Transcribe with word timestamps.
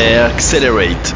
Accelerate. 0.00 1.12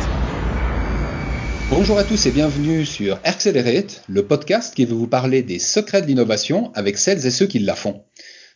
Bonjour 1.71 1.99
à 1.99 2.03
tous 2.03 2.27
et 2.27 2.33
bienvenue 2.33 2.85
sur 2.85 3.17
Accelerate, 3.23 4.03
le 4.09 4.27
podcast 4.27 4.75
qui 4.75 4.87
veut 4.87 4.97
vous 4.97 5.07
parler 5.07 5.43
des 5.43 5.61
secrets 5.61 6.03
de 6.03 6.09
l'innovation 6.09 6.73
avec 6.75 6.99
celles 6.99 7.25
et 7.25 7.31
ceux 7.31 7.47
qui 7.47 7.61
la 7.61 7.77
font. 7.77 8.03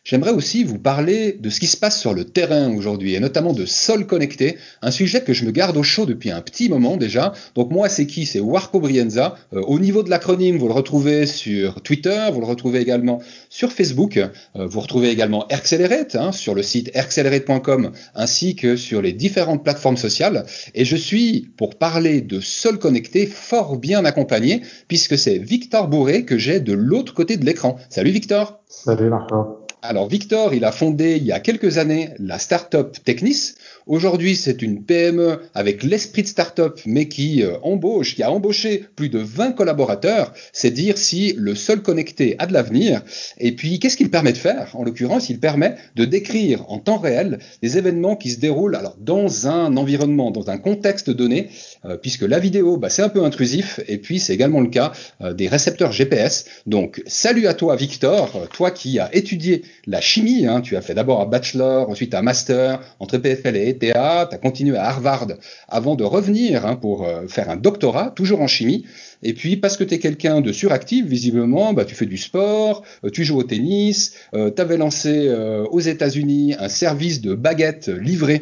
J'aimerais 0.07 0.31
aussi 0.31 0.63
vous 0.63 0.79
parler 0.79 1.33
de 1.33 1.49
ce 1.49 1.59
qui 1.59 1.67
se 1.67 1.75
passe 1.75 1.99
sur 1.99 2.13
le 2.13 2.23
terrain 2.23 2.73
aujourd'hui 2.73 3.15
et 3.15 3.19
notamment 3.19 3.51
de 3.51 3.65
sol 3.65 4.07
connecté, 4.07 4.55
un 4.81 4.89
sujet 4.89 5.19
que 5.19 5.33
je 5.33 5.43
me 5.43 5.51
garde 5.51 5.75
au 5.75 5.83
chaud 5.83 6.05
depuis 6.05 6.31
un 6.31 6.39
petit 6.39 6.69
moment 6.69 6.95
déjà. 6.95 7.33
Donc 7.55 7.71
moi 7.71 7.89
c'est 7.89 8.07
qui? 8.07 8.25
C'est 8.25 8.39
Warco 8.39 8.79
Brienza. 8.79 9.35
Euh, 9.51 9.59
au 9.63 9.79
niveau 9.79 10.03
de 10.03 10.09
l'acronyme, 10.09 10.59
vous 10.59 10.69
le 10.69 10.73
retrouvez 10.73 11.25
sur 11.25 11.81
Twitter, 11.81 12.25
vous 12.31 12.39
le 12.39 12.45
retrouvez 12.45 12.79
également 12.79 13.21
sur 13.49 13.73
Facebook, 13.73 14.15
euh, 14.15 14.29
vous 14.65 14.79
retrouvez 14.79 15.09
également 15.09 15.45
Accelerate 15.47 16.15
hein, 16.15 16.31
sur 16.31 16.55
le 16.55 16.63
site 16.63 16.89
accelerate.com 16.95 17.91
ainsi 18.15 18.55
que 18.55 18.77
sur 18.77 19.01
les 19.01 19.11
différentes 19.11 19.61
plateformes 19.61 19.97
sociales. 19.97 20.45
Et 20.73 20.85
je 20.85 20.95
suis 20.95 21.49
pour 21.57 21.75
parler 21.75 22.21
de 22.21 22.39
sol 22.39 22.79
connecté 22.79 23.25
fort 23.25 23.75
bien 23.75 24.05
accompagné 24.05 24.61
puisque 24.87 25.17
c'est 25.17 25.37
Victor 25.37 25.89
Bourré 25.89 26.23
que 26.23 26.37
j'ai 26.37 26.61
de 26.61 26.71
l'autre 26.71 27.13
côté 27.13 27.35
de 27.35 27.45
l'écran. 27.45 27.75
Salut 27.89 28.11
Victor. 28.11 28.61
Salut 28.69 29.09
Marco. 29.09 29.66
Alors 29.81 30.07
Victor, 30.07 30.53
il 30.53 30.65
a 30.65 30.71
fondé 30.71 31.17
il 31.17 31.23
y 31.23 31.31
a 31.31 31.39
quelques 31.39 31.77
années 31.77 32.09
la 32.19 32.39
start-up 32.39 32.97
Technis. 33.03 33.53
Aujourd'hui, 33.87 34.35
c'est 34.35 34.61
une 34.61 34.83
PME 34.83 35.39
avec 35.53 35.81
l'esprit 35.81 36.21
de 36.21 36.27
start-up, 36.27 36.81
mais 36.85 37.07
qui 37.07 37.41
euh, 37.41 37.57
embauche, 37.61 38.15
qui 38.15 38.23
a 38.23 38.29
embauché 38.29 38.83
plus 38.97 39.07
de 39.07 39.19
20 39.19 39.53
collaborateurs. 39.53 40.33
C'est 40.51 40.71
dire 40.71 40.97
si 40.97 41.33
le 41.37 41.55
seul 41.55 41.81
connecté 41.81 42.35
a 42.37 42.47
de 42.47 42.53
l'avenir. 42.53 43.01
Et 43.37 43.53
puis, 43.53 43.79
qu'est-ce 43.79 43.95
qu'il 43.95 44.11
permet 44.11 44.33
de 44.33 44.37
faire? 44.37 44.71
En 44.73 44.83
l'occurrence, 44.83 45.29
il 45.29 45.39
permet 45.39 45.75
de 45.95 46.03
décrire 46.03 46.69
en 46.69 46.79
temps 46.79 46.97
réel 46.97 47.39
des 47.61 47.77
événements 47.77 48.17
qui 48.17 48.31
se 48.31 48.41
déroulent 48.41 48.75
alors 48.75 48.97
dans 48.99 49.47
un 49.47 49.77
environnement, 49.77 50.31
dans 50.31 50.49
un 50.49 50.57
contexte 50.57 51.09
donné, 51.09 51.47
euh, 51.85 51.95
puisque 51.95 52.23
la 52.23 52.39
vidéo, 52.39 52.75
bah, 52.75 52.89
c'est 52.89 53.03
un 53.03 53.09
peu 53.09 53.23
intrusif, 53.23 53.79
et 53.87 53.99
puis 53.99 54.19
c'est 54.19 54.33
également 54.33 54.59
le 54.59 54.67
cas 54.67 54.91
euh, 55.21 55.33
des 55.33 55.47
récepteurs 55.47 55.93
GPS. 55.93 56.43
Donc, 56.65 57.01
salut 57.07 57.47
à 57.47 57.53
toi, 57.53 57.77
Victor, 57.77 58.49
toi 58.51 58.69
qui 58.69 58.99
as 58.99 59.15
étudié 59.15 59.63
la 59.85 60.01
chimie. 60.01 60.45
Hein, 60.45 60.59
tu 60.59 60.75
as 60.75 60.81
fait 60.81 60.93
d'abord 60.93 61.21
un 61.21 61.25
bachelor, 61.25 61.89
ensuite 61.89 62.13
un 62.13 62.21
master 62.21 62.81
entre 62.99 63.17
PFL 63.17 63.55
et 63.55 63.76
ETH. 63.85 64.29
Tu 64.29 64.35
as 64.35 64.37
continué 64.41 64.77
à 64.77 64.85
Harvard 64.85 65.27
avant 65.67 65.95
de 65.95 66.03
revenir 66.03 66.65
hein, 66.65 66.75
pour 66.75 67.05
euh, 67.05 67.27
faire 67.27 67.49
un 67.49 67.55
doctorat, 67.55 68.11
toujours 68.11 68.41
en 68.41 68.47
chimie. 68.47 68.85
Et 69.23 69.33
puis, 69.33 69.57
parce 69.57 69.77
que 69.77 69.83
tu 69.83 69.95
es 69.95 69.99
quelqu'un 69.99 70.41
de 70.41 70.51
suractif, 70.51 71.05
visiblement, 71.05 71.73
bah, 71.73 71.85
tu 71.85 71.95
fais 71.95 72.05
du 72.05 72.17
sport, 72.17 72.83
euh, 73.03 73.09
tu 73.09 73.23
joues 73.23 73.37
au 73.37 73.43
tennis, 73.43 74.13
euh, 74.33 74.51
tu 74.51 74.61
avais 74.61 74.77
lancé 74.77 75.29
aux 75.71 75.79
États-Unis 75.79 76.55
un 76.59 76.69
service 76.69 77.21
de 77.21 77.33
baguettes 77.33 77.87
livré 77.87 78.41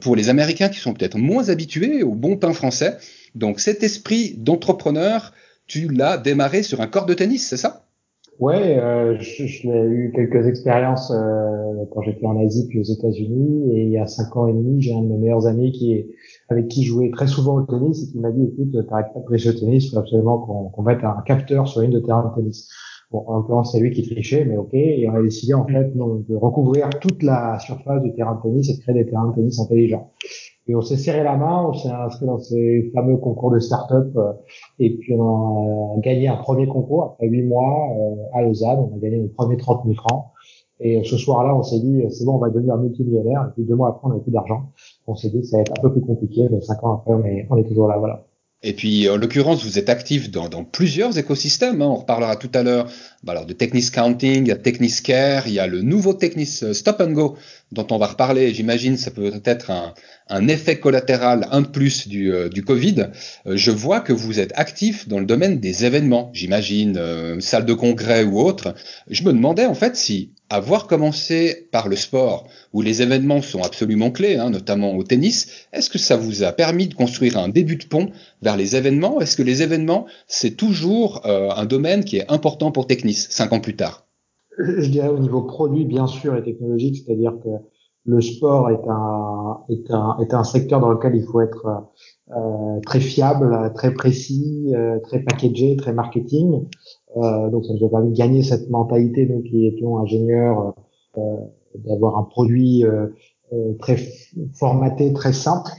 pour 0.00 0.16
les 0.16 0.28
Américains 0.28 0.68
qui 0.68 0.78
sont 0.78 0.94
peut-être 0.94 1.18
moins 1.18 1.48
habitués 1.48 2.02
au 2.02 2.14
bon 2.14 2.36
pain 2.36 2.52
français. 2.52 2.96
Donc 3.34 3.60
cet 3.60 3.82
esprit 3.82 4.34
d'entrepreneur, 4.38 5.32
tu 5.66 5.88
l'as 5.88 6.18
démarré 6.18 6.62
sur 6.62 6.80
un 6.80 6.86
corps 6.86 7.06
de 7.06 7.14
tennis, 7.14 7.46
c'est 7.46 7.56
ça? 7.56 7.85
Ouais, 8.38 8.78
euh, 8.78 9.16
je, 9.18 9.46
je 9.46 9.66
l'ai 9.66 9.88
eu 9.88 10.12
quelques 10.14 10.46
expériences 10.46 11.10
euh, 11.10 11.84
quand 11.90 12.02
j'étais 12.02 12.26
en 12.26 12.38
Asie 12.38 12.66
puis 12.68 12.78
aux 12.80 12.82
États-Unis 12.82 13.72
et 13.74 13.84
il 13.84 13.90
y 13.90 13.98
a 13.98 14.06
cinq 14.06 14.36
ans 14.36 14.46
et 14.46 14.52
demi, 14.52 14.82
j'ai 14.82 14.94
un 14.94 15.00
de 15.00 15.06
mes 15.06 15.16
meilleurs 15.16 15.46
amis 15.46 15.72
qui 15.72 15.94
est 15.94 16.10
avec 16.50 16.68
qui 16.68 16.82
je 16.82 16.88
jouais 16.88 17.10
très 17.10 17.28
souvent 17.28 17.56
au 17.56 17.62
tennis 17.62 18.02
et 18.02 18.12
qui 18.12 18.18
m'a 18.18 18.30
dit 18.30 18.44
écoute, 18.44 18.86
t'arrêtes 18.88 19.12
pas 19.14 19.20
de 19.20 19.24
tricher 19.24 19.50
au 19.50 19.52
tennis, 19.54 19.86
il 19.86 19.90
faut 19.90 19.98
absolument 19.98 20.38
qu'on 20.38 20.68
qu 20.68 20.86
mette 20.86 21.02
un 21.02 21.22
capteur 21.24 21.66
sur 21.66 21.80
une 21.80 21.92
de 21.92 22.00
terrain 22.00 22.28
de 22.28 22.34
tennis. 22.34 22.68
Bon, 23.10 23.24
en 23.26 23.36
l'occurrence, 23.36 23.72
c'est 23.72 23.80
lui 23.80 23.92
qui 23.92 24.02
trichait, 24.02 24.44
mais 24.44 24.56
ok. 24.58 24.74
Et 24.74 25.08
on 25.08 25.14
a 25.14 25.22
décidé 25.22 25.54
en 25.54 25.66
fait 25.66 25.96
de 25.96 26.34
recouvrir 26.34 26.90
toute 27.00 27.22
la 27.22 27.58
surface 27.60 28.02
du 28.02 28.12
terrain 28.12 28.34
de 28.34 28.42
tennis 28.42 28.68
et 28.68 28.76
de 28.76 28.82
créer 28.82 28.94
des 28.96 29.06
terrains 29.06 29.30
de 29.30 29.34
tennis 29.34 29.58
intelligents. 29.60 30.12
Et 30.68 30.74
on 30.74 30.80
s'est 30.80 30.96
serré 30.96 31.22
la 31.22 31.36
main, 31.36 31.66
on 31.68 31.74
s'est 31.74 31.88
inscrit 31.88 32.26
dans 32.26 32.38
ces 32.38 32.90
fameux 32.92 33.16
concours 33.18 33.52
de 33.52 33.60
start-up, 33.60 34.10
euh, 34.16 34.32
et 34.80 34.96
puis 34.96 35.14
on 35.14 35.96
a 35.96 36.00
gagné 36.00 36.26
un 36.28 36.36
premier 36.36 36.66
concours 36.66 37.04
après 37.04 37.28
huit 37.28 37.44
mois 37.44 37.88
euh, 37.96 38.38
à 38.38 38.42
Lausanne. 38.42 38.78
On 38.80 38.96
a 38.96 38.98
gagné 38.98 39.18
nos 39.18 39.28
premiers 39.28 39.56
30 39.56 39.84
000 39.84 39.94
francs. 39.94 40.26
Et 40.80 41.02
ce 41.04 41.16
soir-là, 41.16 41.54
on 41.54 41.62
s'est 41.62 41.78
dit, 41.78 42.04
c'est 42.10 42.24
bon, 42.24 42.34
on 42.34 42.38
va 42.38 42.50
devenir 42.50 42.76
multimillionnaire. 42.76 43.48
Et 43.48 43.52
puis 43.54 43.64
deux 43.64 43.76
mois 43.76 43.90
après, 43.90 44.06
on 44.06 44.08
n'avait 44.10 44.22
plus 44.22 44.32
d'argent. 44.32 44.72
On 45.06 45.14
s'est 45.14 45.30
dit 45.30 45.44
ça 45.44 45.58
va 45.58 45.62
être 45.62 45.72
un 45.78 45.80
peu 45.80 45.92
plus 45.92 46.02
compliqué, 46.02 46.48
mais 46.50 46.60
cinq 46.60 46.82
ans 46.84 46.94
après, 46.94 47.14
on 47.14 47.24
est, 47.24 47.46
on 47.48 47.56
est 47.56 47.64
toujours 47.64 47.88
là, 47.88 47.96
voilà. 47.96 48.26
Et 48.62 48.72
puis, 48.72 49.08
en 49.08 49.16
l'occurrence, 49.16 49.64
vous 49.64 49.78
êtes 49.78 49.90
actif 49.90 50.30
dans, 50.30 50.48
dans 50.48 50.64
plusieurs 50.64 51.18
écosystèmes. 51.18 51.82
Hein. 51.82 51.86
On 51.86 51.96
reparlera 51.96 52.36
tout 52.36 52.50
à 52.54 52.62
l'heure 52.62 52.90
bah 53.22 53.32
alors, 53.32 53.46
de 53.46 53.52
Technis 53.52 53.90
Counting, 53.92 54.42
il 54.42 54.48
y 54.48 54.50
a 54.50 54.56
Technis 54.56 55.02
Care, 55.04 55.46
il 55.46 55.52
y 55.52 55.58
a 55.58 55.66
le 55.66 55.82
nouveau 55.82 56.14
Technis 56.14 56.60
euh, 56.62 56.72
Stop 56.72 57.00
and 57.00 57.12
Go 57.12 57.36
dont 57.70 57.86
on 57.90 57.98
va 57.98 58.06
reparler. 58.06 58.54
J'imagine 58.54 58.96
ça 58.96 59.10
peut 59.10 59.30
être 59.44 59.70
un, 59.70 59.92
un, 60.28 60.48
effet 60.48 60.78
collatéral, 60.78 61.46
un 61.50 61.62
de 61.62 61.68
plus 61.68 62.08
du, 62.08 62.32
euh, 62.32 62.48
du 62.48 62.64
Covid. 62.64 63.08
Euh, 63.46 63.56
je 63.56 63.70
vois 63.70 64.00
que 64.00 64.12
vous 64.12 64.40
êtes 64.40 64.52
actif 64.56 65.08
dans 65.08 65.18
le 65.18 65.26
domaine 65.26 65.60
des 65.60 65.84
événements, 65.84 66.30
j'imagine, 66.32 67.00
salle 67.40 67.66
de 67.66 67.74
congrès 67.74 68.24
ou 68.24 68.40
autre. 68.40 68.74
Je 69.08 69.22
me 69.24 69.32
demandais 69.32 69.66
en 69.66 69.74
fait 69.74 69.96
si 69.96 70.32
avoir 70.48 70.86
commencé 70.86 71.68
par 71.72 71.88
le 71.88 71.96
sport, 71.96 72.48
où 72.72 72.82
les 72.82 73.02
événements 73.02 73.42
sont 73.42 73.62
absolument 73.62 74.10
clés, 74.10 74.36
hein, 74.36 74.50
notamment 74.50 74.94
au 74.94 75.02
tennis, 75.02 75.66
est-ce 75.72 75.90
que 75.90 75.98
ça 75.98 76.16
vous 76.16 76.42
a 76.44 76.52
permis 76.52 76.86
de 76.86 76.94
construire 76.94 77.38
un 77.38 77.48
début 77.48 77.76
de 77.76 77.84
pont 77.84 78.10
vers 78.42 78.56
les 78.56 78.76
événements? 78.76 79.20
Est-ce 79.20 79.36
que 79.36 79.42
les 79.42 79.62
événements, 79.62 80.06
c'est 80.28 80.56
toujours 80.56 81.26
euh, 81.26 81.50
un 81.50 81.64
domaine 81.64 82.04
qui 82.04 82.18
est 82.18 82.30
important 82.30 82.70
pour 82.70 82.86
Technis, 82.86 83.26
cinq 83.28 83.52
ans 83.52 83.60
plus 83.60 83.76
tard? 83.76 84.06
Je 84.58 84.88
dirais 84.88 85.08
au 85.08 85.18
niveau 85.18 85.42
produit, 85.42 85.84
bien 85.84 86.06
sûr, 86.06 86.36
et 86.36 86.42
technologique, 86.42 87.02
c'est-à-dire 87.04 87.34
que 87.42 87.48
le 88.06 88.20
sport 88.20 88.70
est 88.70 88.88
un, 88.88 89.60
est 89.68 89.90
un, 89.90 90.16
est 90.20 90.32
un 90.32 90.44
secteur 90.44 90.80
dans 90.80 90.90
lequel 90.90 91.16
il 91.16 91.24
faut 91.24 91.40
être 91.40 91.66
euh, 92.30 92.80
très 92.84 93.00
fiable, 93.00 93.72
très 93.74 93.92
précis, 93.92 94.72
euh, 94.74 94.98
très 95.00 95.20
packagé, 95.20 95.76
très 95.76 95.92
marketing. 95.92 96.66
Euh, 97.16 97.50
donc 97.50 97.64
ça 97.64 97.74
nous 97.74 97.86
a 97.86 97.90
permis 97.90 98.10
de 98.10 98.16
gagner 98.16 98.42
cette 98.42 98.70
mentalité, 98.70 99.26
nous 99.26 99.42
qui 99.42 99.66
étions 99.66 99.98
ingénieurs, 99.98 100.74
euh, 101.18 101.36
d'avoir 101.74 102.16
un 102.18 102.22
produit 102.24 102.84
euh, 102.84 103.08
très 103.80 103.98
formaté, 104.54 105.12
très 105.12 105.32
simple. 105.32 105.70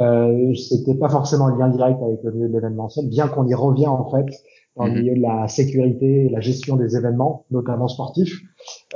Euh, 0.00 0.54
C'était 0.54 0.94
pas 0.94 1.08
forcément 1.08 1.46
en 1.46 1.56
lien 1.56 1.68
direct 1.68 2.00
avec 2.02 2.22
le 2.22 2.32
milieu 2.32 2.48
de 2.48 2.52
l'événementiel, 2.54 3.08
bien 3.08 3.28
qu'on 3.28 3.46
y 3.46 3.54
revient 3.54 3.88
en 3.88 4.08
fait 4.10 4.26
dans 4.76 4.84
le 4.84 4.92
mhm. 4.92 4.98
milieu 5.00 5.14
de 5.16 5.22
la 5.22 5.48
sécurité 5.48 6.26
et 6.26 6.28
la 6.28 6.40
gestion 6.40 6.76
des 6.76 6.96
événements, 6.96 7.44
notamment 7.50 7.88
sportifs. 7.88 8.40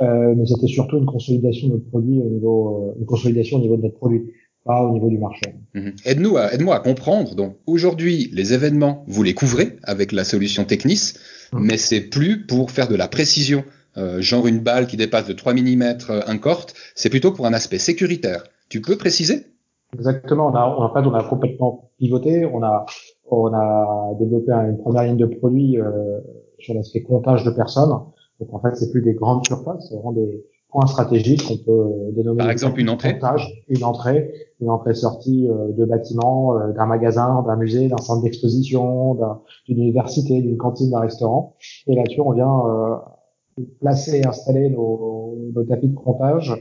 Euh, 0.01 0.33
mais 0.35 0.45
c'était 0.45 0.67
surtout 0.67 0.97
une 0.97 1.05
consolidation 1.05 1.69
de 1.69 1.73
notre 1.73 1.89
produit 1.89 2.19
au 2.19 2.29
niveau, 2.29 2.93
une 2.99 3.05
consolidation 3.05 3.57
au 3.57 3.61
niveau 3.61 3.77
de 3.77 3.83
notre 3.83 3.95
produit 3.95 4.33
pas 4.65 4.81
au 4.81 4.91
niveau 4.91 5.09
du 5.09 5.19
marché. 5.19 5.55
Mhm. 5.75 5.93
Aide-nous 6.05 6.37
à, 6.37 6.51
aide-moi 6.53 6.75
à 6.75 6.79
comprendre. 6.79 7.35
Donc 7.35 7.57
aujourd'hui, 7.67 8.29
les 8.33 8.53
événements, 8.53 9.05
vous 9.07 9.23
les 9.23 9.33
couvrez 9.33 9.77
avec 9.83 10.11
la 10.11 10.23
solution 10.23 10.65
Technis, 10.65 11.13
mhm. 11.53 11.61
mais 11.61 11.77
c'est 11.77 12.01
plus 12.01 12.45
pour 12.45 12.71
faire 12.71 12.87
de 12.87 12.95
la 12.95 13.07
précision, 13.07 13.63
euh, 13.97 14.21
genre 14.21 14.47
une 14.47 14.59
balle 14.59 14.87
qui 14.87 14.97
dépasse 14.97 15.27
de 15.27 15.33
3 15.33 15.53
mm 15.53 15.83
un 16.27 16.37
corte, 16.37 16.73
c'est 16.95 17.09
plutôt 17.09 17.31
pour 17.31 17.45
un 17.45 17.53
aspect 17.53 17.77
sécuritaire. 17.77 18.43
Tu 18.67 18.81
peux 18.81 18.97
préciser? 18.97 19.45
Exactement. 19.93 20.47
On 20.47 20.55
a, 20.55 20.65
en 20.65 20.93
fait, 20.93 21.07
on 21.07 21.13
a 21.13 21.23
complètement 21.23 21.91
pivoté. 21.99 22.45
On 22.45 22.63
a, 22.63 22.85
on 23.29 23.53
a 23.53 24.15
développé 24.19 24.51
une 24.51 24.77
première 24.77 25.03
ligne 25.03 25.17
de 25.17 25.27
produits 25.27 25.79
euh, 25.79 26.19
sur 26.59 26.73
l'aspect 26.73 27.03
comptage 27.03 27.43
de 27.43 27.51
personnes. 27.51 27.93
Donc 28.39 28.53
en 28.53 28.59
fait, 28.59 28.75
c'est 28.75 28.91
plus 28.91 29.01
des 29.01 29.13
grandes 29.13 29.45
surfaces, 29.45 29.87
c'est 29.89 29.95
vraiment 29.95 30.11
des, 30.11 30.45
points 30.75 30.87
stratégiques 30.87 31.47
qu'on 31.47 31.57
peut 31.57 32.11
dénommer. 32.11 32.39
Par 32.39 32.49
exemple, 32.49 32.79
une 32.81 32.89
entrée. 32.89 33.17
Une 33.69 33.83
entrée, 33.83 34.33
une 34.59 34.69
entrée 34.69 34.93
sortie 34.93 35.47
euh, 35.49 35.71
de 35.71 35.85
bâtiment, 35.85 36.57
euh, 36.57 36.73
d'un 36.73 36.85
magasin, 36.85 37.43
d'un 37.47 37.55
musée, 37.55 37.87
d'un 37.87 37.97
centre 37.97 38.23
d'exposition, 38.23 39.17
d'une 39.67 39.77
université, 39.79 40.41
d'une 40.41 40.57
cantine, 40.57 40.91
d'un 40.91 40.99
restaurant. 40.99 41.55
Et 41.87 41.95
là-dessus, 41.95 42.19
on 42.19 42.31
vient 42.31 42.59
euh, 42.67 43.63
placer 43.79 44.19
et 44.19 44.27
installer 44.27 44.69
nos, 44.69 45.37
nos, 45.53 45.63
tapis 45.63 45.87
de 45.87 45.95
comptage 45.95 46.53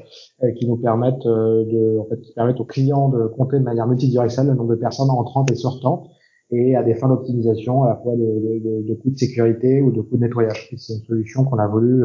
qui 0.56 0.68
nous 0.68 0.76
permettent 0.76 1.26
de, 1.26 1.98
en 1.98 2.04
fait, 2.04 2.20
qui 2.20 2.32
permettent 2.34 2.60
aux 2.60 2.64
clients 2.64 3.08
de 3.08 3.26
compter 3.26 3.58
de 3.58 3.64
manière 3.64 3.88
multidirectionnelle 3.88 4.52
le 4.52 4.58
nombre 4.58 4.70
de 4.70 4.80
personnes 4.80 5.10
entrant 5.10 5.44
et 5.50 5.56
sortant 5.56 6.04
et 6.50 6.76
à 6.76 6.82
des 6.82 6.94
fins 6.94 7.08
d'optimisation 7.08 7.84
à 7.84 7.88
la 7.88 7.96
fois 7.96 8.14
de, 8.14 8.20
de, 8.20 8.88
de, 8.88 8.94
coûts 8.94 9.10
de 9.10 9.18
sécurité 9.18 9.80
ou 9.80 9.90
de 9.90 10.00
coûts 10.00 10.16
de 10.16 10.22
nettoyage. 10.22 10.68
C'est 10.76 10.94
une 10.94 11.04
solution 11.04 11.44
qu'on 11.44 11.58
a 11.58 11.66
voulu 11.66 12.04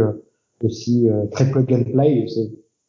aussi 0.63 1.09
euh, 1.09 1.25
très 1.31 1.50
plug 1.50 1.71
and 1.74 1.83
play. 1.91 2.25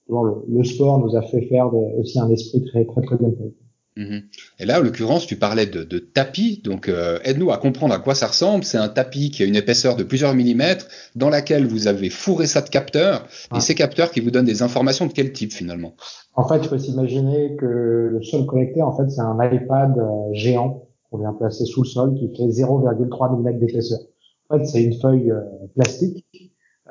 Le, 0.08 0.16
le, 0.48 0.64
sport 0.64 0.98
nous 0.98 1.16
a 1.16 1.22
fait 1.22 1.42
faire 1.42 1.72
aussi 1.74 2.18
un 2.18 2.28
esprit 2.30 2.64
très 2.64 2.84
très 2.84 3.02
plug 3.02 3.22
and 3.22 3.32
play. 3.32 3.52
Mhm. 3.96 4.22
Et 4.60 4.66
là, 4.66 4.78
en 4.78 4.82
l'occurrence, 4.82 5.26
tu 5.26 5.36
parlais 5.36 5.66
de, 5.66 5.82
de 5.82 5.98
tapis, 5.98 6.62
donc 6.64 6.88
euh, 6.88 7.18
aide-nous 7.24 7.50
à 7.50 7.58
comprendre 7.58 7.92
à 7.92 7.98
quoi 7.98 8.14
ça 8.14 8.28
ressemble. 8.28 8.64
C'est 8.64 8.78
un 8.78 8.88
tapis 8.88 9.30
qui 9.30 9.42
a 9.42 9.46
une 9.46 9.56
épaisseur 9.56 9.96
de 9.96 10.04
plusieurs 10.04 10.32
millimètres, 10.34 10.86
dans 11.16 11.28
laquelle 11.28 11.66
vous 11.66 11.88
avez 11.88 12.08
fourré 12.08 12.46
ça 12.46 12.60
de 12.62 12.68
capteurs, 12.68 13.26
et 13.54 13.60
ces 13.60 13.74
capteurs 13.74 14.10
qui 14.10 14.20
vous 14.20 14.30
donnent 14.30 14.46
des 14.46 14.62
informations 14.62 15.06
de 15.06 15.12
quel 15.12 15.32
type 15.32 15.52
finalement? 15.52 15.94
En 16.34 16.46
fait, 16.48 16.58
il 16.58 16.68
faut 16.68 16.78
s'imaginer 16.78 17.56
que 17.56 17.66
le 18.12 18.22
sol 18.22 18.46
connecté, 18.46 18.80
en 18.80 18.96
fait, 18.96 19.10
c'est 19.10 19.20
un 19.20 19.36
iPad 19.42 19.98
euh, 19.98 20.32
géant 20.32 20.86
qu'on 21.10 21.18
vient 21.18 21.32
placer 21.32 21.64
sous 21.64 21.82
le 21.82 21.88
sol 21.88 22.14
qui 22.14 22.28
fait 22.34 22.46
0,3 22.46 23.40
mm 23.40 23.58
d'épaisseur. 23.58 23.98
En 24.48 24.58
fait, 24.58 24.64
c'est 24.64 24.82
une 24.82 24.94
feuille 24.94 25.32
plastique 25.74 26.24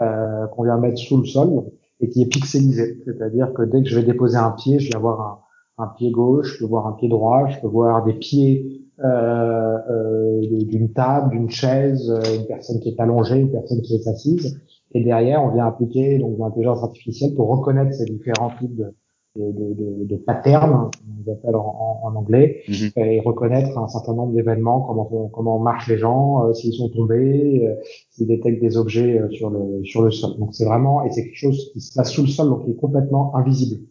euh, 0.02 0.48
qu'on 0.48 0.64
vient 0.64 0.78
mettre 0.78 0.98
sous 0.98 1.18
le 1.18 1.26
sol 1.26 1.66
et 2.00 2.10
qui 2.10 2.22
est 2.22 2.28
pixelisé. 2.28 3.02
C'est-à-dire 3.04 3.54
que 3.54 3.64
dès 3.64 3.84
que 3.84 3.90
je 3.90 4.00
vais 4.00 4.06
déposer 4.06 4.38
un 4.38 4.52
pied, 4.52 4.80
je 4.80 4.88
vais 4.88 4.96
avoir 4.96 5.44
un, 5.78 5.84
un 5.84 5.88
pied 5.88 6.10
gauche, 6.12 6.54
je 6.54 6.60
peux 6.60 6.70
voir 6.70 6.88
un 6.88 6.94
pied 6.94 7.10
droit, 7.10 7.48
je 7.50 7.60
peux 7.60 7.68
voir 7.68 8.06
des 8.06 8.14
pieds 8.14 8.86
euh, 9.04 9.78
euh, 9.90 10.42
d'une 10.42 10.94
table, 10.94 11.32
d'une 11.32 11.50
chaise, 11.50 12.14
une 12.34 12.46
personne 12.48 12.80
qui 12.80 12.90
est 12.90 13.00
allongée, 13.02 13.40
une 13.40 13.52
personne 13.52 13.82
qui 13.82 13.96
est 13.96 14.08
assise. 14.08 14.62
Et 14.94 15.04
derrière, 15.04 15.44
on 15.44 15.50
vient 15.50 15.68
appliquer 15.68 16.18
donc 16.18 16.38
l'intelligence 16.40 16.82
artificielle 16.82 17.36
pour 17.36 17.50
reconnaître 17.50 17.94
ces 17.94 18.06
différents 18.06 18.52
types 18.58 18.78
de, 18.78 18.96
de, 19.40 19.74
de, 19.74 20.06
de 20.06 20.16
patterns, 20.16 20.92
on 21.26 21.32
appelle 21.32 21.56
en, 21.56 22.02
en 22.04 22.16
anglais, 22.16 22.62
mhm. 22.68 22.92
et 22.98 23.20
reconnaître 23.22 23.78
un 23.78 23.88
certain 23.88 24.14
nombre 24.14 24.34
d'événements, 24.34 24.82
comment 24.82 25.30
comment 25.34 25.60
marchent 25.60 25.88
les 25.88 25.98
gens, 25.98 26.46
euh, 26.46 26.54
s'ils 26.54 26.74
sont 26.74 26.90
tombés, 26.90 27.68
euh, 27.68 27.76
s'ils 28.10 28.28
détectent 28.28 28.62
des 28.62 28.78
objets 28.78 29.20
euh, 29.20 29.30
sur 29.32 29.50
le 29.50 29.84
sur 29.84 30.02
le 30.02 30.12
sol. 30.12 30.38
Donc 30.38 30.54
c'est 30.54 30.66
vraiment 30.66 31.06
et 31.06 31.12
c'est 31.12 31.24
quelque 31.24 31.38
chose 31.38 31.72
qui 31.74 31.82
se 31.82 31.94
passe 31.94 32.12
sous 32.12 32.22
le 32.22 32.28
sol, 32.28 32.50
donc 32.50 32.66
qui 32.66 32.72
est 32.72 32.76
complètement 32.76 33.36
invisible. 33.36 33.82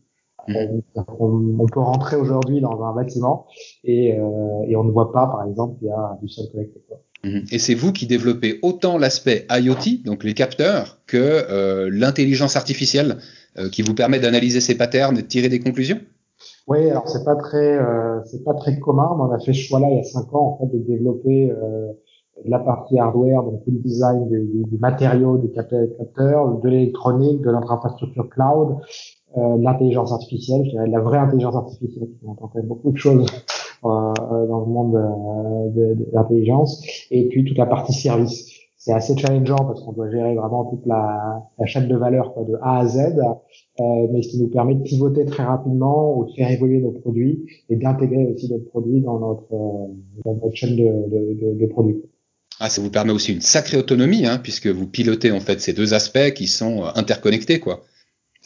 Mhm. 0.47 0.83
On, 1.19 1.67
peut 1.67 1.81
rentrer 1.81 2.17
aujourd'hui 2.17 2.61
dans 2.63 2.83
un 2.83 2.95
bâtiment 2.95 3.47
et, 3.85 4.17
et 4.67 4.77
on 4.77 4.85
ne 4.85 4.91
voit 4.91 5.13
pas, 5.13 5.27
par 5.27 5.47
exemple, 5.47 5.77
il 5.83 5.89
y 5.89 5.91
a 5.91 6.19
du 6.23 6.29
sol 6.31 6.47
connecté. 6.51 6.81
Mhm. 7.25 7.45
Et 7.51 7.59
c'est 7.59 7.75
vous 7.75 7.93
qui 7.93 8.07
développez 8.07 8.59
autant 8.63 8.97
l'aspect 8.99 9.47
IoT, 9.51 10.05
donc 10.05 10.23
les 10.25 10.35
capteurs, 10.35 11.01
que 11.07 11.17
euh, 11.17 11.89
l'intelligence 11.93 12.57
artificielle 12.57 13.13
euh, 13.13 13.48
qui 13.73 13.83
vous 13.83 13.95
permet 13.95 14.21
d'analyser 14.21 14.61
ces 14.61 14.77
patterns 14.77 15.19
et 15.19 15.23
de 15.23 15.27
tirer 15.27 15.49
des 15.49 15.61
conclusions? 15.61 16.01
Oui, 16.69 16.91
alors 16.91 17.09
c'est 17.09 17.25
pas 17.25 17.37
très 17.37 17.79
euh, 17.79 18.21
c'est 18.27 18.45
pas 18.45 18.55
très 18.55 18.79
commun, 18.79 19.15
mais 19.17 19.25
on 19.25 19.33
a 19.33 19.39
fait 19.39 19.53
ce 19.53 19.61
choix-là 19.61 19.89
il 19.91 19.97
y 19.97 20.01
a 20.01 20.05
cinq 20.05 20.33
ans 20.35 20.59
en 20.59 20.59
fait 20.59 20.77
de 20.77 20.83
développer 20.83 21.51
euh, 21.51 21.93
la 22.45 22.59
partie 22.59 22.99
hardware, 22.99 23.43
donc 23.43 23.63
le 23.67 23.79
design 23.79 24.29
du, 24.29 24.41
du, 24.41 24.65
du 24.65 24.79
matériau 24.79 25.39
du 25.39 25.51
capteur, 25.51 26.59
de 26.59 26.69
l'électronique, 26.69 27.41
de 27.41 27.51
notre 27.51 27.73
infrastructure 27.73 28.29
cloud, 28.29 28.77
euh, 29.37 29.57
l'intelligence 29.61 30.13
artificielle, 30.13 30.65
je 30.65 30.71
dirais 30.71 30.87
la 30.89 31.01
vraie 31.01 31.19
intelligence 31.19 31.55
artificielle. 31.55 32.09
On 32.25 32.33
entend 32.33 32.49
quand 32.49 32.59
même 32.59 32.69
beaucoup 32.69 32.93
de 32.93 32.97
choses 32.97 33.27
euh, 33.85 34.13
dans 34.47 34.61
le 34.61 34.67
monde 34.67 34.97
euh, 34.97 35.69
de, 35.71 35.95
de, 35.95 36.07
l'intelligence, 36.13 36.83
et 37.11 37.29
puis 37.29 37.45
toute 37.45 37.59
la 37.59 37.67
partie 37.67 37.93
service. 37.93 38.48
C'est 38.89 38.95
assez 38.95 39.19
challengeant 39.19 39.67
parce 39.67 39.83
qu'on 39.83 39.93
doit 39.93 40.11
gérer 40.11 40.35
vraiment 40.35 40.65
toute 40.65 40.87
la, 40.87 41.43
chaîne 41.67 41.89
de 41.89 41.95
valeur 41.95 42.33
quoi, 42.33 42.45
de 42.45 42.55
A 42.63 42.79
à 42.79 42.87
Z, 42.87 42.97
euh, 43.01 43.85
mais 44.11 44.23
ce 44.23 44.29
qui 44.31 44.39
nous 44.41 44.49
permet 44.49 44.77
de 44.77 44.83
pivoter 44.83 45.27
très 45.27 45.45
rapidement 45.45 46.17
ou 46.17 46.25
de 46.25 46.33
faire 46.33 46.51
évoluer 46.51 46.81
nos 46.81 46.93
produits 46.93 47.45
et 47.69 47.77
d'intégrer 47.77 48.25
aussi 48.25 48.51
notre 48.51 48.65
produits 48.65 49.03
dans 49.03 49.19
notre, 49.19 49.51
dans 50.25 50.35
notre 50.43 50.57
chaîne 50.57 50.75
de, 50.75 50.85
de, 50.85 51.61
de 51.61 51.67
produits. 51.67 52.01
Ah, 52.61 52.71
ça 52.71 52.81
vous 52.81 52.89
permet 52.89 53.13
aussi 53.13 53.35
une 53.35 53.43
sacrée 53.43 53.77
autonomie, 53.77 54.25
hein, 54.25 54.41
puisque 54.43 54.69
vous 54.69 54.87
pilotez 54.87 55.33
en 55.33 55.41
fait 55.41 55.61
ces 55.61 55.75
deux 55.75 55.93
aspects 55.93 56.33
qui 56.35 56.47
sont 56.47 56.85
interconnectés, 56.95 57.61
quoi 57.61 57.83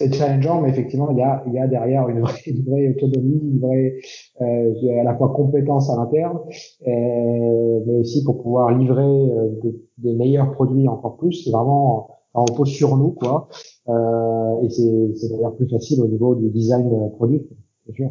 c'est 0.03 0.15
challengeant, 0.15 0.61
mais 0.61 0.71
effectivement, 0.71 1.11
il 1.11 1.19
y 1.19 1.59
a, 1.59 1.67
derrière 1.67 2.09
une 2.09 2.21
vraie, 2.21 2.89
autonomie, 2.89 3.41
une 3.43 3.61
vraie 3.61 3.95
euh, 4.41 5.01
à 5.01 5.05
la 5.05 5.15
fois 5.17 5.33
compétence 5.35 5.91
à 5.91 5.97
l'interne, 5.97 6.39
euh, 6.87 7.81
mais 7.87 7.95
aussi 7.95 8.25
pour 8.25 8.43
pouvoir 8.43 8.77
livrer 8.77 9.03
euh, 9.03 9.51
des 9.99 10.15
meilleurs 10.15 10.53
produits 10.53 10.89
encore 10.89 11.17
plus. 11.17 11.45
C'est 11.45 11.51
vraiment, 11.51 12.09
on 12.35 12.45
repose 12.45 12.69
sur 12.69 12.97
nous, 12.97 13.13
quoi. 13.13 13.49
Et 13.89 14.71
c'est 14.71 15.29
d'ailleurs 15.31 15.55
plus 15.55 15.69
facile 15.69 16.01
au 16.01 16.09
niveau 16.09 16.35
du 16.35 16.51
design 16.51 16.89
produit, 17.17 17.43
c'est 17.87 17.95
sûr. 17.95 18.11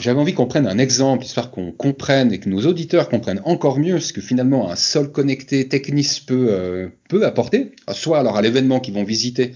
J'avais 0.00 0.20
envie 0.20 0.34
qu'on 0.34 0.46
prenne 0.46 0.66
un 0.66 0.78
exemple, 0.78 1.24
histoire 1.24 1.50
qu'on 1.50 1.72
comprenne 1.72 2.32
et 2.32 2.38
que 2.38 2.48
nos 2.48 2.66
auditeurs 2.66 3.08
comprennent 3.08 3.42
encore 3.44 3.78
mieux 3.78 4.00
ce 4.00 4.12
que 4.12 4.20
finalement 4.20 4.70
un 4.70 4.76
sol 4.76 5.12
connecté 5.12 5.68
Technis 5.68 6.22
peut, 6.26 6.48
euh, 6.50 6.88
peut 7.08 7.24
apporter, 7.24 7.72
soit 7.92 8.18
alors 8.18 8.36
à 8.36 8.42
l'événement 8.42 8.80
qu'ils 8.80 8.94
vont 8.94 9.04
visiter, 9.04 9.52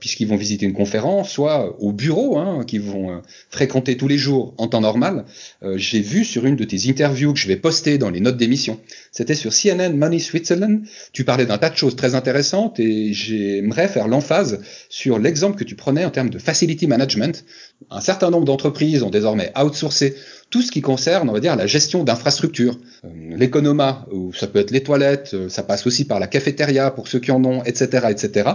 puisqu'ils 0.00 0.26
vont 0.26 0.36
visiter 0.36 0.64
une 0.66 0.72
conférence, 0.72 1.30
soit 1.30 1.76
au 1.80 1.92
bureau, 1.92 2.38
hein, 2.38 2.64
qu'ils 2.66 2.80
vont 2.80 3.10
euh, 3.10 3.18
fréquenter 3.50 3.96
tous 3.96 4.08
les 4.08 4.18
jours 4.18 4.54
en 4.58 4.68
temps 4.68 4.80
normal. 4.80 5.24
Euh, 5.62 5.76
j'ai 5.76 6.00
vu 6.00 6.24
sur 6.24 6.46
une 6.46 6.56
de 6.56 6.64
tes 6.64 6.88
interviews 6.88 7.32
que 7.32 7.38
je 7.38 7.48
vais 7.48 7.56
poster 7.56 7.98
dans 7.98 8.10
les 8.10 8.20
notes 8.20 8.36
d'émission, 8.36 8.80
c'était 9.12 9.34
sur 9.34 9.52
CNN 9.52 9.96
Money 9.96 10.18
Switzerland, 10.18 10.82
tu 11.12 11.24
parlais 11.24 11.46
d'un 11.46 11.58
tas 11.58 11.70
de 11.70 11.76
choses 11.76 11.96
très 11.96 12.14
intéressantes 12.14 12.80
et 12.80 13.12
j'aimerais 13.12 13.88
faire 13.88 14.08
l'emphase 14.08 14.60
sur 14.88 15.18
l'exemple 15.18 15.58
que 15.58 15.64
tu 15.64 15.74
prenais 15.74 16.04
en 16.04 16.10
termes 16.10 16.30
de 16.30 16.38
facility 16.38 16.86
management. 16.86 17.44
Un 17.90 18.00
certain 18.00 18.30
nombre 18.30 18.44
d'entreprises 18.44 19.02
ont 19.02 19.10
désormais 19.10 19.52
outsourcé 19.60 20.16
tout 20.50 20.62
ce 20.62 20.70
qui 20.70 20.80
concerne, 20.80 21.28
on 21.28 21.32
va 21.32 21.40
dire, 21.40 21.56
la 21.56 21.66
gestion 21.66 22.04
d'infrastructures. 22.04 22.78
Euh, 23.04 23.36
l'économa, 23.36 24.06
ou 24.12 24.32
ça 24.32 24.46
peut 24.46 24.60
être 24.60 24.70
les 24.70 24.82
toilettes, 24.82 25.32
euh, 25.34 25.48
ça 25.48 25.62
passe 25.62 25.86
aussi 25.86 26.04
par 26.04 26.20
la 26.20 26.28
cafétéria 26.28 26.90
pour 26.90 27.08
ceux 27.08 27.18
qui 27.18 27.32
en 27.32 27.44
ont, 27.44 27.64
etc., 27.64 28.06
etc. 28.10 28.50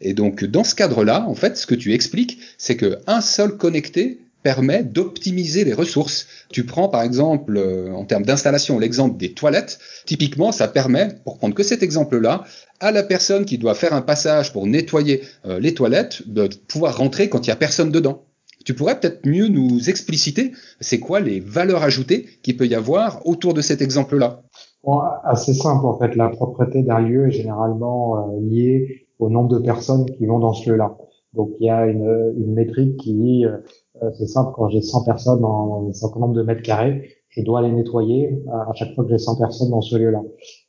Et 0.00 0.12
donc, 0.12 0.44
dans 0.44 0.64
ce 0.64 0.74
cadre-là, 0.74 1.24
en 1.26 1.34
fait, 1.34 1.56
ce 1.56 1.66
que 1.66 1.74
tu 1.74 1.94
expliques, 1.94 2.38
c'est 2.58 2.76
que 2.76 2.98
un 3.06 3.20
seul 3.20 3.56
connecté 3.56 4.20
permet 4.42 4.84
d'optimiser 4.84 5.64
les 5.64 5.74
ressources. 5.74 6.26
Tu 6.50 6.64
prends 6.64 6.88
par 6.88 7.02
exemple 7.02 7.58
euh, 7.58 7.92
en 7.92 8.04
termes 8.04 8.24
d'installation 8.24 8.78
l'exemple 8.78 9.18
des 9.18 9.32
toilettes. 9.32 9.78
Typiquement, 10.06 10.52
ça 10.52 10.68
permet, 10.68 11.08
pour 11.24 11.38
prendre 11.38 11.54
que 11.54 11.62
cet 11.62 11.82
exemple-là, 11.82 12.44
à 12.80 12.90
la 12.90 13.02
personne 13.02 13.44
qui 13.44 13.58
doit 13.58 13.74
faire 13.74 13.92
un 13.92 14.00
passage 14.00 14.52
pour 14.54 14.66
nettoyer 14.66 15.22
les 15.44 15.74
toilettes 15.74 16.22
de 16.26 16.48
pouvoir 16.66 16.96
rentrer 16.96 17.28
quand 17.28 17.46
il 17.46 17.48
y 17.48 17.52
a 17.52 17.56
personne 17.56 17.90
dedans. 17.90 18.24
Tu 18.64 18.74
pourrais 18.74 18.98
peut-être 19.00 19.26
mieux 19.26 19.48
nous 19.48 19.88
expliciter 19.88 20.52
c'est 20.80 21.00
quoi 21.00 21.20
les 21.20 21.40
valeurs 21.40 21.82
ajoutées 21.82 22.26
qu'il 22.42 22.56
peut 22.56 22.66
y 22.66 22.74
avoir 22.74 23.26
autour 23.26 23.54
de 23.54 23.62
cet 23.62 23.80
exemple-là 23.80 24.42
bon, 24.84 25.00
Assez 25.24 25.54
simple 25.54 25.86
en 25.86 25.98
fait. 25.98 26.14
La 26.16 26.28
propreté 26.28 26.82
d'un 26.82 27.00
lieu 27.00 27.28
est 27.28 27.32
généralement 27.32 28.18
euh, 28.18 28.40
liée 28.40 29.06
au 29.18 29.30
nombre 29.30 29.48
de 29.48 29.58
personnes 29.58 30.06
qui 30.06 30.26
vont 30.26 30.38
dans 30.38 30.52
ce 30.52 30.70
lieu-là. 30.70 30.96
Donc 31.34 31.50
il 31.60 31.66
y 31.66 31.70
a 31.70 31.86
une, 31.86 32.34
une 32.36 32.52
métrique 32.54 32.96
qui 32.98 33.14
dit, 33.14 33.46
euh, 33.46 33.58
euh, 34.02 34.10
c'est 34.18 34.26
simple, 34.26 34.52
quand 34.54 34.68
j'ai 34.68 34.82
100 34.82 35.04
personnes 35.04 35.40
dans 35.40 35.86
un 35.88 35.92
certain 35.92 36.20
nombre 36.20 36.34
de 36.34 36.42
mètres 36.42 36.62
carrés, 36.62 37.10
je 37.28 37.42
dois 37.42 37.62
les 37.62 37.70
nettoyer 37.70 38.42
à 38.52 38.72
chaque 38.74 38.92
fois 38.94 39.04
que 39.04 39.10
j'ai 39.10 39.18
100 39.18 39.36
personnes 39.36 39.70
dans 39.70 39.80
ce 39.80 39.96
lieu-là. 39.96 40.20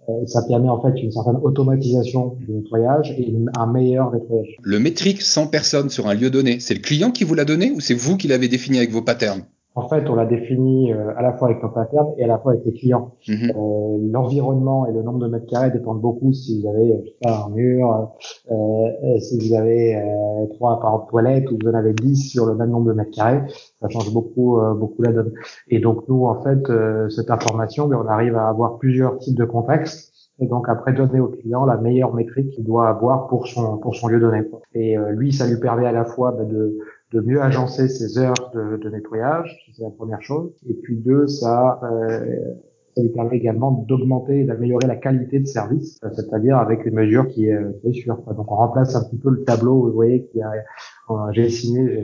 Euh, 0.09 0.25
ça 0.25 0.41
permet 0.47 0.69
en 0.69 0.81
fait 0.81 0.99
une 0.99 1.11
certaine 1.11 1.37
automatisation 1.43 2.35
du 2.39 2.51
nettoyage 2.51 3.11
et 3.17 3.33
un 3.57 3.67
meilleur 3.67 4.11
nettoyage. 4.11 4.55
Le 4.61 4.79
métrique 4.79 5.21
100 5.21 5.47
personnes 5.47 5.89
sur 5.89 6.07
un 6.07 6.13
lieu 6.13 6.29
donné, 6.29 6.59
c'est 6.59 6.73
le 6.73 6.79
client 6.79 7.11
qui 7.11 7.23
vous 7.23 7.35
l'a 7.35 7.45
donné 7.45 7.71
ou 7.71 7.79
c'est 7.79 7.93
vous 7.93 8.17
qui 8.17 8.27
l'avez 8.27 8.47
défini 8.47 8.79
avec 8.79 8.91
vos 8.91 9.03
patterns? 9.03 9.43
En 9.73 9.87
fait, 9.87 10.09
on 10.09 10.15
l'a 10.15 10.25
défini 10.25 10.91
euh, 10.91 11.15
à 11.15 11.21
la 11.21 11.33
fois 11.33 11.47
avec 11.49 11.63
nos 11.63 11.69
patterns 11.69 12.13
et 12.17 12.25
à 12.25 12.27
la 12.27 12.37
fois 12.37 12.51
avec 12.53 12.65
les 12.65 12.73
clients. 12.73 13.15
Mhm. 13.27 13.51
Euh, 13.55 14.09
L'environnement 14.11 14.85
et 14.85 14.91
le 14.91 15.01
nombre 15.01 15.19
de 15.19 15.27
mètres 15.27 15.45
carrés 15.45 15.71
dépendent 15.71 16.01
beaucoup 16.01 16.33
si 16.33 16.61
vous 16.61 16.67
avez 16.67 17.15
un 17.25 17.49
mur, 17.49 18.11
euh, 18.51 19.19
si 19.19 19.39
vous 19.39 19.55
avez 19.55 19.95
euh, 19.95 20.45
trois 20.55 20.73
appareils 20.73 20.99
de 21.05 21.09
toilette 21.09 21.51
ou 21.51 21.57
vous 21.61 21.69
en 21.69 21.73
avez 21.73 21.93
dix 21.93 22.17
sur 22.17 22.45
le 22.45 22.55
même 22.55 22.69
nombre 22.69 22.87
de 22.87 22.93
mètres 22.93 23.11
carrés. 23.11 23.41
Ça 23.81 23.87
change 23.87 24.13
beaucoup, 24.13 24.59
beaucoup 24.75 25.01
la 25.03 25.13
donne. 25.13 25.31
Et 25.69 25.79
donc 25.79 26.07
nous, 26.09 26.25
en 26.25 26.41
fait, 26.41 26.59
cette 27.09 27.31
information, 27.31 27.87
ben, 27.87 27.97
on 28.03 28.07
arrive 28.07 28.35
à 28.35 28.49
avoir 28.49 28.77
plusieurs 28.77 29.17
types 29.19 29.37
de 29.37 29.45
contextes 29.45 30.11
et 30.39 30.47
donc 30.47 30.67
après 30.67 30.93
donner 30.93 31.19
au 31.19 31.29
client 31.29 31.65
la 31.65 31.77
meilleure 31.77 32.13
métrique 32.13 32.49
qu'il 32.51 32.63
doit 32.63 32.89
avoir 32.89 33.27
pour 33.27 33.47
son 33.47 33.77
pour 33.77 33.95
son 33.95 34.07
lieu 34.07 34.19
donné. 34.19 34.43
Et 34.73 34.97
lui, 35.11 35.31
ça 35.31 35.47
lui 35.47 35.59
permet 35.59 35.85
à 35.85 35.91
la 35.91 36.05
fois 36.05 36.31
ben, 36.31 36.47
de 36.47 36.77
de 37.11 37.19
mieux 37.21 37.41
agencer 37.41 37.87
ses 37.89 38.17
heures 38.17 38.51
de, 38.53 38.77
de 38.77 38.89
nettoyage, 38.89 39.71
c'est 39.75 39.83
la 39.83 39.89
première 39.89 40.21
chose. 40.21 40.51
Et 40.69 40.73
puis 40.73 40.95
deux, 40.97 41.27
ça, 41.27 41.79
euh, 41.83 42.53
ça 42.95 43.01
lui 43.01 43.09
permet 43.09 43.37
également 43.37 43.71
d'augmenter 43.87 44.41
et 44.41 44.43
d'améliorer 44.45 44.87
la 44.87 44.95
qualité 44.95 45.39
de 45.39 45.47
service, 45.47 45.99
c'est-à-dire 46.13 46.57
avec 46.57 46.85
une 46.85 46.95
mesure 46.95 47.27
qui 47.27 47.47
est, 47.47 47.81
qui 47.81 47.89
est 47.89 47.93
sûre. 47.93 48.17
Donc 48.35 48.51
on 48.51 48.55
remplace 48.55 48.95
un 48.95 49.03
petit 49.03 49.17
peu 49.17 49.29
le 49.29 49.43
tableau, 49.43 49.83
vous 49.87 49.91
voyez, 49.93 50.25
qui 50.31 50.41
a, 50.41 50.51
j'ai 51.31 51.49
signé, 51.49 52.01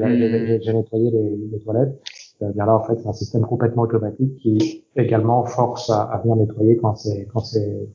j'ai 0.61 0.73
nettoyé 0.73 1.11
les, 1.11 1.37
les 1.51 1.59
toilettes. 1.59 1.99
Bien 2.39 2.65
là, 2.67 2.75
en 2.75 2.83
fait, 2.83 2.93
c'est 3.01 3.07
un 3.07 3.13
système 3.13 3.41
complètement 3.41 3.81
automatique 3.81 4.35
qui 4.37 4.83
également 4.95 5.43
force 5.45 5.89
à, 5.89 6.03
à 6.03 6.21
venir 6.21 6.35
nettoyer 6.35 6.77
quand 6.77 6.95
c'est 6.95 7.27
quand 7.33 7.39
c'est 7.39 7.89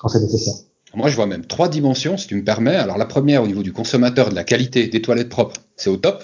quand 0.00 0.06
c'est 0.06 0.20
nécessaire. 0.20 0.54
Moi, 0.94 1.08
je 1.08 1.16
vois 1.16 1.26
même 1.26 1.44
trois 1.44 1.68
dimensions, 1.68 2.16
si 2.16 2.28
tu 2.28 2.36
me 2.36 2.44
permets. 2.44 2.76
Alors, 2.76 2.96
la 2.96 3.06
première, 3.06 3.42
au 3.42 3.46
niveau 3.46 3.62
du 3.62 3.72
consommateur, 3.72 4.30
de 4.30 4.34
la 4.34 4.44
qualité 4.44 4.86
des 4.86 5.02
toilettes 5.02 5.28
propres, 5.28 5.56
c'est 5.76 5.90
au 5.90 5.96
top. 5.96 6.22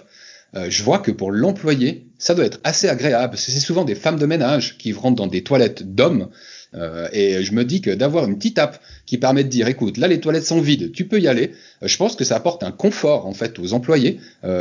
Euh, 0.57 0.67
je 0.71 0.83
vois 0.83 0.99
que 0.99 1.11
pour 1.11 1.33
l'employé, 1.33 2.07
ça 2.19 2.35
doit 2.35 2.45
être 2.45 2.61
assez 2.65 2.89
agréable, 2.89 3.33
parce 3.33 3.45
que 3.45 3.53
c'est 3.53 3.61
souvent 3.61 3.85
des 3.85 3.95
femmes 3.95 4.19
de 4.19 4.27
ménage 4.27 4.79
qui 4.79 4.93
rentrent 4.93 5.17
dans 5.17 5.27
des 5.27 5.43
toilettes 5.43 5.95
d'hommes, 5.95 6.29
euh, 6.75 7.09
et 7.13 7.43
je 7.43 7.53
me 7.53 7.65
dis 7.65 7.81
que 7.81 7.91
d'avoir 7.91 8.27
une 8.27 8.37
petite 8.37 8.59
app 8.59 8.81
qui 9.07 9.19
permet 9.19 9.45
de 9.45 9.49
dire, 9.49 9.69
écoute, 9.69 9.97
là 9.97 10.09
les 10.09 10.21
toilettes 10.21 10.47
sont 10.47 10.61
vides, 10.61 10.93
tu 10.93 11.07
peux 11.07 11.21
y 11.21 11.29
aller, 11.29 11.53
euh, 11.83 11.89
je 11.89 11.97
pense 11.97 12.15
que 12.17 12.25
ça 12.25 12.37
apporte 12.37 12.63
un 12.63 12.71
confort 12.71 13.27
en 13.27 13.35
fait 13.35 13.59
aux 13.59 13.73
employés, 13.73 14.21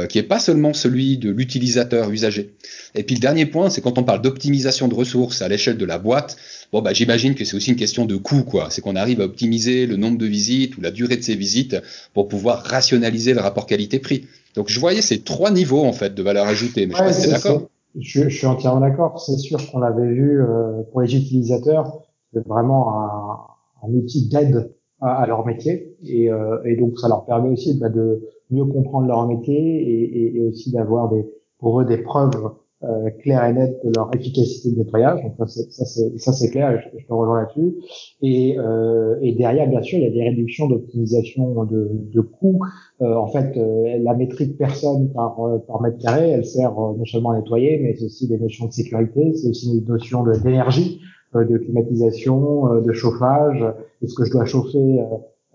qui 0.09 0.17
est 0.17 0.23
pas 0.23 0.39
seulement 0.39 0.73
celui 0.73 1.17
de 1.17 1.29
l'utilisateur 1.29 2.09
usager. 2.09 2.53
Et 2.95 3.03
puis 3.03 3.15
le 3.15 3.21
dernier 3.21 3.45
point, 3.45 3.69
c'est 3.69 3.81
quand 3.81 3.97
on 3.97 4.03
parle 4.03 4.21
d'optimisation 4.21 4.87
de 4.87 4.95
ressources 4.95 5.41
à 5.41 5.47
l'échelle 5.47 5.77
de 5.77 5.85
la 5.85 5.99
boîte, 5.99 6.37
bon 6.71 6.81
bah 6.81 6.93
j'imagine 6.93 7.35
que 7.35 7.45
c'est 7.45 7.55
aussi 7.55 7.69
une 7.69 7.75
question 7.75 8.05
de 8.05 8.15
coût, 8.15 8.43
quoi. 8.43 8.69
C'est 8.71 8.81
qu'on 8.81 8.95
arrive 8.95 9.21
à 9.21 9.25
optimiser 9.25 9.85
le 9.85 9.97
nombre 9.97 10.17
de 10.17 10.25
visites 10.25 10.77
ou 10.77 10.81
la 10.81 10.91
durée 10.91 11.17
de 11.17 11.23
ces 11.23 11.35
visites 11.35 11.77
pour 12.13 12.27
pouvoir 12.27 12.63
rationaliser 12.63 13.33
le 13.33 13.41
rapport 13.41 13.67
qualité-prix. 13.67 14.25
Donc 14.55 14.69
je 14.69 14.79
voyais 14.79 15.01
ces 15.01 15.21
trois 15.21 15.51
niveaux 15.51 15.83
en 15.83 15.93
fait 15.93 16.13
de 16.13 16.23
valeur 16.23 16.47
ajoutée. 16.47 16.87
Mais 16.87 16.93
je 16.93 17.11
sais 17.11 17.29
pas 17.29 17.37
d'accord. 17.37 17.69
Je, 17.99 18.27
je, 18.27 18.37
suis 18.37 18.47
entièrement 18.47 18.81
d'accord. 18.81 19.19
C'est 19.19 19.37
sûr 19.37 19.59
qu'on 19.69 19.79
l'avait 19.79 20.07
vu 20.07 20.41
euh, 20.41 20.81
pour 20.91 21.01
les 21.01 21.15
utilisateurs, 21.15 22.01
c'est 22.33 22.45
vraiment 22.47 22.99
un, 22.99 23.87
un 23.87 23.93
outil 23.93 24.27
d'aide 24.27 24.73
à, 24.99 25.21
à, 25.21 25.27
leur 25.27 25.45
métier 25.45 25.95
et, 26.03 26.31
euh, 26.31 26.57
et, 26.65 26.75
donc 26.75 26.97
ça 26.97 27.07
leur 27.07 27.25
permet 27.25 27.49
aussi 27.49 27.77
bah, 27.77 27.89
de 27.89 28.27
mieux 28.49 28.65
comprendre 28.65 29.07
leur 29.07 29.27
métier 29.27 29.55
et, 29.55 30.03
et, 30.03 30.37
et 30.37 30.41
aussi 30.41 30.71
d'avoir 30.71 31.09
des 31.09 31.25
pour 31.59 31.81
eux 31.81 31.85
des 31.85 31.97
preuves 31.97 32.51
euh, 32.83 33.09
clair 33.21 33.45
et 33.45 33.53
net 33.53 33.79
de 33.83 33.91
leur 33.95 34.13
efficacité 34.13 34.71
de 34.71 34.79
nettoyage. 34.79 35.21
Donc 35.23 35.49
ça 35.49 35.85
c'est 35.85 36.17
ça 36.17 36.33
c'est 36.33 36.49
clair, 36.49 36.81
je, 36.81 36.99
je 36.99 37.05
te 37.05 37.13
rejoins 37.13 37.41
là-dessus. 37.41 37.75
Et, 38.21 38.57
euh, 38.59 39.17
et 39.21 39.33
derrière 39.33 39.69
bien 39.69 39.81
sûr 39.81 39.99
il 39.99 40.03
y 40.03 40.07
a 40.07 40.11
des 40.11 40.23
réductions 40.23 40.67
d'optimisation 40.67 41.63
de, 41.63 41.89
de 41.91 42.21
coûts. 42.21 42.59
Euh, 43.01 43.15
en 43.15 43.27
fait 43.27 43.55
euh, 43.57 43.97
la 44.01 44.13
métrique 44.13 44.57
personne 44.57 45.11
par 45.13 45.37
par 45.67 45.81
mètre 45.81 45.97
carré, 45.99 46.29
elle 46.31 46.45
sert 46.45 46.73
non 46.73 47.05
seulement 47.05 47.31
à 47.31 47.37
nettoyer, 47.37 47.79
mais 47.79 47.95
c'est 47.95 48.05
aussi 48.05 48.27
des 48.27 48.37
notions 48.37 48.67
de 48.67 48.73
sécurité, 48.73 49.33
c'est 49.33 49.49
aussi 49.49 49.79
des 49.79 49.87
notions 49.87 50.23
d'énergie, 50.23 50.99
de, 51.33 51.57
climatisation, 51.57 52.81
de 52.81 52.91
chauffage. 52.91 53.63
Est-ce 54.01 54.13
que 54.13 54.25
je 54.25 54.31
dois 54.31 54.45
chauffer 54.45 54.99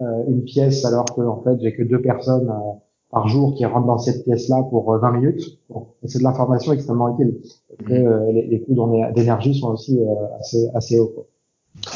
une 0.01 0.45
pièce 0.45 0.85
alors 0.85 1.05
que 1.15 1.21
en 1.21 1.43
fait 1.43 1.61
j'ai 1.61 1.75
que 1.75 1.83
deux 1.83 2.01
personnes 2.01 2.51
par 3.11 3.29
jour 3.29 3.55
qui 3.55 3.65
rentrent 3.65 3.87
dans 3.87 3.99
cette 3.99 4.25
pièce-là 4.25 4.65
pour 4.71 4.97
20 4.99 5.09
euh, 5.09 5.12
minutes. 5.12 5.59
Bon, 5.71 5.87
c'est 6.05 6.19
de 6.19 6.25
l'information 6.25 6.73
extrêmement 6.73 7.15
utile. 7.15 7.38
Mmh. 7.87 7.93
Euh, 7.93 8.33
les, 8.33 8.47
les, 8.47 8.61
coûts 8.61 8.75
d'énergie 9.15 9.59
sont 9.59 9.69
aussi 9.69 9.99
euh, 9.99 10.38
assez, 10.38 10.69
assez 10.75 10.99
hauts. 10.99 11.27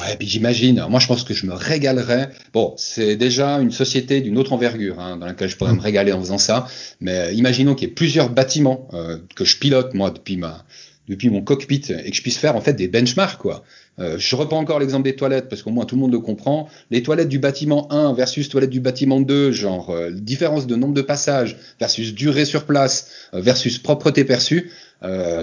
Ouais, 0.01 0.17
puis 0.17 0.29
j'imagine. 0.29 0.85
Moi, 0.89 1.01
je 1.01 1.09
pense 1.09 1.25
que 1.25 1.35
je 1.35 1.45
me 1.45 1.55
régalerais. 1.55 2.31
Bon, 2.53 2.73
c'est 2.77 3.17
déjà 3.17 3.57
une 3.61 3.73
société 3.73 4.21
d'une 4.21 4.39
autre 4.39 4.53
envergure 4.53 5.01
hein, 5.01 5.17
dans 5.17 5.27
laquelle 5.27 5.49
je 5.49 5.57
pourrais 5.57 5.75
me 5.75 5.81
régaler 5.81 6.13
en 6.13 6.21
faisant 6.21 6.39
ça. 6.39 6.67
Mais 7.01 7.35
imaginons 7.35 7.75
qu'il 7.75 7.89
y 7.89 7.91
ait 7.91 7.95
plusieurs 7.95 8.31
bâtiments 8.31 8.87
que 9.35 9.45
je 9.45 9.59
pilote 9.59 9.95
moi 9.95 10.11
depuis 10.11 10.37
ma 10.37 10.65
depuis 11.09 11.31
mon 11.31 11.43
cockpit 11.43 11.83
et 11.91 12.11
que 12.11 12.17
je 12.17 12.23
puisse 12.23 12.39
faire 12.39 12.55
en 12.55 12.61
fait 12.61 12.75
des 12.75 12.87
benchmarks 12.87 13.39
quoi. 13.39 13.65
Euh, 13.99 14.17
je 14.19 14.37
reprends 14.37 14.59
encore 14.59 14.79
l'exemple 14.79 15.05
des 15.05 15.17
toilettes 15.17 15.49
parce 15.49 15.63
qu'au 15.63 15.71
moins 15.71 15.85
tout 15.85 15.97
le 15.97 16.01
monde 16.01 16.13
le 16.13 16.21
comprend. 16.21 16.69
Les 16.91 17.03
toilettes 17.03 17.29
du 17.29 17.39
bâtiment 17.39 17.93
1 17.93 18.15
versus 18.15 18.49
toilettes 18.49 18.71
du 18.71 18.81
bâtiment 18.81 19.21
2, 19.21 19.53
genre 19.53 19.91
euh, 19.91 20.11
différence 20.11 20.67
de 20.67 20.77
nombre 20.77 20.95
de 20.95 21.03
passages 21.03 21.59
versus 21.79 22.15
durée 22.15 22.45
sur 22.45 22.65
place 22.65 23.11
euh, 23.35 23.41
versus 23.41 23.79
propreté 23.79 24.25
perçue. 24.25 24.71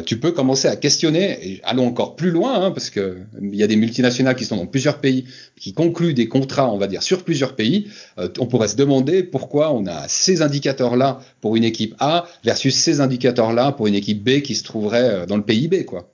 Tu 0.05 0.17
peux 0.17 0.31
commencer 0.31 0.69
à 0.69 0.77
questionner, 0.77 1.37
et 1.45 1.61
allons 1.65 1.85
encore 1.85 2.15
plus 2.15 2.31
loin, 2.31 2.63
hein, 2.63 2.71
parce 2.71 2.89
que 2.89 3.17
il 3.41 3.55
y 3.55 3.61
a 3.61 3.67
des 3.67 3.75
multinationales 3.75 4.37
qui 4.37 4.45
sont 4.45 4.55
dans 4.55 4.67
plusieurs 4.67 4.99
pays, 4.99 5.25
qui 5.57 5.73
concluent 5.73 6.13
des 6.13 6.29
contrats, 6.29 6.71
on 6.71 6.77
va 6.77 6.87
dire, 6.87 7.03
sur 7.03 7.25
plusieurs 7.25 7.57
pays. 7.57 7.89
on 8.39 8.45
pourrait 8.45 8.69
se 8.69 8.77
demander 8.77 9.21
pourquoi 9.21 9.73
on 9.73 9.85
a 9.85 10.07
ces 10.07 10.41
indicateurs-là 10.41 11.19
pour 11.41 11.57
une 11.57 11.65
équipe 11.65 11.93
A 11.99 12.25
versus 12.45 12.73
ces 12.73 13.01
indicateurs-là 13.01 13.73
pour 13.73 13.87
une 13.87 13.95
équipe 13.95 14.23
B 14.23 14.39
qui 14.39 14.55
se 14.55 14.63
trouverait 14.63 15.27
dans 15.27 15.35
le 15.35 15.43
pays 15.43 15.67
B, 15.67 15.83
quoi. 15.83 16.09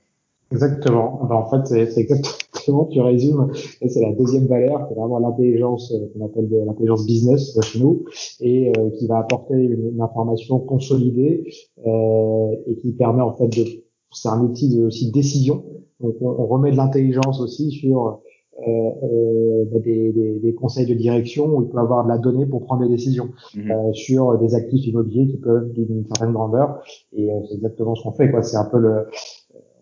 Exactement. 0.56 1.20
Ben, 1.28 1.36
en 1.36 1.50
fait, 1.50 1.86
c'est 1.86 2.00
exactement, 2.00 2.86
tu 2.86 3.00
résumes. 3.00 3.50
C'est 3.86 4.00
la 4.00 4.12
deuxième 4.12 4.46
valeur, 4.46 4.86
qui 4.86 4.94
est 4.94 4.96
vraiment 4.96 5.18
l'intelligence 5.18 5.92
euh, 5.92 6.06
qu'on 6.12 6.24
appelle 6.24 6.48
l'intelligence 6.66 7.06
business 7.06 7.58
chez 7.62 7.80
nous, 7.80 8.04
et 8.40 8.72
euh, 8.78 8.90
qui 8.98 9.06
va 9.06 9.18
apporter 9.18 9.54
une, 9.54 10.00
information 10.00 10.58
consolidée 10.58 11.50
euh, 11.86 12.48
et 12.66 12.76
qui 12.76 12.92
permet 12.92 13.22
en 13.22 13.32
fait 13.32 13.48
de, 13.48 13.64
c'est 14.12 14.28
un 14.28 14.40
outil 14.40 14.74
de 14.74 14.86
aussi 14.86 15.08
de 15.08 15.12
décision. 15.12 15.64
Donc, 16.00 16.16
on, 16.20 16.28
on 16.28 16.46
remet 16.46 16.70
de 16.70 16.76
l'intelligence 16.76 17.40
aussi 17.40 17.70
sur 17.70 18.20
euh, 18.66 18.90
euh 19.02 19.64
des, 19.80 20.12
des, 20.12 20.38
des, 20.38 20.54
conseils 20.54 20.86
de 20.86 20.94
direction 20.94 21.46
où 21.46 21.62
il 21.62 21.68
peut 21.68 21.78
avoir 21.78 22.04
de 22.04 22.08
la 22.08 22.16
donnée 22.16 22.46
pour 22.46 22.64
prendre 22.64 22.82
des 22.82 22.88
décisions 22.88 23.28
mmh. 23.54 23.70
euh, 23.70 23.92
sur 23.92 24.38
des 24.38 24.54
actifs 24.54 24.86
immobiliers 24.86 25.26
qui 25.26 25.36
peuvent 25.36 25.70
d'une 25.72 26.06
certaine 26.06 26.32
grandeur. 26.32 26.80
Et 27.12 27.28
c'est 27.48 27.54
exactement 27.56 27.94
ce 27.94 28.02
qu'on 28.02 28.12
fait. 28.12 28.30
quoi. 28.30 28.42
C'est 28.42 28.56
un 28.56 28.64
peu 28.64 28.78
le 28.78 29.06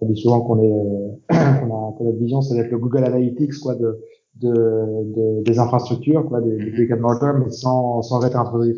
on 0.04 0.12
dit 0.12 0.20
souvent 0.20 0.40
qu'on 0.40 0.62
est, 0.62 0.72
euh, 0.72 1.60
qu'on 1.60 1.88
a, 1.88 1.94
que 1.98 2.04
notre 2.04 2.18
vision, 2.18 2.40
c'est 2.42 2.54
d'être 2.54 2.70
le 2.70 2.78
Google 2.78 3.04
Analytics, 3.04 3.58
quoi, 3.60 3.74
de, 3.74 4.00
de, 4.36 4.52
de 4.52 5.42
des 5.42 5.58
infrastructures, 5.58 6.24
quoi, 6.26 6.40
des, 6.40 6.56
des 6.56 6.86
mm 6.86 7.44
mais 7.44 7.50
sans, 7.50 8.02
sans 8.02 8.24
être 8.24 8.36
intrusif. 8.36 8.76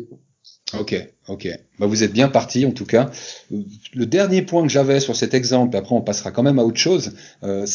Ok, 0.79 0.95
ok. 1.27 1.47
Bah 1.79 1.85
vous 1.85 2.03
êtes 2.03 2.13
bien 2.13 2.27
parti 2.27 2.65
en 2.65 2.71
tout 2.71 2.85
cas. 2.85 3.11
Le 3.51 4.05
dernier 4.05 4.41
point 4.41 4.63
que 4.63 4.69
j'avais 4.69 4.99
sur 4.99 5.15
cet 5.15 5.33
exemple, 5.33 5.77
après 5.77 5.95
on 5.95 6.01
passera 6.01 6.31
quand 6.31 6.43
même 6.43 6.59
à 6.59 6.63
autre 6.63 6.79
chose. 6.79 7.13
Euh, 7.43 7.65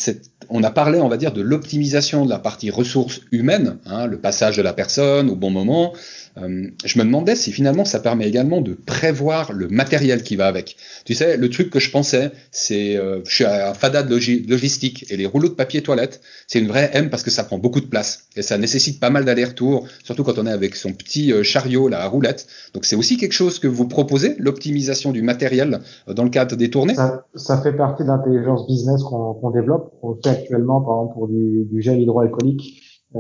on 0.48 0.62
a 0.62 0.70
parlé, 0.70 0.98
on 0.98 1.08
va 1.08 1.16
dire, 1.16 1.32
de 1.32 1.40
l'optimisation 1.40 2.24
de 2.24 2.30
la 2.30 2.38
partie 2.38 2.70
ressources 2.70 3.20
humaines, 3.30 3.78
hein, 3.86 4.06
le 4.06 4.18
passage 4.18 4.56
de 4.56 4.62
la 4.62 4.72
personne 4.72 5.30
au 5.30 5.36
bon 5.36 5.50
moment, 5.50 5.92
euh, 6.38 6.68
je 6.84 6.98
me 6.98 7.04
demandais 7.04 7.36
si 7.36 7.52
finalement 7.52 7.84
ça 7.84 8.00
permet 8.00 8.26
également 8.26 8.60
de 8.60 8.72
prévoir 8.72 9.52
le 9.52 9.68
matériel 9.68 10.22
qui 10.22 10.36
va 10.36 10.46
avec. 10.46 10.76
Tu 11.04 11.14
sais, 11.14 11.36
le 11.36 11.50
truc 11.50 11.70
que 11.70 11.78
je 11.78 11.90
pensais, 11.90 12.30
c'est, 12.50 12.96
euh, 12.96 13.20
je 13.26 13.34
suis 13.34 13.44
un 13.44 13.74
fada 13.74 14.02
de 14.02 14.48
logistique 14.48 15.04
et 15.10 15.16
les 15.16 15.26
rouleaux 15.26 15.48
de 15.48 15.54
papier 15.54 15.82
toilette, 15.82 16.22
c'est 16.46 16.58
une 16.58 16.68
vraie 16.68 16.90
M 16.94 17.10
parce 17.10 17.22
que 17.22 17.30
ça 17.30 17.44
prend 17.44 17.58
beaucoup 17.58 17.80
de 17.80 17.86
place 17.86 18.28
et 18.36 18.42
ça 18.42 18.56
nécessite 18.56 18.98
pas 18.98 19.10
mal 19.10 19.24
d'allers-retours, 19.24 19.86
surtout 20.04 20.24
quand 20.24 20.38
on 20.38 20.46
est 20.46 20.50
avec 20.50 20.74
son 20.76 20.92
petit 20.92 21.32
euh, 21.32 21.42
chariot, 21.42 21.88
la 21.88 22.06
roulette. 22.06 22.46
Donc 22.72 22.86
c'est 22.86 22.96
aussi 22.96 23.18
quelque 23.18 23.32
chose 23.32 23.41
que 23.50 23.68
vous 23.68 23.86
proposez, 23.86 24.36
l'optimisation 24.38 25.12
du 25.12 25.22
matériel 25.22 25.80
dans 26.06 26.24
le 26.24 26.30
cadre 26.30 26.56
des 26.56 26.70
tournées? 26.70 26.94
Ça, 27.34 27.62
fait 27.62 27.72
partie 27.72 28.02
de 28.02 28.08
l'intelligence 28.08 28.66
business 28.66 29.02
qu'on 29.02 29.50
développe. 29.50 29.92
On 30.02 30.14
fait 30.14 30.30
actuellement, 30.30 30.80
par 30.80 30.94
exemple, 30.94 31.14
pour 31.14 31.28
du 31.28 31.82
gel 31.82 32.00
hydroalcoolique 32.00 32.91
euh, 33.14 33.18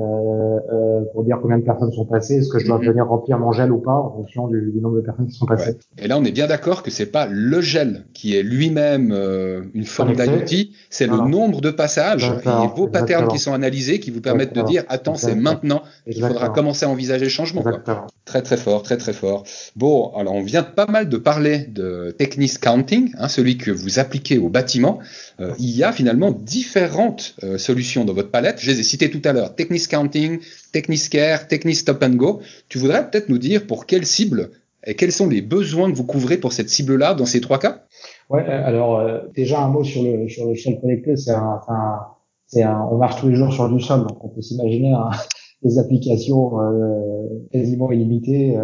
euh, 0.72 1.00
pour 1.12 1.22
dire 1.22 1.38
combien 1.42 1.58
de 1.58 1.64
personnes 1.64 1.92
sont 1.92 2.06
passées, 2.06 2.36
est-ce 2.36 2.48
que 2.48 2.58
je 2.58 2.66
dois 2.66 2.78
mhm. 2.78 2.86
venir 2.86 3.06
remplir 3.06 3.38
mon 3.38 3.52
gel 3.52 3.70
ou 3.70 3.78
pas 3.78 3.92
en 3.92 4.10
fonction 4.10 4.48
du, 4.48 4.72
nombre 4.80 4.96
de 4.96 5.00
personnes 5.02 5.26
qui 5.26 5.36
sont 5.36 5.44
passées. 5.44 5.76
Et 5.98 6.08
là, 6.08 6.16
on 6.18 6.24
est 6.24 6.32
bien 6.32 6.46
d'accord 6.46 6.82
que 6.82 6.90
c'est 6.90 7.06
pas 7.06 7.26
le 7.26 7.60
gel 7.60 8.04
qui 8.14 8.34
est 8.34 8.42
lui-même 8.42 9.12
euh, 9.12 9.62
une 9.74 9.84
forme 9.84 10.14
d'outil, 10.14 10.72
c'est 10.88 11.06
le 11.06 11.18
nombre 11.18 11.60
de 11.60 11.70
passages 11.70 12.24
et 12.24 12.76
vos 12.76 12.88
patterns 12.88 13.28
qui 13.28 13.38
sont 13.38 13.52
analysés 13.52 14.00
qui 14.00 14.10
vous 14.10 14.22
permettent 14.22 14.54
de 14.54 14.62
dire 14.62 14.84
attends, 14.88 15.14
c'est 15.14 15.34
maintenant 15.34 15.82
qu'il 16.10 16.24
faudra 16.24 16.48
commencer 16.48 16.86
à 16.86 16.88
envisager 16.88 17.24
le 17.24 17.30
changement. 17.30 17.62
Très 18.24 18.40
très 18.40 18.56
fort, 18.56 18.82
très 18.82 18.96
très 18.96 19.12
fort. 19.12 19.44
Bon, 19.76 20.12
alors 20.16 20.34
on 20.34 20.42
vient 20.42 20.62
pas 20.62 20.86
mal 20.86 21.08
de 21.08 21.16
parler 21.18 21.66
de 21.66 22.14
Technis 22.16 22.54
Counting, 22.60 23.12
hein, 23.18 23.28
celui 23.28 23.58
que 23.58 23.70
vous 23.70 23.98
appliquez 23.98 24.38
au 24.38 24.48
bâtiment. 24.48 25.00
Euh, 25.40 25.52
il 25.58 25.76
y 25.76 25.84
a 25.84 25.92
finalement 25.92 26.30
différentes 26.30 27.36
solutions 27.58 28.04
dans 28.04 28.14
votre 28.14 28.30
palette. 28.30 28.58
Je 28.58 28.70
les 28.70 28.80
ai 28.80 28.82
citées 28.82 29.10
tout 29.10 29.22
à 29.24 29.32
l'heure. 29.32 29.54
Technis 29.54 29.81
Counting, 29.86 30.40
Technis 30.72 31.08
Care, 31.10 31.48
Technis 31.48 31.76
Stop 31.76 32.02
and 32.02 32.14
Go. 32.16 32.40
Tu 32.68 32.78
voudrais 32.78 33.08
peut-être 33.08 33.28
nous 33.28 33.38
dire 33.38 33.66
pour 33.66 33.86
quelle 33.86 34.06
cible 34.06 34.50
et 34.86 34.94
quels 34.94 35.12
sont 35.12 35.28
les 35.28 35.42
besoins 35.42 35.90
que 35.90 35.96
vous 35.96 36.04
couvrez 36.04 36.38
pour 36.38 36.52
cette 36.52 36.68
cible-là 36.68 37.14
dans 37.14 37.26
ces 37.26 37.40
trois 37.40 37.58
cas? 37.58 37.84
Ouais, 38.30 38.44
euh, 38.48 38.66
alors 38.66 39.22
déjà 39.34 39.62
un 39.62 39.68
mot 39.68 39.84
sur 39.84 40.02
le 40.02 40.28
sur 40.28 40.48
le 40.48 40.56
sol 40.56 40.80
connecté, 40.80 41.16
c'est 41.16 41.30
un, 41.32 41.60
c'est 42.46 42.62
un, 42.62 42.80
on 42.90 42.96
marche 42.96 43.20
tous 43.20 43.28
les 43.28 43.36
jours 43.36 43.52
sur 43.52 43.68
du 43.68 43.80
sol, 43.80 44.00
donc 44.06 44.24
on 44.24 44.28
peut 44.28 44.40
s'imaginer 44.40 44.94
des 45.62 45.78
applications 45.78 46.52
quasiment 47.52 47.92
illimitées 47.92 48.58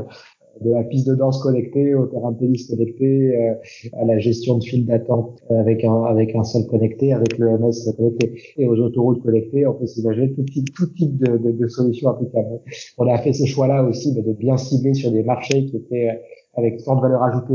de 0.62 0.71
la 0.71 0.85
piste 0.85 1.07
de 1.09 1.15
danse 1.15 1.43
connectée 1.43 1.95
au 1.95 2.07
terrain 2.07 2.33
de 2.33 2.38
tennis 2.38 2.69
connecté, 2.69 3.37
euh, 3.37 3.55
à 4.00 4.05
la 4.05 4.19
gestion 4.19 4.59
de 4.59 4.65
files 4.65 4.87
d'attente 4.87 5.43
avec 5.50 5.85
un 5.85 6.05
avec 6.05 6.35
un 6.35 6.45
seul 6.45 6.67
connecté, 6.67 7.12
avec 7.12 7.38
le 7.38 7.59
MS 7.59 7.95
connecté 7.97 8.41
et 8.57 8.67
aux 8.67 8.77
autoroutes 8.77 9.23
connectées, 9.23 9.67
on 9.67 9.75
peut 9.75 9.87
s'imaginer 9.87 10.33
tout 10.33 10.43
type 10.43 10.73
tout 10.75 10.87
type 10.95 11.17
de, 11.19 11.37
de, 11.37 11.53
de, 11.53 11.67
solutions 11.69 12.11
applicables. 12.11 12.61
On 12.99 13.07
a 13.07 13.19
fait 13.19 13.33
ce 13.33 13.47
choix-là 13.47 13.85
aussi 13.85 14.15
de 14.15 14.33
bien 14.33 14.57
cibler 14.57 14.95
sur 14.95 15.11
des 15.11 15.23
marchés 15.23 15.67
qui 15.67 15.77
étaient 15.77 16.21
avec 16.57 16.81
forte 16.81 17.00
valeur 17.00 17.23
ajoutée 17.23 17.55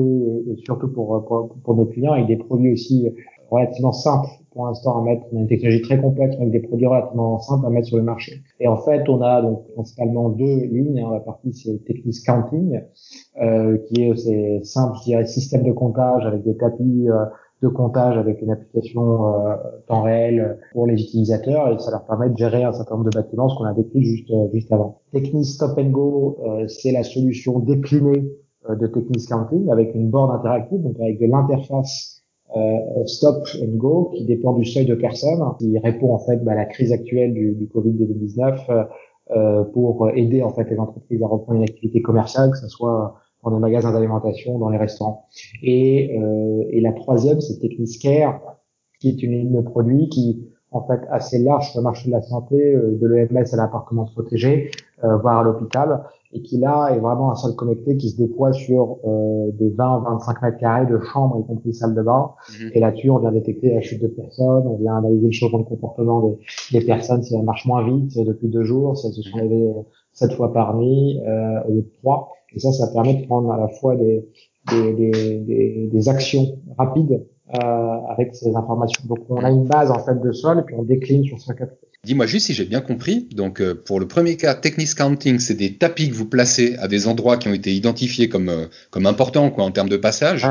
et, 0.52 0.56
surtout 0.64 0.88
pour, 0.88 1.26
pour, 1.26 1.56
pour 1.64 1.76
nos 1.76 1.86
clients 1.86 2.16
et 2.16 2.26
des 2.26 2.38
produits 2.38 2.72
aussi 2.72 3.08
relativement 3.50 3.92
simples 3.92 4.30
pour 4.54 4.68
l'instant 4.68 5.00
à 5.00 5.04
mettre. 5.04 5.26
On 5.32 5.38
a 5.38 5.40
une 5.42 5.48
technologie 5.48 5.82
très 5.82 6.00
complexe 6.00 6.36
avec 6.36 6.52
des 6.52 6.60
produits 6.60 6.88
relativement 6.88 7.40
simples 7.40 7.66
à 7.66 7.70
mettre 7.70 7.88
sur 7.88 7.98
le 7.98 8.04
marché. 8.04 8.42
Et 8.60 8.68
en 8.68 8.78
fait, 8.78 9.08
on 9.10 9.22
a 9.22 9.42
donc 9.42 9.68
principalement 9.74 10.30
deux 10.30 10.66
lignes. 10.66 11.00
Hein. 11.00 11.12
La 11.12 11.20
partie 11.20 11.54
c'est 11.54 11.84
Technis 11.86 12.22
Counting, 12.26 12.82
euh, 13.42 13.78
qui 13.88 14.04
est 14.04 14.16
c'est 14.16 14.64
simple, 14.64 14.98
je 15.00 15.04
dirais, 15.06 15.26
système 15.26 15.64
de 15.64 15.72
comptage 15.72 16.26
avec 16.26 16.44
des 16.44 16.56
tapis 16.56 17.10
euh, 17.10 17.26
de 17.64 17.70
comptage 17.70 18.18
avec 18.18 18.42
une 18.42 18.52
application 18.52 19.34
euh, 19.34 19.56
temps 19.88 20.04
réel 20.04 20.60
pour 20.74 20.86
les 20.86 21.02
utilisateurs 21.02 21.70
et 21.72 21.80
ça 21.80 21.92
leur 21.92 22.06
permet 22.06 22.30
de 22.30 22.38
gérer 22.38 22.64
un 22.64 22.74
certain 22.74 22.96
nombre 22.96 23.10
de 23.10 23.18
bâtiments, 23.18 23.48
ce 23.48 23.58
qu'on 23.58 23.64
a 23.64 23.74
décrit 23.74 24.04
juste 24.04 24.30
euh, 24.32 24.50
juste 24.54 24.72
avant. 24.72 25.00
Technis 25.14 25.46
Stop 25.46 25.78
and 25.78 25.90
Go, 25.90 26.38
euh, 26.46 26.68
c'est 26.68 26.92
la 26.92 27.04
solution 27.04 27.60
déclinée 27.60 28.30
de 28.70 28.88
Technis 28.88 29.26
Counting 29.28 29.70
avec 29.72 29.96
une 29.96 30.10
board 30.10 30.32
interactive, 30.32 30.82
donc 30.82 30.96
avec 31.00 31.20
de 31.20 31.26
l'interface 31.26 32.23
euh, 32.56 33.06
Stop 33.06 33.48
and 33.62 33.78
Go 33.78 34.12
qui 34.16 34.26
dépend 34.26 34.54
du 34.54 34.66
seuil 34.66 34.86
de 34.86 34.96
personnes, 34.96 35.42
qui 35.60 35.78
répond 35.80 36.14
en 36.14 36.20
fait 36.20 36.38
bah, 36.44 36.52
à 36.52 36.56
la 36.56 36.66
crise 36.66 36.92
actuelle 36.92 37.34
du, 37.34 37.54
du 37.54 37.66
Covid-19 37.66 38.60
euh, 38.70 38.84
euh, 39.32 39.64
pour 39.64 40.10
aider 40.14 40.44
en 40.44 40.54
fait 40.54 40.70
les 40.70 40.78
entreprises 40.78 41.22
à 41.24 41.28
reprendre 41.28 41.58
une 41.60 41.64
activité 41.64 42.02
commerciale, 42.02 42.52
que 42.52 42.58
ce 42.58 42.68
soit 42.68 43.16
dans 43.44 43.52
les 43.52 43.60
magasins 43.60 43.92
d'alimentation, 43.92 44.60
dans 44.60 44.70
les 44.70 44.78
restaurants. 44.78 45.28
Et, 45.64 46.18
euh, 46.20 46.64
et 46.70 46.80
la 46.80 46.94
troisième, 46.94 47.42
c'est 47.42 47.60
Techniscare, 47.60 48.40
qui 49.00 49.10
est 49.10 49.24
une 49.24 49.32
ligne 49.32 49.56
de 49.56 49.62
produits 49.62 50.08
qui 50.10 50.48
en 50.72 50.86
fait 50.86 51.02
assez 51.10 51.40
large 51.40 51.72
sur 51.72 51.80
le 51.80 51.84
marché 51.84 52.08
de 52.08 52.14
la 52.14 52.22
santé, 52.22 52.56
de 52.58 53.08
l'EMS 53.08 53.46
à 53.52 53.58
l'appartement 53.58 54.06
protégé, 54.06 54.72
voire 55.22 55.40
à 55.40 55.44
l'hôpital, 55.44 56.04
et 56.34 56.42
qui 56.42 56.58
là 56.58 56.90
est 56.90 57.00
vraiment 57.00 57.32
un 57.32 57.36
sol 57.36 57.56
connecté 57.56 57.96
qui 57.98 58.10
se 58.10 58.18
déploie 58.18 58.54
sur 58.54 58.98
euh, 59.06 59.52
des 59.54 59.70
20-25 59.70 60.44
mètres 60.44 60.58
carrés 60.58 60.86
de 60.88 61.00
chambres, 61.00 61.40
y 61.40 61.46
compris 61.46 61.74
salle 61.74 61.94
de 61.94 62.02
bain. 62.02 62.32
Mhm. 62.50 62.72
Et 62.74 62.80
là-dessus, 62.80 63.10
on 63.10 63.20
vient 63.20 63.32
détecter 63.32 63.74
la 63.74 63.82
chute 63.82 64.02
de 64.02 64.08
personnes, 64.08 64.68
on 64.68 64.78
vient 64.78 64.98
analyser 64.98 65.28
le 65.28 65.32
changement 65.32 65.60
de 65.60 65.66
comportement 65.66 66.22
des, 66.22 66.80
des, 66.80 66.86
personnes 66.86 67.22
si 67.22 67.36
elles 67.36 67.44
marchent 67.44 67.66
moins 67.66 67.86
vite 67.86 68.18
depuis 68.18 68.48
deux 68.48 68.64
jours, 68.64 68.98
si 68.98 69.08
elles 69.08 69.14
se 69.14 69.22
sont 69.22 69.38
mhm. 69.38 69.44
levées 69.44 69.74
sept 70.14 70.34
fois 70.34 70.52
par 70.52 70.76
nuit 70.76 71.20
euh, 71.26 71.64
au 71.68 71.74
lieu 71.74 71.82
de 71.82 71.92
trois. 72.00 72.32
Et 72.56 72.60
ça, 72.60 72.72
ça 72.72 72.88
permet 72.92 73.16
de 73.16 73.26
prendre 73.26 73.52
à 73.52 73.58
la 73.58 73.68
fois 73.68 73.96
des, 73.96 74.28
des, 74.70 74.94
des, 74.94 75.40
des, 75.40 75.90
des 75.92 76.10
actions 76.10 76.58
rapides 76.78 77.24
avec 78.10 78.34
ces 78.34 78.56
informations. 78.56 79.04
Donc 79.08 79.20
on 79.30 79.36
a 79.36 79.52
une 79.52 79.66
base 79.66 79.92
en 79.92 80.00
fait 80.00 80.20
de 80.20 80.32
sol 80.32 80.60
et 80.60 80.62
puis 80.64 80.76
on 80.76 80.84
décline 80.84 81.24
sur 81.24 81.38
chaque 81.40 81.62
Dis-moi 82.06 82.26
juste 82.26 82.48
si 82.48 82.54
j'ai 82.54 82.66
bien 82.66 82.82
compris. 82.82 83.30
Donc, 83.32 83.62
euh, 83.62 83.74
pour 83.74 84.00
le 84.00 84.08
premier 84.08 84.36
cas, 84.36 84.56
Technics 84.56 84.94
Counting, 84.94 85.40
c'est 85.40 85.54
des 85.54 85.78
tapis 85.78 86.10
que 86.10 86.14
vous 86.14 86.26
placez 86.26 86.76
à 86.78 86.90
des 86.90 87.08
endroits 87.08 87.38
qui 87.38 87.48
ont 87.48 87.54
été 87.54 87.74
identifiés 87.74 88.28
comme, 88.28 88.50
euh, 88.50 88.66
comme 88.92 89.06
importants 89.06 89.50
quoi, 89.50 89.64
en 89.64 89.72
termes 89.72 89.88
de 89.88 89.96
passage. 89.96 90.46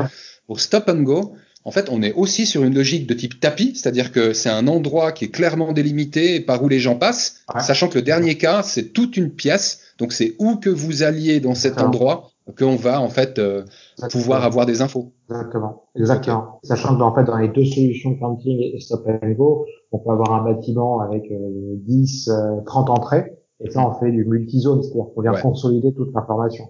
Pour 0.47 0.59
Stop 0.59 0.89
and 0.89 1.03
Go, 1.03 1.35
en 1.63 1.71
fait, 1.71 1.89
on 1.91 2.01
est 2.01 2.11
aussi 2.13 2.47
sur 2.47 2.63
une 2.63 2.73
logique 2.73 3.07
de 3.07 3.13
type 3.13 3.39
tapis, 3.39 3.75
c'est-à-dire 3.75 4.11
que 4.11 4.33
c'est 4.33 4.49
un 4.49 4.67
endroit 4.67 5.11
qui 5.11 5.25
est 5.25 5.29
clairement 5.29 5.73
délimité 5.73 6.39
par 6.39 6.61
où 6.63 6.67
les 6.67 6.79
gens 6.79 6.95
passent, 6.95 7.43
sachant 7.59 7.87
que 7.87 7.95
le 7.95 8.01
dernier 8.01 8.35
cas, 8.35 8.63
c'est 8.63 8.91
toute 8.91 9.15
une 9.15 9.29
pièce. 9.29 9.79
Donc, 9.99 10.11
c'est 10.11 10.35
où 10.39 10.55
que 10.55 10.71
vous 10.71 11.03
alliez 11.03 11.39
dans 11.39 11.55
cet 11.55 11.79
endroit 11.79 12.31
qu'on 12.57 12.75
va 12.75 12.99
en 12.99 13.09
fait 13.09 13.39
euh, 13.39 13.63
pouvoir 14.11 14.43
avoir 14.43 14.65
des 14.65 14.81
infos. 14.81 15.13
Exactement, 15.29 15.83
exactement. 15.95 16.59
Sachant 16.63 16.97
que 16.97 17.01
en 17.01 17.15
fait 17.15 17.23
dans 17.23 17.37
les 17.37 17.47
deux 17.47 17.65
solutions 17.65 18.15
counting 18.15 18.59
et 18.59 18.79
stop 18.79 19.07
and 19.07 19.31
go, 19.31 19.65
on 19.93 19.99
peut 19.99 20.09
avoir 20.09 20.33
un 20.33 20.43
bâtiment 20.43 20.99
avec 20.99 21.31
10, 21.31 22.27
euh, 22.27 22.61
30 22.65 22.89
euh, 22.89 22.91
entrées 22.91 23.33
et 23.63 23.69
ça 23.69 23.87
on 23.87 23.93
fait 23.99 24.11
du 24.11 24.25
multi-zone, 24.25 24.83
c'est-à-dire 24.83 25.05
qu'on 25.13 25.21
vient 25.21 25.33
consolider 25.33 25.93
toute 25.93 26.13
l'information. 26.13 26.65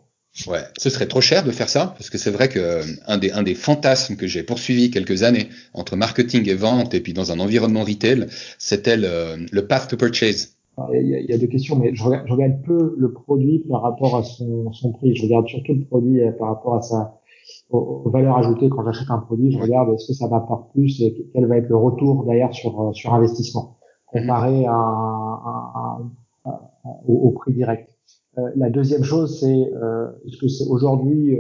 Ouais, 0.48 0.64
ce 0.78 0.90
serait 0.90 1.08
trop 1.08 1.22
cher 1.22 1.44
de 1.44 1.52
faire 1.52 1.70
ça 1.70 1.94
parce 1.98 2.10
que 2.10 2.18
c'est 2.18 2.32
vrai 2.32 2.50
que 2.50 2.82
un 3.08 3.18
des 3.18 3.32
un 3.32 3.44
des 3.44 3.54
fantasmes 3.54 4.16
que 4.16 4.28
j'ai 4.28 4.44
poursuivi 4.44 4.90
quelques 4.92 5.24
années 5.24 5.48
entre 5.74 5.96
marketing 5.96 6.50
et 6.50 6.56
vente 6.56 6.94
et 6.94 7.02
puis 7.02 7.14
dans 7.14 7.32
un 7.32 7.40
environnement 7.40 7.84
retail, 7.84 8.28
c'était 8.58 8.98
le, 8.98 9.46
le 9.52 9.68
path 9.68 9.88
to 9.88 9.98
purchase. 9.98 10.58
Il 10.92 11.08
y, 11.08 11.16
a, 11.16 11.20
il 11.20 11.30
y, 11.30 11.34
a, 11.34 11.38
deux 11.38 11.46
questions, 11.46 11.76
mais 11.76 11.94
je 11.94 12.04
regarde, 12.04 12.26
je 12.28 12.34
regarde, 12.34 12.64
peu 12.64 12.96
le 12.98 13.14
produit 13.14 13.60
par 13.70 13.84
rapport 13.84 14.16
à 14.18 14.24
son, 14.24 14.72
son, 14.74 14.92
prix. 14.92 15.16
Je 15.16 15.22
regarde 15.22 15.48
surtout 15.48 15.76
le 15.76 15.84
produit 15.84 16.24
euh, 16.24 16.32
par 16.32 16.48
rapport 16.48 16.76
à 16.76 16.82
sa 16.82 17.22
aux, 17.70 18.10
valeurs 18.10 18.38
ajoutées. 18.38 18.70
Quand 18.70 18.84
j'achète 18.84 19.10
un 19.10 19.20
produit, 19.20 19.52
je 19.52 19.60
regarde 19.60 19.94
est-ce 19.94 20.08
que 20.08 20.14
ça 20.14 20.28
m'apporte 20.28 20.72
plus 20.72 21.02
et 21.02 21.30
quel 21.34 21.46
va 21.46 21.58
être 21.58 21.70
le 21.70 21.78
retour 21.78 22.26
d'ailleurs 22.26 22.54
sur 22.54 22.82
euh, 22.82 22.94
sur 22.94 23.14
investissement 23.14 23.78
comparé 24.08 24.66
à, 24.66 24.72
à, 24.74 26.00
à, 26.46 26.62
au, 27.08 27.32
prix 27.32 27.54
direct. 27.54 27.90
Euh, 28.38 28.50
la 28.56 28.70
deuxième 28.70 29.04
chose, 29.04 29.40
c'est 29.40 29.74
euh, 29.74 30.12
est-ce 30.26 30.38
que 30.38 30.48
c'est 30.48 30.70
aujourd'hui 30.70 31.36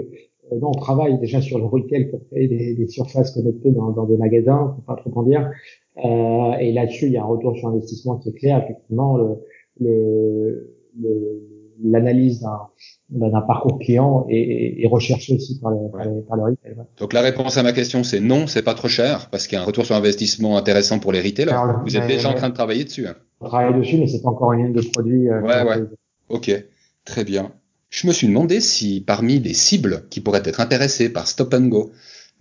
euh, 0.51 0.60
on 0.62 0.72
travaille 0.72 1.17
déjà 1.20 1.41
sur 1.41 1.58
le 1.58 1.65
retail 1.65 2.10
pour 2.10 2.25
créer 2.27 2.48
des, 2.48 2.75
des 2.75 2.88
surfaces 2.88 3.32
connectées 3.32 3.72
dans, 3.72 3.91
dans, 3.91 4.05
des 4.05 4.17
magasins, 4.17 4.75
pour 4.75 4.84
pas 4.84 4.96
trop 4.96 5.12
en 5.20 5.24
dire. 5.24 5.50
Euh, 6.03 6.53
et 6.60 6.74
là-dessus, 6.74 7.08
il 7.08 7.13
y 7.13 7.17
a 7.17 7.24
un 7.24 7.27
retour 7.27 7.55
sur 7.55 7.70
investissement 7.70 8.17
qui 8.17 8.29
est 8.29 8.34
clair. 8.34 8.63
Effectivement, 8.63 9.17
le, 9.17 9.38
l'analyse 9.79 10.70
le, 11.00 11.52
d'un 11.80 13.42
parcours 13.42 13.80
client 13.80 14.25
est, 14.30 14.84
est, 14.84 14.88
recherchée 14.88 15.36
aussi 15.36 15.60
par, 15.60 15.72
le, 15.72 16.22
par, 16.27 16.38
le 16.38 16.44
retail. 16.44 16.75
Donc 16.98 17.13
la 17.13 17.22
réponse 17.22 17.58
à 17.58 17.63
ma 17.63 17.74
question, 17.74 18.03
c'est 18.03 18.20
non, 18.20 18.48
c'est 18.48 18.62
pas 18.62 18.74
trop 18.74 18.88
cher 18.88 19.30
parce 19.30 19.48
qu'il 19.48 19.58
y 19.58 19.60
a 19.60 19.63
un 19.63 19.65
retour 19.65 19.86
sur 19.86 19.96
investissement 19.96 20.58
intéressant 20.58 21.00
pour 21.00 21.12
les 21.12 21.22
retailers. 21.22 21.56
Vous 21.86 21.98
êtes 21.98 22.08
déjà 22.08 22.30
en 22.30 22.34
train 22.34 22.50
de 22.50 22.53
travailler 22.53 22.84
dessus. 22.84 23.08
Hein. 23.08 23.15
On 23.42 23.48
travaille 23.48 23.77
dessus, 23.77 23.98
mais 23.98 24.08
c'est 24.08 24.22
pas 24.22 24.30
encore 24.30 24.53
une 24.53 24.65
ligne 24.65 24.74
de 24.74 24.82
produits. 24.82 25.30
Euh, 25.30 25.42
ouais, 25.42 25.63
ouais. 25.63 25.84
Ok, 26.30 26.51
très 27.06 27.24
bien. 27.24 27.51
Je 27.89 28.08
me 28.08 28.13
suis 28.13 28.27
demandé 28.27 28.60
si 28.60 29.01
parmi 29.01 29.39
les 29.39 29.53
cibles 29.53 30.06
qui 30.10 30.20
pourraient 30.20 30.42
être 30.46 30.60
intéressées 30.60 31.10
par 31.10 31.27
Stop 31.27 31.53
and 31.53 31.68
Go, 31.68 31.92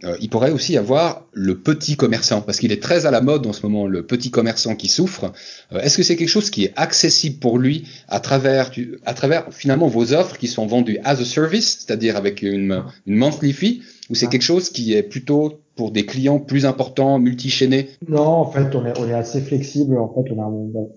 euh, 0.04 0.16
il 0.20 0.28
pourrait 0.28 0.50
aussi 0.50 0.76
avoir 0.76 1.26
le 1.32 1.58
petit 1.58 1.96
commerçant, 1.96 2.40
parce 2.40 2.58
qu'il 2.58 2.72
est 2.72 2.82
très 2.82 3.06
à 3.06 3.10
la 3.10 3.20
mode 3.20 3.46
en 3.46 3.52
ce 3.52 3.64
moment, 3.64 3.86
le 3.86 4.04
petit 4.04 4.30
commerçant 4.30 4.74
qui 4.74 4.88
souffre. 4.88 5.32
Euh, 5.72 5.80
est-ce 5.80 5.96
que 5.96 6.02
c'est 6.02 6.16
quelque 6.16 6.28
chose 6.28 6.50
qui 6.50 6.64
est 6.64 6.72
accessible 6.76 7.38
pour 7.38 7.58
lui 7.58 7.84
à 8.08 8.20
travers, 8.20 8.70
à 9.04 9.14
travers 9.14 9.46
finalement 9.50 9.88
vos 9.88 10.12
offres 10.12 10.38
qui 10.38 10.48
sont 10.48 10.66
vendues 10.66 10.98
as 11.04 11.20
a 11.20 11.24
service, 11.24 11.84
c'est-à-dire 11.84 12.16
avec 12.16 12.42
une, 12.42 12.82
une 13.06 13.16
monthly 13.16 13.52
fee, 13.52 13.82
ou 14.10 14.14
c'est 14.14 14.26
quelque 14.26 14.42
chose 14.42 14.70
qui 14.70 14.94
est 14.94 15.02
plutôt 15.02 15.60
pour 15.74 15.90
des 15.90 16.04
clients 16.04 16.38
plus 16.38 16.66
importants, 16.66 17.18
multi-chaînés? 17.18 17.88
Non, 18.06 18.20
en 18.20 18.50
fait, 18.50 18.74
on 18.74 18.84
est, 18.84 18.98
on 18.98 19.08
est 19.08 19.14
assez 19.14 19.40
flexible. 19.40 19.96
En 19.96 20.08
fait, 20.08 20.30
on 20.30 20.40
a, 20.40 20.44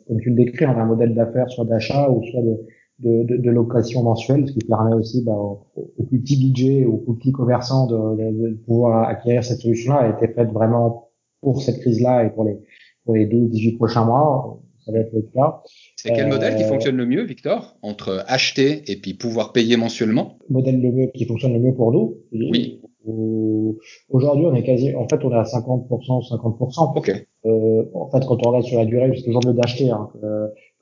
comme 0.08 0.20
tu 0.22 0.30
le 0.32 0.36
décris, 0.36 0.66
on 0.66 0.78
a 0.78 0.82
un 0.82 0.86
modèle 0.86 1.14
d'affaires 1.14 1.50
soit 1.50 1.66
d'achat 1.66 2.10
ou 2.10 2.24
soit 2.30 2.42
de, 2.42 2.58
de, 3.00 3.24
de, 3.24 3.38
de, 3.38 3.50
location 3.50 4.04
mensuelle, 4.04 4.48
ce 4.48 4.54
qui 4.54 4.60
permet 4.60 4.94
aussi 4.94 5.24
bah, 5.24 5.34
aux, 5.34 5.66
plus 6.08 6.20
petits 6.20 6.38
budgets, 6.38 6.86
aux 6.86 6.98
plus 6.98 7.16
petits 7.16 7.32
commerçants 7.32 7.88
de, 7.88 8.32
de 8.32 8.54
pouvoir 8.66 9.08
acquérir 9.08 9.44
cette 9.44 9.60
solution-là, 9.60 10.00
a 10.00 10.10
été 10.10 10.34
faite 10.34 10.52
vraiment 10.52 11.10
pour 11.42 11.62
cette 11.62 11.80
crise-là 11.80 12.26
et 12.26 12.30
pour 12.30 12.46
les, 12.46 12.58
pour 13.04 13.16
les 13.16 13.28
12-18 13.28 13.78
prochains 13.78 14.06
mois. 14.06 14.62
Ça 14.86 14.92
va 14.92 15.00
être 15.00 15.14
le 15.14 15.24
cas. 15.34 15.64
C'est 15.96 16.14
quel 16.14 16.28
modèle 16.28 16.56
qui 16.56 16.64
euh, 16.64 16.68
fonctionne 16.68 16.96
le 16.96 17.08
mieux, 17.08 17.24
Victor, 17.24 17.76
entre 17.82 18.24
acheter 18.28 18.84
et 18.92 18.98
puis 18.98 19.16
pouvoir 19.16 19.52
payer 19.52 19.78
mensuellement? 19.78 20.38
Modèle 20.50 20.80
le 20.80 20.92
mieux 20.92 21.08
qui 21.08 21.26
fonctionne 21.26 21.54
le 21.54 21.60
mieux 21.60 21.74
pour 21.74 21.92
nous. 21.92 22.18
Oui. 22.32 22.82
Aujourd'hui, 24.10 24.46
on 24.46 24.54
est 24.54 24.64
quasi, 24.64 24.96
en 24.96 25.08
fait, 25.08 25.24
on 25.24 25.32
est 25.32 25.36
à 25.36 25.44
50%, 25.44 25.88
50%. 25.90 26.98
Ok. 26.98 27.10
Euh, 27.46 27.84
en 27.94 28.10
fait, 28.12 28.26
quand 28.28 28.46
on 28.46 28.50
regarde 28.50 28.66
sur 28.66 28.78
la 28.78 28.86
durée, 28.86 29.12
c'est 29.16 29.24
toujours 29.24 29.42
mieux 29.46 29.54
d'acheter. 29.54 29.90
Hein, 29.90 30.10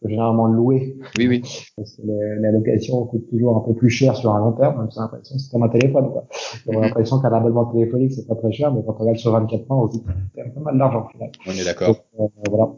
généralement 0.09 0.47
louer. 0.47 0.95
Oui, 1.17 1.27
oui. 1.27 1.41
Parce 1.77 1.95
que 1.97 2.01
la 2.41 2.51
location 2.51 3.05
coûte 3.05 3.29
toujours 3.29 3.57
un 3.57 3.61
peu 3.61 3.73
plus 3.73 3.89
cher 3.89 4.15
sur 4.15 4.33
un 4.33 4.39
long 4.39 4.53
terme, 4.53 4.79
même 4.79 4.91
si 4.91 4.99
l'impression 4.99 5.37
c'est 5.37 5.51
comme 5.51 5.63
un 5.63 5.69
téléphone, 5.69 6.11
quoi. 6.11 6.25
On 6.67 6.73
a 6.73 6.75
mhm. 6.75 6.81
l'impression 6.83 7.19
qu'un 7.19 7.33
abonnement 7.33 7.65
téléphonique, 7.65 8.13
c'est 8.13 8.27
pas 8.27 8.35
très 8.35 8.51
cher, 8.51 8.73
mais 8.73 8.81
quand 8.85 8.95
on 8.97 9.01
regarde 9.01 9.17
sur 9.17 9.31
24 9.31 9.71
ans, 9.71 9.83
on 9.85 9.91
se 9.91 9.97
c'est 10.35 10.53
pas 10.53 10.59
mal 10.59 10.77
d'argent. 10.77 11.07
On 11.47 11.51
est 11.51 11.65
d'accord. 11.65 11.95
Euh, 12.19 12.27
voilà. 12.49 12.71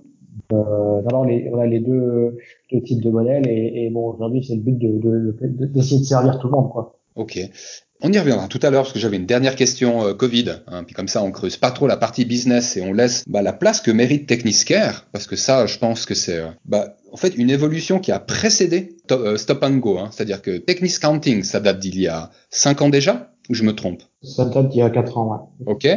Euh, 0.53 1.01
alors 1.07 1.25
les, 1.25 1.49
on 1.51 1.59
a 1.59 1.65
les 1.65 1.79
deux, 1.79 2.37
deux 2.71 2.81
types 2.81 3.01
de 3.01 3.09
modèles 3.09 3.47
et, 3.47 3.85
et 3.85 3.89
bon 3.89 4.09
aujourd'hui 4.09 4.43
c'est 4.43 4.55
le 4.55 4.61
but 4.61 4.77
de, 4.77 4.99
de, 4.99 5.67
d'essayer 5.67 5.97
de, 5.97 6.01
de 6.01 6.07
servir 6.07 6.37
tout 6.39 6.47
le 6.47 6.53
monde 6.53 6.69
quoi. 6.69 6.99
Ok. 7.15 7.39
On 8.01 8.11
y 8.11 8.19
reviendra 8.19 8.47
tout 8.47 8.59
à 8.61 8.69
l'heure 8.69 8.83
parce 8.83 8.93
que 8.93 8.99
j'avais 8.99 9.15
une 9.15 9.25
dernière 9.25 9.55
question 9.55 10.05
euh, 10.05 10.13
Covid. 10.13 10.61
Hein, 10.67 10.83
puis 10.83 10.93
comme 10.93 11.07
ça, 11.07 11.23
on 11.23 11.31
creuse 11.31 11.55
pas 11.55 11.71
trop 11.71 11.87
la 11.87 11.95
partie 11.95 12.25
business 12.25 12.75
et 12.75 12.81
on 12.81 12.91
laisse 12.91 13.23
bah, 13.27 13.41
la 13.41 13.53
place 13.53 13.79
que 13.79 13.89
mérite 13.89 14.27
Techniscare 14.27 15.05
parce 15.13 15.27
que 15.27 15.37
ça, 15.37 15.65
je 15.65 15.77
pense 15.77 16.05
que 16.05 16.13
c'est 16.13 16.39
euh, 16.39 16.49
bah, 16.65 16.97
en 17.11 17.17
fait 17.17 17.35
une 17.35 17.49
évolution 17.49 17.99
qui 17.99 18.11
a 18.11 18.19
précédé 18.19 18.97
euh, 19.11 19.37
Stop 19.37 19.63
and 19.63 19.77
Go. 19.77 19.97
Hein, 19.97 20.09
C'est-à-dire 20.11 20.41
que 20.41 20.57
Technis 20.57 20.97
Counting, 21.01 21.43
ça 21.43 21.61
date 21.61 21.79
d'il 21.79 21.99
y 21.99 22.07
a 22.07 22.31
5 22.49 22.81
ans 22.81 22.89
déjà 22.89 23.31
ou 23.49 23.53
je 23.53 23.63
me 23.63 23.73
trompe? 23.73 24.03
Ça 24.21 24.45
date 24.45 24.69
d'il 24.69 24.79
y 24.79 24.81
a 24.81 24.89
4 24.89 25.17
ans. 25.17 25.49
Ouais. 25.65 25.73
Ok. 25.73 25.87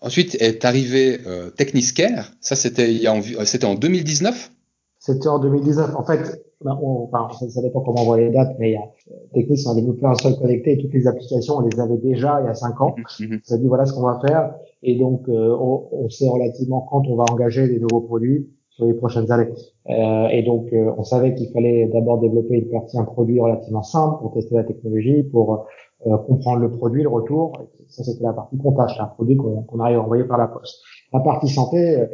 Ensuite 0.00 0.36
est 0.40 0.64
arrivé 0.64 1.20
euh, 1.26 1.50
Techniscare. 1.50 2.30
Ça 2.40 2.54
c'était 2.54 2.92
il 2.92 3.02
y 3.02 3.08
a 3.08 3.20
c'était 3.44 3.66
en 3.66 3.74
2019. 3.74 4.52
C'était 5.00 5.28
en 5.28 5.40
2019. 5.40 5.96
En 5.96 6.04
fait, 6.04 6.40
ben, 6.64 6.78
on, 6.82 7.08
enfin, 7.12 7.28
ça, 7.48 7.62
dépend 7.62 7.80
comment 7.80 8.02
on 8.02 8.04
voit 8.04 8.18
les 8.18 8.30
dates, 8.30 8.56
mais 8.58 8.70
il 8.70 8.72
y 8.74 8.76
a, 8.76 8.88
Technis 9.34 9.64
a 9.68 9.74
développé 9.74 10.06
un 10.06 10.14
seul 10.14 10.36
connecté 10.36 10.72
et 10.72 10.78
toutes 10.78 10.94
les 10.94 11.06
applications, 11.06 11.58
on 11.58 11.60
les 11.60 11.80
avait 11.80 11.98
déjà 11.98 12.40
il 12.40 12.46
y 12.46 12.48
a 12.48 12.54
cinq 12.54 12.80
ans. 12.80 12.94
Mm 13.20 13.36
Ça 13.44 13.58
dit 13.58 13.66
voilà 13.66 13.86
ce 13.86 13.92
qu'on 13.92 14.02
va 14.02 14.20
faire. 14.26 14.54
Et 14.82 14.96
donc, 14.98 15.28
euh, 15.28 15.56
on, 15.58 15.88
on, 15.92 16.08
sait 16.08 16.28
relativement 16.28 16.80
quand 16.90 17.06
on 17.08 17.16
va 17.16 17.24
engager 17.30 17.68
des 17.68 17.78
nouveaux 17.78 18.00
produits 18.00 18.48
sur 18.72 18.86
les 18.86 18.94
prochaines 18.94 19.30
années. 19.30 19.52
Euh, 19.90 20.28
et 20.28 20.42
donc, 20.42 20.72
euh, 20.72 20.92
on 20.96 21.04
savait 21.04 21.34
qu'il 21.34 21.50
fallait 21.52 21.86
d'abord 21.86 22.20
développer 22.20 22.56
une 22.56 22.70
partie, 22.70 22.98
un 22.98 23.04
produit 23.04 23.40
relativement 23.40 23.82
simple 23.82 24.20
pour 24.20 24.32
tester 24.32 24.54
la 24.54 24.64
technologie, 24.64 25.22
pour 25.24 25.66
euh, 26.06 26.16
comprendre 26.18 26.60
le 26.60 26.70
produit, 26.70 27.02
le 27.02 27.08
retour. 27.08 27.52
Ça, 27.88 28.02
c'était 28.02 28.24
la 28.24 28.32
partie 28.32 28.56
comptage, 28.56 28.98
un 28.98 29.06
produit 29.06 29.36
qu'on 29.36 29.80
arrive 29.80 29.98
à 29.98 30.02
envoyer 30.02 30.24
par 30.24 30.38
la 30.38 30.48
poste. 30.48 30.80
La 31.12 31.20
partie 31.20 31.48
santé, 31.48 32.04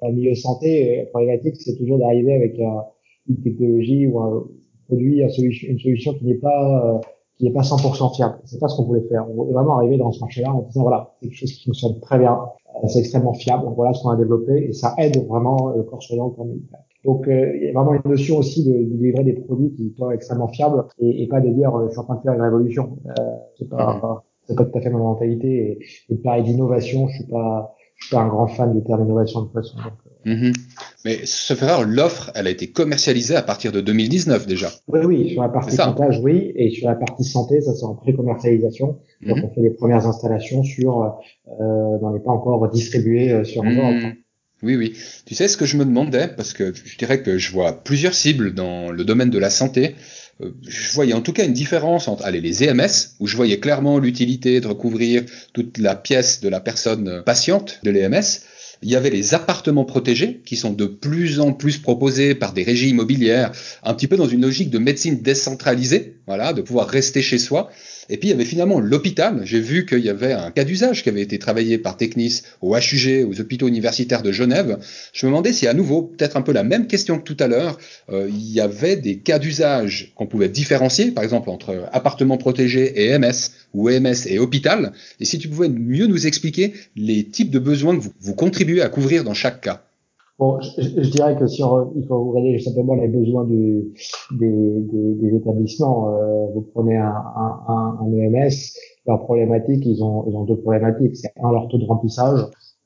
au 0.00 0.10
milieu 0.10 0.34
santé, 0.34 1.06
problématique, 1.10 1.56
c'est 1.60 1.76
toujours 1.76 1.98
d'arriver 1.98 2.34
avec 2.34 2.58
un 2.58 2.82
une 3.28 3.40
technologie 3.42 4.06
ou 4.06 4.20
un 4.20 4.44
produit, 4.88 5.20
une 5.20 5.30
solution, 5.30 5.68
une 5.70 5.78
solution 5.78 6.14
qui 6.14 6.24
n'est 6.24 6.34
pas 6.34 6.96
euh, 6.96 6.98
qui 7.38 7.44
n'est 7.44 7.52
pas 7.52 7.62
100% 7.62 8.14
fiable. 8.14 8.38
C'est 8.44 8.60
pas 8.60 8.68
ce 8.68 8.76
qu'on 8.76 8.84
voulait 8.84 9.06
faire. 9.08 9.28
On 9.30 9.34
voulait 9.34 9.52
vraiment 9.52 9.76
arriver 9.76 9.96
dans 9.96 10.12
ce 10.12 10.20
marché-là 10.20 10.52
en 10.52 10.62
disant 10.62 10.82
voilà, 10.82 11.14
quelque 11.20 11.34
chose 11.34 11.52
qui 11.52 11.64
fonctionne 11.64 11.98
très 12.00 12.18
bien, 12.18 12.38
euh, 12.76 12.88
c'est 12.88 13.00
extrêmement 13.00 13.34
fiable. 13.34 13.64
Voilà 13.74 13.92
ce 13.94 14.02
qu'on 14.02 14.10
a 14.10 14.16
développé 14.16 14.66
et 14.68 14.72
ça 14.72 14.94
aide 14.98 15.16
vraiment 15.26 15.70
le 15.70 15.82
corps 15.82 16.02
soignant, 16.02 16.26
le 16.28 16.30
corps 16.32 16.46
médical. 16.46 16.80
Donc 17.04 17.26
euh, 17.26 17.56
il 17.56 17.64
y 17.64 17.68
a 17.68 17.72
vraiment 17.72 17.94
une 17.94 18.10
notion 18.10 18.38
aussi 18.38 18.64
de, 18.64 18.72
de, 18.72 19.02
livrer 19.02 19.24
des 19.24 19.32
produits 19.32 19.72
qui 19.72 19.92
soient 19.96 20.14
extrêmement 20.14 20.48
fiables 20.48 20.84
et, 20.98 21.22
et 21.22 21.26
pas 21.26 21.40
de 21.40 21.48
dire 21.50 21.72
je 21.86 21.90
suis 21.90 21.98
en 21.98 22.04
train 22.04 22.16
de 22.16 22.20
faire 22.20 22.32
une 22.32 22.42
révolution. 22.42 22.98
Euh, 23.06 23.22
c'est 23.58 23.68
pas 23.68 24.24
c'est 24.46 24.56
pas 24.56 24.64
tout 24.64 24.78
à 24.78 24.80
fait 24.80 24.90
ma 24.90 24.98
mentalité 24.98 25.48
et, 25.48 26.12
et 26.12 26.16
de 26.16 26.20
parler 26.20 26.42
d'innovation, 26.42 27.08
je 27.08 27.14
suis 27.14 27.26
pas 27.26 27.74
je 28.02 28.06
suis 28.08 28.16
pas 28.16 28.22
un 28.22 28.28
grand 28.28 28.46
fan 28.48 28.74
du 28.74 28.84
terme 28.84 29.04
innovation 29.04 29.42
de 29.42 29.46
toute 29.46 29.54
façon. 29.54 29.76
Donc, 29.76 29.94
Mhm. 30.24 30.52
Mais 31.04 31.20
ce 31.24 31.54
faire 31.54 31.82
l'offre, 31.82 32.30
elle 32.34 32.46
a 32.46 32.50
été 32.50 32.70
commercialisée 32.70 33.34
à 33.34 33.42
partir 33.42 33.72
de 33.72 33.80
2019 33.80 34.46
déjà. 34.46 34.70
Oui, 34.88 35.00
oui, 35.04 35.30
sur 35.30 35.42
la 35.42 35.48
partie 35.48 35.76
comptage, 35.76 36.20
oui, 36.22 36.52
et 36.54 36.70
sur 36.70 36.88
la 36.88 36.94
partie 36.94 37.24
santé, 37.24 37.60
ça 37.60 37.74
c'est 37.74 37.84
en 37.84 37.94
pré-commercialisation. 37.94 38.98
Donc 39.26 39.38
mhm. 39.38 39.44
on 39.44 39.54
fait 39.54 39.60
les 39.62 39.70
premières 39.70 40.06
installations 40.06 40.62
sur, 40.62 41.02
euh, 41.02 41.10
on 41.58 42.12
n'est 42.12 42.20
pas 42.20 42.30
encore 42.30 42.68
distribué 42.70 43.32
euh, 43.32 43.44
sur 43.44 43.64
mmh. 43.64 44.14
Oui, 44.62 44.76
oui. 44.76 44.96
Tu 45.26 45.34
sais 45.34 45.48
ce 45.48 45.56
que 45.56 45.64
je 45.64 45.76
me 45.76 45.84
demandais, 45.84 46.28
parce 46.28 46.52
que 46.52 46.72
je 46.72 46.96
dirais 46.96 47.20
que 47.20 47.36
je 47.36 47.52
vois 47.52 47.72
plusieurs 47.72 48.14
cibles 48.14 48.54
dans 48.54 48.92
le 48.92 49.04
domaine 49.04 49.30
de 49.30 49.38
la 49.38 49.50
santé. 49.50 49.96
Euh, 50.40 50.50
je 50.66 50.92
voyais 50.92 51.12
en 51.12 51.20
tout 51.20 51.32
cas 51.32 51.44
une 51.44 51.52
différence 51.52 52.08
entre 52.08 52.24
allez, 52.24 52.40
les 52.40 52.64
EMS, 52.64 52.88
où 53.20 53.26
je 53.26 53.36
voyais 53.36 53.60
clairement 53.60 53.98
l'utilité 53.98 54.60
de 54.60 54.68
recouvrir 54.68 55.24
toute 55.52 55.78
la 55.78 55.94
pièce 55.94 56.40
de 56.40 56.48
la 56.48 56.60
personne 56.60 57.22
patiente 57.24 57.80
de 57.82 57.90
l'EMS, 57.90 58.40
Il 58.82 58.90
y 58.90 58.96
avait 58.96 59.10
les 59.10 59.34
appartements 59.34 59.84
protégés 59.84 60.40
qui 60.44 60.56
sont 60.56 60.72
de 60.72 60.86
plus 60.86 61.38
en 61.38 61.52
plus 61.52 61.78
proposés 61.78 62.34
par 62.34 62.52
des 62.52 62.64
régies 62.64 62.88
immobilières, 62.88 63.52
un 63.84 63.94
petit 63.94 64.08
peu 64.08 64.16
dans 64.16 64.26
une 64.26 64.42
logique 64.42 64.70
de 64.70 64.78
médecine 64.78 65.22
décentralisée, 65.22 66.16
voilà, 66.26 66.52
de 66.52 66.62
pouvoir 66.62 66.88
rester 66.88 67.22
chez 67.22 67.38
soi. 67.38 67.70
Et 68.08 68.16
puis 68.16 68.28
il 68.28 68.32
y 68.32 68.34
avait 68.34 68.44
finalement 68.44 68.80
l'hôpital. 68.80 69.42
J'ai 69.44 69.60
vu 69.60 69.86
qu'il 69.86 70.00
y 70.00 70.08
avait 70.08 70.32
un 70.32 70.50
cas 70.50 70.64
d'usage 70.64 71.02
qui 71.02 71.08
avait 71.08 71.22
été 71.22 71.38
travaillé 71.38 71.78
par 71.78 71.96
Technis 71.96 72.42
au 72.60 72.76
HUG, 72.76 73.24
aux 73.28 73.40
hôpitaux 73.40 73.68
universitaires 73.68 74.22
de 74.22 74.32
Genève. 74.32 74.78
Je 75.12 75.26
me 75.26 75.30
demandais 75.30 75.52
si 75.52 75.68
à 75.68 75.74
nouveau, 75.74 76.02
peut-être 76.02 76.36
un 76.36 76.42
peu 76.42 76.52
la 76.52 76.64
même 76.64 76.88
question 76.88 77.18
que 77.18 77.24
tout 77.24 77.36
à 77.38 77.46
l'heure, 77.46 77.78
euh, 78.10 78.28
il 78.28 78.52
y 78.52 78.60
avait 78.60 78.96
des 78.96 79.18
cas 79.18 79.38
d'usage 79.38 80.12
qu'on 80.16 80.26
pouvait 80.26 80.48
différencier, 80.48 81.12
par 81.12 81.22
exemple 81.22 81.48
entre 81.50 81.88
appartement 81.92 82.36
protégé 82.36 83.04
et 83.04 83.18
MS 83.18 83.52
ou 83.74 83.88
EMS 83.88 84.26
et 84.26 84.38
hôpital. 84.38 84.92
Et 85.20 85.24
si 85.24 85.38
tu 85.38 85.48
pouvais 85.48 85.68
mieux 85.68 86.06
nous 86.06 86.26
expliquer 86.26 86.74
les 86.96 87.24
types 87.24 87.50
de 87.50 87.58
besoins 87.58 87.96
que 87.96 88.02
vous, 88.02 88.12
vous 88.20 88.34
contribuez 88.34 88.82
à 88.82 88.88
couvrir 88.88 89.24
dans 89.24 89.34
chaque 89.34 89.60
cas. 89.60 89.82
Bon, 90.38 90.58
je, 90.60 90.82
je, 90.82 91.10
dirais 91.10 91.36
que 91.38 91.46
si 91.46 91.62
on, 91.62 91.92
il 91.94 92.06
faut 92.06 92.32
regarder 92.32 92.58
simplement 92.58 92.94
les 92.94 93.06
besoins 93.06 93.44
du, 93.44 93.92
des, 94.32 94.48
des, 94.48 95.14
des, 95.14 95.36
établissements, 95.36 96.08
euh, 96.08 96.46
vous 96.54 96.62
prenez 96.74 96.96
un, 96.96 97.14
un, 97.36 97.98
un, 98.00 98.12
EMS, 98.12 98.50
leur 99.06 99.22
problématique, 99.24 99.84
ils 99.84 100.02
ont, 100.02 100.24
ils 100.28 100.34
ont 100.34 100.44
deux 100.44 100.56
problématiques. 100.56 101.16
C'est 101.16 101.32
un, 101.42 101.52
leur 101.52 101.68
taux 101.68 101.78
de 101.78 101.84
remplissage, 101.84 102.40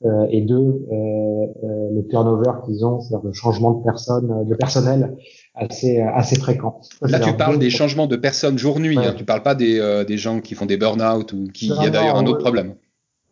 euh, 0.05 0.27
et 0.29 0.41
deux, 0.41 0.85
euh, 0.91 1.47
euh 1.63 1.89
le 1.95 2.05
turnover 2.07 2.51
qu'ils 2.65 2.85
ont, 2.85 2.99
c'est-à-dire 2.99 3.25
le 3.25 3.33
changement 3.33 3.71
de 3.71 3.83
personnes, 3.83 4.45
de 4.45 4.53
personnel 4.53 5.17
assez, 5.57 5.99
assez 5.99 6.35
fréquent. 6.35 6.79
Là, 7.01 7.19
tu 7.19 7.33
parles 7.33 7.59
des 7.59 7.69
changements 7.69 8.07
de 8.07 8.15
personnes 8.15 8.57
jour-nuit, 8.57 8.97
hein, 8.97 9.13
tu 9.17 9.25
parles 9.25 9.43
pas 9.43 9.55
des, 9.55 9.79
euh, 9.79 10.03
des 10.03 10.17
gens 10.17 10.39
qui 10.39 10.55
font 10.55 10.65
des 10.65 10.77
burn-out 10.77 11.33
ou 11.33 11.47
qui, 11.53 11.67
il 11.67 11.83
y 11.83 11.87
a 11.87 11.89
d'ailleurs 11.89 12.17
un 12.17 12.25
autre 12.25 12.39
problème. 12.39 12.75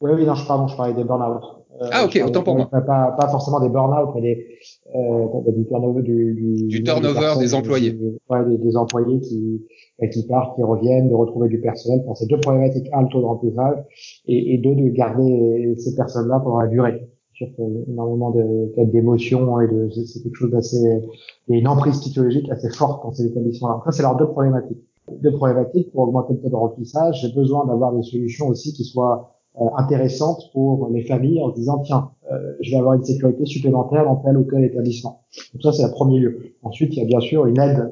Oui, 0.01 0.11
oui, 0.13 0.25
non, 0.25 0.35
je, 0.35 0.45
pardon, 0.45 0.67
je 0.67 0.75
parlais 0.75 0.93
des 0.93 1.03
burn-out. 1.03 1.41
Euh, 1.81 1.89
ah 1.91 2.05
ok, 2.05 2.21
autant 2.25 2.41
pour 2.41 2.55
moi. 2.55 2.69
Pas, 2.71 3.15
pas 3.19 3.27
forcément 3.27 3.59
des 3.59 3.69
burn-out, 3.69 4.09
mais 4.15 4.21
des, 4.21 4.47
euh, 4.95 5.51
du 5.51 5.65
turnover, 5.65 6.03
du, 6.03 6.33
du, 6.33 6.67
du 6.67 6.83
turnover 6.83 7.33
des, 7.39 7.53
employés. 7.53 7.91
Du, 7.91 8.17
ouais, 8.29 8.45
des, 8.47 8.57
des, 8.57 8.77
employés 8.77 9.19
qui, 9.19 9.61
bah, 9.99 10.07
qui 10.07 10.25
partent, 10.25 10.55
qui 10.55 10.63
reviennent, 10.63 11.09
de 11.09 11.15
retrouver 11.15 11.49
du 11.49 11.59
personnel. 11.59 12.01
Pour 12.05 12.17
ces 12.17 12.27
deux 12.27 12.39
problématiques, 12.39 12.87
un, 12.93 13.01
le 13.01 13.07
taux 13.09 13.19
de 13.19 13.25
remplissage, 13.25 13.77
et, 14.25 14.53
et 14.53 14.57
deux, 14.57 14.75
de 14.75 14.89
garder 14.89 15.75
ces 15.77 15.95
personnes-là 15.95 16.39
pendant 16.39 16.61
la 16.61 16.67
durée. 16.67 17.09
Sûr 17.35 17.47
a 17.59 17.91
énormément 17.91 18.33
d'émotions 18.77 19.59
et 19.59 19.67
de, 19.67 19.89
c'est 19.89 20.23
quelque 20.23 20.35
chose 20.35 20.51
d'assez, 20.51 21.01
il 21.49 21.57
une 21.57 21.67
emprise 21.67 21.99
psychologique 21.99 22.49
assez 22.49 22.69
forte 22.69 23.03
dans 23.03 23.11
ces 23.11 23.25
établissements-là. 23.25 23.83
C'est 23.91 24.03
leurs 24.03 24.15
deux 24.15 24.29
problématiques. 24.29 24.81
Deux 25.21 25.33
problématiques 25.33 25.91
pour 25.91 26.03
augmenter 26.03 26.35
le 26.35 26.39
taux 26.39 26.49
de 26.49 26.55
remplissage. 26.55 27.19
J'ai 27.21 27.33
besoin 27.33 27.65
d'avoir 27.65 27.91
des 27.91 28.03
solutions 28.03 28.47
aussi 28.47 28.71
qui 28.71 28.85
soient 28.85 29.33
euh, 29.59 29.65
intéressante 29.75 30.49
pour 30.53 30.89
les 30.93 31.03
familles 31.03 31.41
en 31.41 31.49
disant 31.49 31.79
tiens, 31.79 32.11
euh, 32.31 32.53
je 32.61 32.71
vais 32.71 32.77
avoir 32.77 32.93
une 32.93 33.03
sécurité 33.03 33.45
supplémentaire 33.45 34.05
dans 34.05 34.15
tel 34.15 34.37
ou 34.37 34.43
tel 34.43 34.63
établissement. 34.63 35.23
Donc 35.53 35.61
ça, 35.61 35.73
c'est 35.73 35.83
le 35.83 35.91
premier 35.91 36.19
lieu. 36.19 36.39
Ensuite, 36.63 36.95
il 36.95 36.99
y 36.99 37.01
a 37.01 37.05
bien 37.05 37.19
sûr 37.19 37.47
une 37.47 37.59
aide 37.59 37.91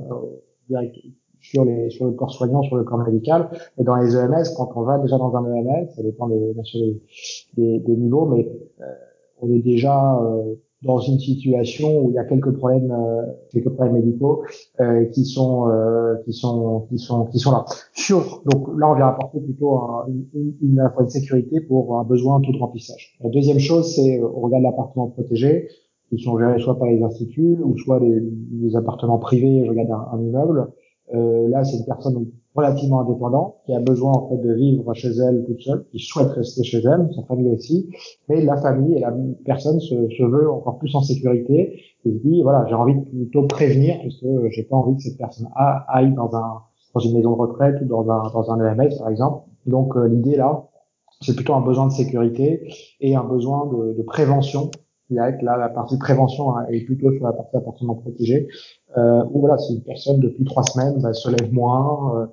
euh, 0.72 0.82
sur, 1.42 1.66
les, 1.66 1.90
sur 1.90 2.06
le 2.06 2.14
corps 2.14 2.32
soignant, 2.32 2.64
sur 2.64 2.78
le 2.78 2.86
corps 2.86 3.00
médical. 3.00 3.50
Et 3.78 3.84
dans 3.84 3.98
les 3.98 4.16
EMS, 4.16 4.56
quand 4.56 4.72
on 4.78 4.84
va 4.84 5.00
déjà 5.00 5.18
dans 5.18 5.36
un 5.36 5.54
EMS, 5.54 5.90
ça 5.94 6.02
dépend 6.02 6.30
des, 6.30 6.54
des, 7.58 7.80
des, 7.80 7.96
niveaux, 7.98 8.26
mais 8.26 8.50
on 9.44 9.54
est 9.54 9.62
déjà 9.62 10.20
dans 10.84 11.00
une 11.00 11.20
situation 11.20 12.02
où 12.02 12.10
il 12.10 12.16
y 12.16 12.18
a 12.18 12.26
quelques 12.26 12.52
problèmes, 12.58 12.92
euh, 12.92 13.26
quelques 13.52 13.70
problèmes 13.70 13.96
médicaux 13.96 14.44
euh, 14.80 15.06
qui 15.06 15.26
sont 15.26 15.70
euh, 15.70 16.16
qui 16.26 16.34
sont 16.34 16.88
qui 16.90 16.98
sont 16.98 17.26
qui 17.26 17.40
sont 17.40 17.52
là. 17.52 17.66
Sur 17.94 18.44
donc 18.46 18.68
là 18.78 18.92
on 18.92 18.96
vient 18.96 19.08
apporter 19.08 19.40
plutôt 19.40 19.80
une, 20.08 20.26
une, 20.34 20.54
une, 20.62 21.10
sécurité 21.10 21.62
pour 21.62 22.00
un 22.00 22.04
besoin 22.04 22.42
taux 22.42 22.52
de 22.52 22.58
remplissage. 22.58 23.18
La 23.24 23.30
deuxième 23.30 23.60
chose 23.60 23.94
c'est 23.96 24.22
on 24.22 24.42
regarde 24.42 24.64
l'appartement 24.64 25.08
protégé 25.08 25.70
qui 26.10 26.22
sont 26.22 26.38
gérés 26.38 26.60
soit 26.60 26.78
par 26.78 26.88
les 26.90 27.02
instituts 27.02 27.58
ou 27.64 27.78
soit 27.78 28.00
les, 28.00 28.22
les 28.62 28.76
appartements 28.76 29.20
privés. 29.20 29.64
Je 29.66 29.70
regarde 29.70 29.92
un 29.92 30.20
immeuble. 30.22 30.68
Euh, 31.14 31.48
là 31.50 31.64
c'est 31.64 31.78
une 31.78 31.86
personne 31.86 32.26
relativement 32.56 33.02
indépendant, 33.02 33.58
qui 33.66 33.74
a 33.74 33.80
besoin 33.80 34.14
en 34.14 34.30
fait 34.30 34.38
de 34.38 34.54
vivre 34.54 34.94
chez 34.94 35.10
elle 35.10 35.44
toute 35.46 35.62
seule, 35.62 35.86
qui 35.92 36.00
souhaite 36.00 36.30
rester 36.30 36.64
chez 36.64 36.80
elle, 36.80 37.10
sa 37.16 37.24
famille 37.24 37.50
aussi, 37.50 37.90
mais 38.30 38.44
la 38.44 38.58
famille 38.58 38.96
et 38.96 39.00
la 39.00 39.14
personne 39.46 39.80
se, 39.80 39.96
se 40.10 40.24
veut 40.24 40.50
encore 40.50 40.78
plus 40.78 40.94
en 40.96 41.02
sécurité. 41.02 41.80
Et 42.06 42.12
se 42.12 42.18
dit 42.28 42.42
voilà 42.42 42.66
j'ai 42.68 42.76
envie 42.76 42.96
de 42.96 43.02
plutôt 43.02 43.48
prévenir 43.48 43.98
parce 44.02 44.20
que 44.20 44.50
j'ai 44.50 44.64
pas 44.64 44.76
envie 44.76 44.96
que 44.98 45.04
cette 45.04 45.18
personne 45.18 45.50
aille 45.88 46.14
dans 46.14 46.36
un 46.36 46.62
dans 46.94 47.00
une 47.00 47.16
maison 47.16 47.32
de 47.32 47.42
retraite 47.42 47.76
ou 47.82 47.86
dans 47.86 48.10
un 48.10 48.32
dans 48.32 48.52
un 48.52 48.60
EMS 48.60 48.98
par 49.00 49.10
exemple. 49.10 49.48
Donc 49.66 49.96
euh, 49.96 50.08
l'idée 50.08 50.36
là 50.36 50.68
c'est 51.22 51.36
plutôt 51.36 51.54
un 51.54 51.62
besoin 51.62 51.88
de 51.88 51.92
sécurité 51.92 52.68
et 53.00 53.16
un 53.16 53.24
besoin 53.24 53.68
de, 53.68 53.94
de 53.94 54.04
prévention. 54.04 54.70
Là 55.10 55.32
la 55.42 55.70
partie 55.70 55.98
prévention 55.98 56.56
hein, 56.58 56.66
est 56.70 56.82
plutôt 56.86 57.12
sur 57.12 57.24
la 57.24 57.34
partie 57.34 57.56
appartement 57.56 57.96
protégé 57.96 58.48
euh, 58.98 59.24
où 59.32 59.42
voilà, 59.42 59.58
si 59.58 59.74
une 59.74 59.82
personne 59.82 60.20
depuis 60.20 60.44
trois 60.46 60.64
semaines 60.64 61.00
bah, 61.02 61.14
se 61.14 61.30
lève 61.30 61.52
moins, 61.52 62.16
euh, 62.16 62.26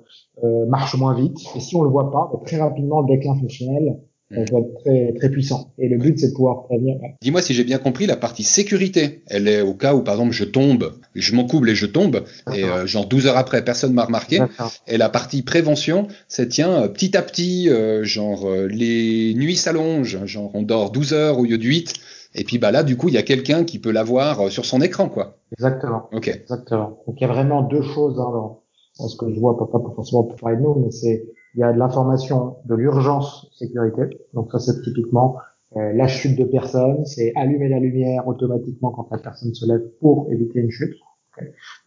euh, 0.43 0.65
marche 0.67 0.95
moins 0.95 1.15
vite, 1.15 1.37
et 1.55 1.59
si 1.59 1.75
on 1.75 1.83
le 1.83 1.89
voit 1.89 2.11
pas, 2.11 2.29
bah, 2.31 2.39
très 2.45 2.57
rapidement 2.57 3.01
le 3.01 3.07
déclin 3.07 3.35
fonctionnel 3.35 3.97
euh, 4.33 4.45
va 4.51 4.59
être 4.59 4.83
très 4.83 5.13
très 5.13 5.29
puissant. 5.29 5.73
Et 5.77 5.89
le 5.89 5.97
but 5.97 6.17
c'est 6.19 6.29
de 6.29 6.33
pouvoir 6.33 6.63
prévenir. 6.63 6.97
Dis-moi 7.21 7.41
si 7.41 7.53
j'ai 7.53 7.63
bien 7.63 7.79
compris, 7.79 8.05
la 8.05 8.15
partie 8.15 8.43
sécurité, 8.43 9.23
elle 9.27 9.47
est 9.47 9.61
au 9.61 9.73
cas 9.73 9.95
où 9.95 10.03
par 10.03 10.15
exemple 10.15 10.33
je 10.33 10.45
tombe, 10.45 10.93
je 11.15 11.35
m'en 11.35 11.45
couple 11.45 11.69
et 11.69 11.75
je 11.75 11.85
tombe, 11.85 12.23
et 12.55 12.63
euh, 12.63 12.85
genre 12.85 13.07
12 13.07 13.27
heures 13.27 13.37
après 13.37 13.63
personne 13.63 13.93
m'a 13.93 14.05
remarqué. 14.05 14.39
Et 14.87 14.97
la 14.97 15.09
partie 15.09 15.41
prévention, 15.41 16.07
c'est 16.27 16.47
tiens 16.47 16.87
petit 16.87 17.17
à 17.17 17.23
petit, 17.23 17.69
genre 18.03 18.47
les 18.69 19.33
nuits 19.33 19.57
s'allongent, 19.57 20.25
genre 20.25 20.51
on 20.53 20.61
dort 20.61 20.91
12 20.91 21.13
heures 21.13 21.39
au 21.39 21.43
lieu 21.43 21.57
de 21.57 21.65
8 21.65 21.93
et 22.33 22.43
puis 22.43 22.57
bah 22.57 22.71
là, 22.71 22.83
du 22.83 22.97
coup, 22.97 23.09
il 23.09 23.13
y 23.13 23.17
a 23.17 23.23
quelqu'un 23.23 23.63
qui 23.63 23.79
peut 23.79 23.91
l'avoir 23.91 24.41
euh, 24.41 24.49
sur 24.49 24.65
son 24.65 24.81
écran, 24.81 25.09
quoi. 25.09 25.37
Exactement. 25.53 26.09
Ok. 26.13 26.27
Exactement. 26.29 26.99
Donc 27.05 27.19
il 27.19 27.21
y 27.21 27.25
a 27.25 27.33
vraiment 27.33 27.61
deux 27.61 27.81
choses 27.81 28.19
hein, 28.19 28.31
dans, 28.31 29.07
ce 29.07 29.17
que 29.17 29.33
je 29.33 29.39
vois, 29.39 29.57
pas, 29.57 29.65
pas 29.65 29.79
forcément 29.95 30.23
pour 30.23 30.37
parler 30.37 30.57
de 30.57 30.61
nous, 30.61 30.75
mais 30.75 30.91
c'est 30.91 31.25
il 31.55 31.59
y 31.59 31.63
a 31.63 31.73
de 31.73 31.77
l'information 31.77 32.57
de 32.65 32.75
l'urgence 32.75 33.47
sécurité. 33.57 34.03
Donc 34.33 34.51
ça, 34.51 34.59
c'est 34.59 34.81
typiquement 34.81 35.37
euh, 35.75 35.91
la 35.93 36.07
chute 36.07 36.37
de 36.37 36.45
personne, 36.45 37.05
c'est 37.05 37.33
allumer 37.35 37.67
la 37.67 37.79
lumière 37.79 38.25
automatiquement 38.27 38.91
quand 38.91 39.09
la 39.11 39.17
personne 39.17 39.53
se 39.53 39.65
lève 39.65 39.83
pour 39.99 40.31
éviter 40.31 40.59
une 40.59 40.71
chute. 40.71 40.95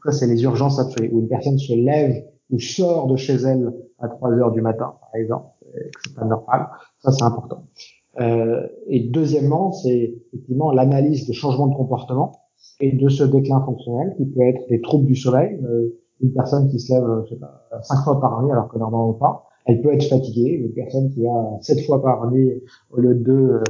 Ça, 0.05 0.13
c'est 0.13 0.27
les 0.27 0.43
urgences 0.43 0.79
absolues. 0.79 1.11
Où 1.13 1.21
une 1.21 1.29
personne 1.29 1.59
se 1.59 1.73
lève 1.73 2.25
ou 2.51 2.59
sort 2.59 3.07
de 3.07 3.17
chez 3.17 3.35
elle 3.35 3.73
à 3.99 4.09
3 4.09 4.33
heures 4.33 4.53
du 4.53 4.61
matin, 4.61 4.95
par 5.01 5.15
exemple, 5.15 5.47
c'est 6.03 6.15
pas 6.15 6.25
normal. 6.25 6.69
Ça, 6.99 7.13
c'est 7.13 7.25
important. 7.25 7.67
Euh, 8.21 8.67
et 8.87 9.09
deuxièmement, 9.09 9.73
c'est 9.73 10.15
effectivement 10.29 10.71
l'analyse 10.71 11.27
de 11.27 11.33
changement 11.33 11.67
de 11.67 11.75
comportement 11.75 12.33
et 12.81 12.93
de 12.93 13.09
ce 13.09 13.25
déclin 13.25 13.61
fonctionnel 13.65 14.15
qui 14.17 14.27
peut 14.27 14.43
être 14.43 14.69
des 14.69 14.81
troubles 14.81 15.07
du 15.07 15.17
sommeil. 15.17 15.59
Euh, 15.65 16.01
une 16.21 16.33
personne 16.33 16.69
qui 16.69 16.79
se 16.79 16.93
lève 16.93 17.05
je 17.25 17.35
sais 17.35 17.41
pas, 17.41 17.67
cinq 17.83 18.03
fois 18.05 18.21
par 18.21 18.43
nuit 18.43 18.53
alors 18.53 18.69
que 18.69 18.79
normalement 18.79 19.13
pas, 19.15 19.47
elle 19.67 19.83
peut 19.83 19.93
être 19.93 20.05
fatiguée. 20.05 20.53
Une 20.53 20.73
personne 20.73 21.11
qui 21.11 21.23
va 21.23 21.59
sept 21.61 21.85
fois 21.87 22.03
par 22.03 22.31
nuit 22.31 22.63
au 22.91 23.01
lieu 23.01 23.15
de 23.15 23.23
deux 23.23 23.61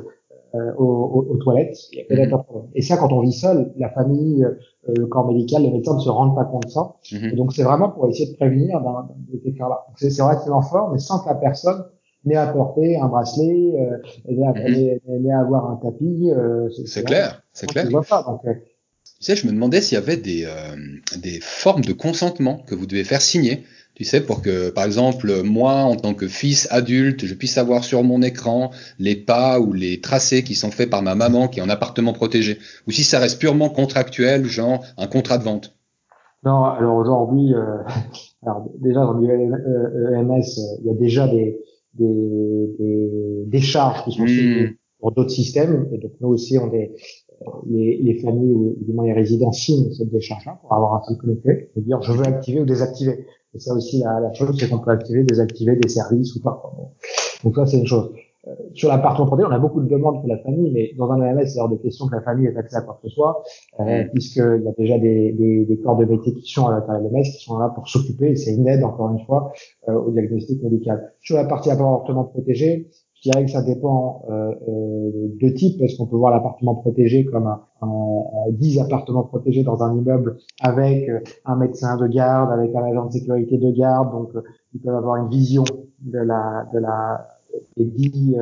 euh, 0.54 0.72
aux, 0.76 1.26
aux, 1.30 1.36
toilettes, 1.38 1.76
il 1.92 1.98
y 1.98 2.02
a 2.02 2.04
peut-être 2.04 2.32
un 2.32 2.38
problème. 2.38 2.70
Et 2.76 2.82
ça, 2.82 2.96
quand 2.96 3.12
on 3.12 3.22
vit 3.22 3.32
seul, 3.32 3.72
la 3.76 3.88
famille, 3.90 4.44
euh, 4.44 4.94
le 4.96 5.06
corps 5.06 5.26
médical, 5.26 5.62
les 5.62 5.70
médecins 5.72 5.94
ne 5.94 5.98
se 5.98 6.08
rendent 6.08 6.36
pas 6.36 6.44
compte 6.44 6.66
de 6.66 6.70
ça. 6.70 6.94
Mhm. 7.10 7.30
Et 7.32 7.34
donc 7.34 7.52
c'est 7.52 7.64
vraiment 7.64 7.88
pour 7.88 8.08
essayer 8.08 8.30
de 8.30 8.36
prévenir 8.36 8.80
de 8.80 9.40
ces 9.42 9.52
cas-là. 9.52 9.84
C'est 9.96 10.22
relativement 10.22 10.62
fort, 10.62 10.92
mais 10.92 10.98
sans 10.98 11.18
que 11.24 11.28
la 11.28 11.34
personne 11.34 11.82
n'est 12.24 12.36
à 12.36 12.46
porter 12.46 12.98
un 12.98 13.08
bracelet, 13.08 13.74
euh, 13.78 13.98
n'est 14.28 15.32
à, 15.32 15.40
avoir 15.40 15.70
un 15.70 15.76
tapis. 15.76 16.30
Euh, 16.30 16.68
c'est 16.86 17.04
clair, 17.04 17.42
c'est 17.52 17.66
clair. 17.66 17.88
Pas, 18.08 18.40
euh. 18.44 18.52
tu 18.54 19.10
sais, 19.20 19.36
je 19.36 19.46
me 19.46 19.52
demandais 19.52 19.80
s'il 19.80 19.96
y 19.96 20.00
avait 20.00 20.16
des, 20.16 20.44
euh, 20.44 20.76
des 21.18 21.40
formes 21.40 21.82
de 21.82 21.92
consentement 21.92 22.58
que 22.66 22.74
vous 22.74 22.86
devez 22.86 23.04
faire 23.04 23.22
signer. 23.22 23.64
Tu 23.94 24.02
sais, 24.02 24.20
pour 24.20 24.42
que, 24.42 24.70
par 24.70 24.84
exemple, 24.84 25.42
moi, 25.44 25.74
en 25.74 25.94
tant 25.94 26.14
que 26.14 26.26
fils 26.26 26.66
adulte, 26.72 27.26
je 27.26 27.34
puisse 27.34 27.58
avoir 27.58 27.84
sur 27.84 28.02
mon 28.02 28.22
écran 28.22 28.70
les 28.98 29.14
pas 29.14 29.60
ou 29.60 29.72
les 29.72 30.00
tracés 30.00 30.42
qui 30.42 30.56
sont 30.56 30.72
faits 30.72 30.90
par 30.90 31.02
ma 31.02 31.14
maman 31.14 31.46
qui 31.46 31.60
est 31.60 31.62
en 31.62 31.68
appartement 31.68 32.12
protégé. 32.12 32.58
Ou 32.88 32.90
si 32.90 33.04
ça 33.04 33.20
reste 33.20 33.38
purement 33.38 33.68
contractuel, 33.68 34.46
genre 34.46 34.84
un 34.98 35.06
contrat 35.06 35.38
de 35.38 35.44
vente. 35.44 35.76
Non, 36.44 36.64
alors 36.64 36.96
aujourd'hui, 36.96 37.54
euh, 37.54 37.78
alors 38.46 38.68
déjà 38.80 39.00
dans 39.00 39.14
l'EMS, 39.14 40.42
il 40.80 40.86
y 40.86 40.90
a 40.90 40.94
déjà 40.94 41.28
des, 41.28 41.58
des, 41.98 42.74
des, 42.78 43.44
des 43.46 43.60
charges 43.60 44.04
qui 44.04 44.12
sont 44.12 44.24
mmh. 44.24 44.74
pour 45.00 45.12
d'autres 45.12 45.30
systèmes. 45.30 45.88
Et 45.92 45.98
donc 45.98 46.12
nous 46.20 46.28
aussi, 46.28 46.58
on 46.58 46.72
est, 46.72 46.92
euh, 47.42 47.50
les, 47.66 47.98
les 48.02 48.20
familles 48.20 48.52
ou 48.52 48.76
du 48.80 48.92
moins 48.92 49.06
les 49.06 49.12
résidents 49.12 49.52
signent 49.52 49.92
cette 49.92 50.10
décharge-là 50.10 50.58
pour 50.60 50.72
avoir 50.72 50.94
un 50.94 51.02
seul 51.06 51.16
connecté, 51.18 51.70
pour 51.72 51.82
dire 51.82 52.02
je 52.02 52.12
veux 52.12 52.26
activer 52.26 52.60
ou 52.60 52.64
désactiver. 52.64 53.26
Et 53.54 53.60
ça 53.60 53.72
aussi, 53.74 54.00
la, 54.00 54.20
la 54.20 54.32
chose, 54.32 54.56
c'est 54.58 54.68
qu'on 54.68 54.80
peut 54.80 54.90
activer, 54.90 55.22
désactiver 55.22 55.76
des 55.76 55.88
services 55.88 56.34
ou 56.34 56.42
pas. 56.42 56.60
Donc 57.44 57.54
ça, 57.54 57.66
c'est 57.66 57.78
une 57.78 57.86
chose. 57.86 58.10
Euh, 58.46 58.54
sur 58.74 58.88
l'appartement 58.88 59.26
protégé, 59.26 59.48
on 59.48 59.54
a 59.54 59.58
beaucoup 59.58 59.80
de 59.80 59.88
demandes 59.88 60.20
pour 60.20 60.28
la 60.28 60.38
famille, 60.38 60.70
mais 60.70 60.92
dans 60.98 61.10
un 61.10 61.20
AMS, 61.20 61.46
c'est 61.46 61.60
hors 61.60 61.68
de 61.68 61.76
question 61.76 62.06
que 62.08 62.16
la 62.16 62.22
famille 62.22 62.46
ait 62.46 62.56
accès 62.56 62.76
à 62.76 62.82
quoi 62.82 62.98
que 63.00 63.08
ce 63.08 63.14
soit, 63.14 63.42
euh, 63.80 64.04
mm. 64.04 64.10
puisqu'il 64.10 64.62
y 64.64 64.68
a 64.68 64.72
déjà 64.76 64.98
des, 64.98 65.32
des, 65.32 65.64
des, 65.64 65.78
corps 65.78 65.96
de 65.96 66.04
métier 66.04 66.34
qui 66.34 66.50
sont 66.52 66.66
à 66.66 66.72
l'intérieur 66.72 67.02
de 67.02 67.14
l'AMS, 67.14 67.22
qui 67.22 67.42
sont 67.44 67.58
là 67.58 67.70
pour 67.70 67.88
s'occuper, 67.88 68.30
et 68.30 68.36
c'est 68.36 68.54
une 68.54 68.66
aide, 68.68 68.84
encore 68.84 69.10
une 69.10 69.24
fois, 69.24 69.52
euh, 69.88 69.94
au 69.94 70.10
diagnostic 70.10 70.62
médical. 70.62 71.12
Sur 71.20 71.36
la 71.36 71.44
partie 71.44 71.70
appartement 71.70 72.24
protégé, 72.24 72.90
je 73.14 73.30
dirais 73.30 73.46
que 73.46 73.50
ça 73.50 73.62
dépend 73.62 74.26
euh, 74.28 74.52
de 75.40 75.48
type, 75.48 75.78
parce 75.78 75.94
qu'on 75.94 76.06
peut 76.06 76.16
voir 76.16 76.30
l'appartement 76.30 76.74
protégé 76.74 77.24
comme 77.24 77.46
un, 77.46 77.62
un, 77.80 78.50
10 78.50 78.80
appartements 78.80 79.22
protégés 79.22 79.62
dans 79.62 79.82
un 79.82 79.96
immeuble 79.96 80.36
avec 80.60 81.10
un 81.46 81.56
médecin 81.56 81.96
de 81.96 82.06
garde, 82.06 82.52
avec 82.52 82.74
un 82.74 82.84
agent 82.84 83.06
de 83.06 83.12
sécurité 83.12 83.56
de 83.56 83.70
garde. 83.70 84.10
Donc, 84.12 84.28
ils 84.74 84.80
peuvent 84.80 84.94
avoir 84.94 85.16
une 85.16 85.30
vision 85.30 85.64
de 86.02 86.18
la, 86.18 86.66
de 86.74 86.78
la, 86.80 87.33
des 87.76 87.84
10, 87.84 88.36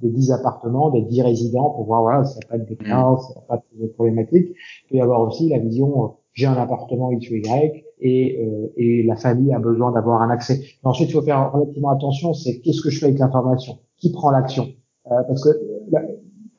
des 0.00 0.10
10 0.10 0.32
appartements, 0.32 0.90
des 0.90 1.02
10 1.02 1.22
résidents 1.22 1.70
pour 1.70 1.84
voir, 1.84 2.02
voilà, 2.02 2.24
ça 2.24 2.38
n'a 2.40 2.48
pas 2.48 2.58
de 2.58 2.68
déclin, 2.68 3.16
ça 3.18 3.34
n'a 3.34 3.40
pas 3.46 3.62
de 3.78 3.86
problématique. 3.86 4.54
Il 4.84 4.90
peut 4.90 4.96
y 4.96 5.00
avoir 5.00 5.20
aussi 5.22 5.48
la 5.48 5.58
vision, 5.58 6.14
j'ai 6.32 6.46
un 6.46 6.54
appartement 6.54 7.10
X 7.12 7.30
ou 7.30 7.34
Y, 7.36 7.84
et, 8.00 8.38
euh, 8.40 8.72
et 8.76 9.02
la 9.02 9.16
famille 9.16 9.52
a 9.54 9.58
besoin 9.58 9.92
d'avoir 9.92 10.22
un 10.22 10.30
accès. 10.30 10.60
ensuite, 10.84 11.08
il 11.08 11.12
faut 11.12 11.22
faire 11.22 11.52
relativement 11.52 11.90
attention, 11.90 12.34
c'est 12.34 12.60
qu'est-ce 12.60 12.82
que 12.82 12.90
je 12.90 12.98
fais 12.98 13.06
avec 13.06 13.18
l'information? 13.18 13.78
Qui 13.96 14.12
prend 14.12 14.30
l'action? 14.30 14.68
Euh, 15.10 15.22
Parce 15.26 15.42
que 15.42 15.48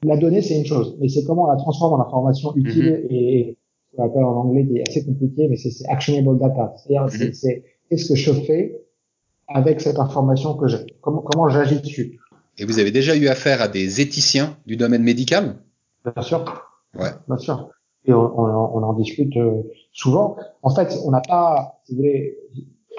la, 0.03 0.17
donnée, 0.17 0.41
c'est 0.41 0.57
une 0.57 0.65
chose, 0.65 0.97
mais 0.99 1.09
c'est 1.09 1.23
comment 1.23 1.43
on 1.43 1.47
la 1.47 1.57
transforme 1.57 1.99
en 1.99 2.03
information 2.03 2.55
utile 2.55 3.05
mm-hmm. 3.09 3.13
et, 3.13 3.57
ce 3.91 3.95
qu'on 3.97 4.03
appelle 4.03 4.23
en 4.23 4.35
anglais 4.35 4.63
des 4.63 4.81
assez 4.87 5.05
compliqué, 5.05 5.47
mais 5.47 5.55
c'est 5.55 5.87
actionable 5.87 6.39
data. 6.39 6.73
C'est-à-dire, 6.77 7.05
mm-hmm. 7.05 7.33
c'est 7.33 7.63
qu'est-ce 7.89 8.09
que 8.09 8.15
je 8.15 8.31
fais 8.31 8.81
avec 9.47 9.81
cette 9.81 9.99
information 9.99 10.55
que 10.55 10.67
j'ai 10.67 10.85
Comment, 11.01 11.21
comment 11.21 11.49
j'agis 11.49 11.81
dessus 11.81 12.19
Et 12.57 12.65
vous 12.65 12.79
avez 12.79 12.91
déjà 12.91 13.15
eu 13.15 13.27
affaire 13.27 13.61
à 13.61 13.67
des 13.67 14.01
éthiciens 14.01 14.57
du 14.65 14.77
domaine 14.77 15.03
médical? 15.03 15.57
Bien 16.03 16.23
sûr. 16.23 16.43
Ouais. 16.97 17.11
Bien 17.27 17.37
sûr 17.37 17.69
et 18.07 18.13
on, 18.13 18.39
on, 18.39 18.83
en 18.83 18.93
discute 18.93 19.35
euh, 19.37 19.63
souvent. 19.91 20.37
En 20.63 20.73
fait, 20.73 20.97
on 21.05 21.11
n'a 21.11 21.21
pas, 21.21 21.81
si 21.85 21.93
vous 21.93 21.97
voulez, 21.97 22.37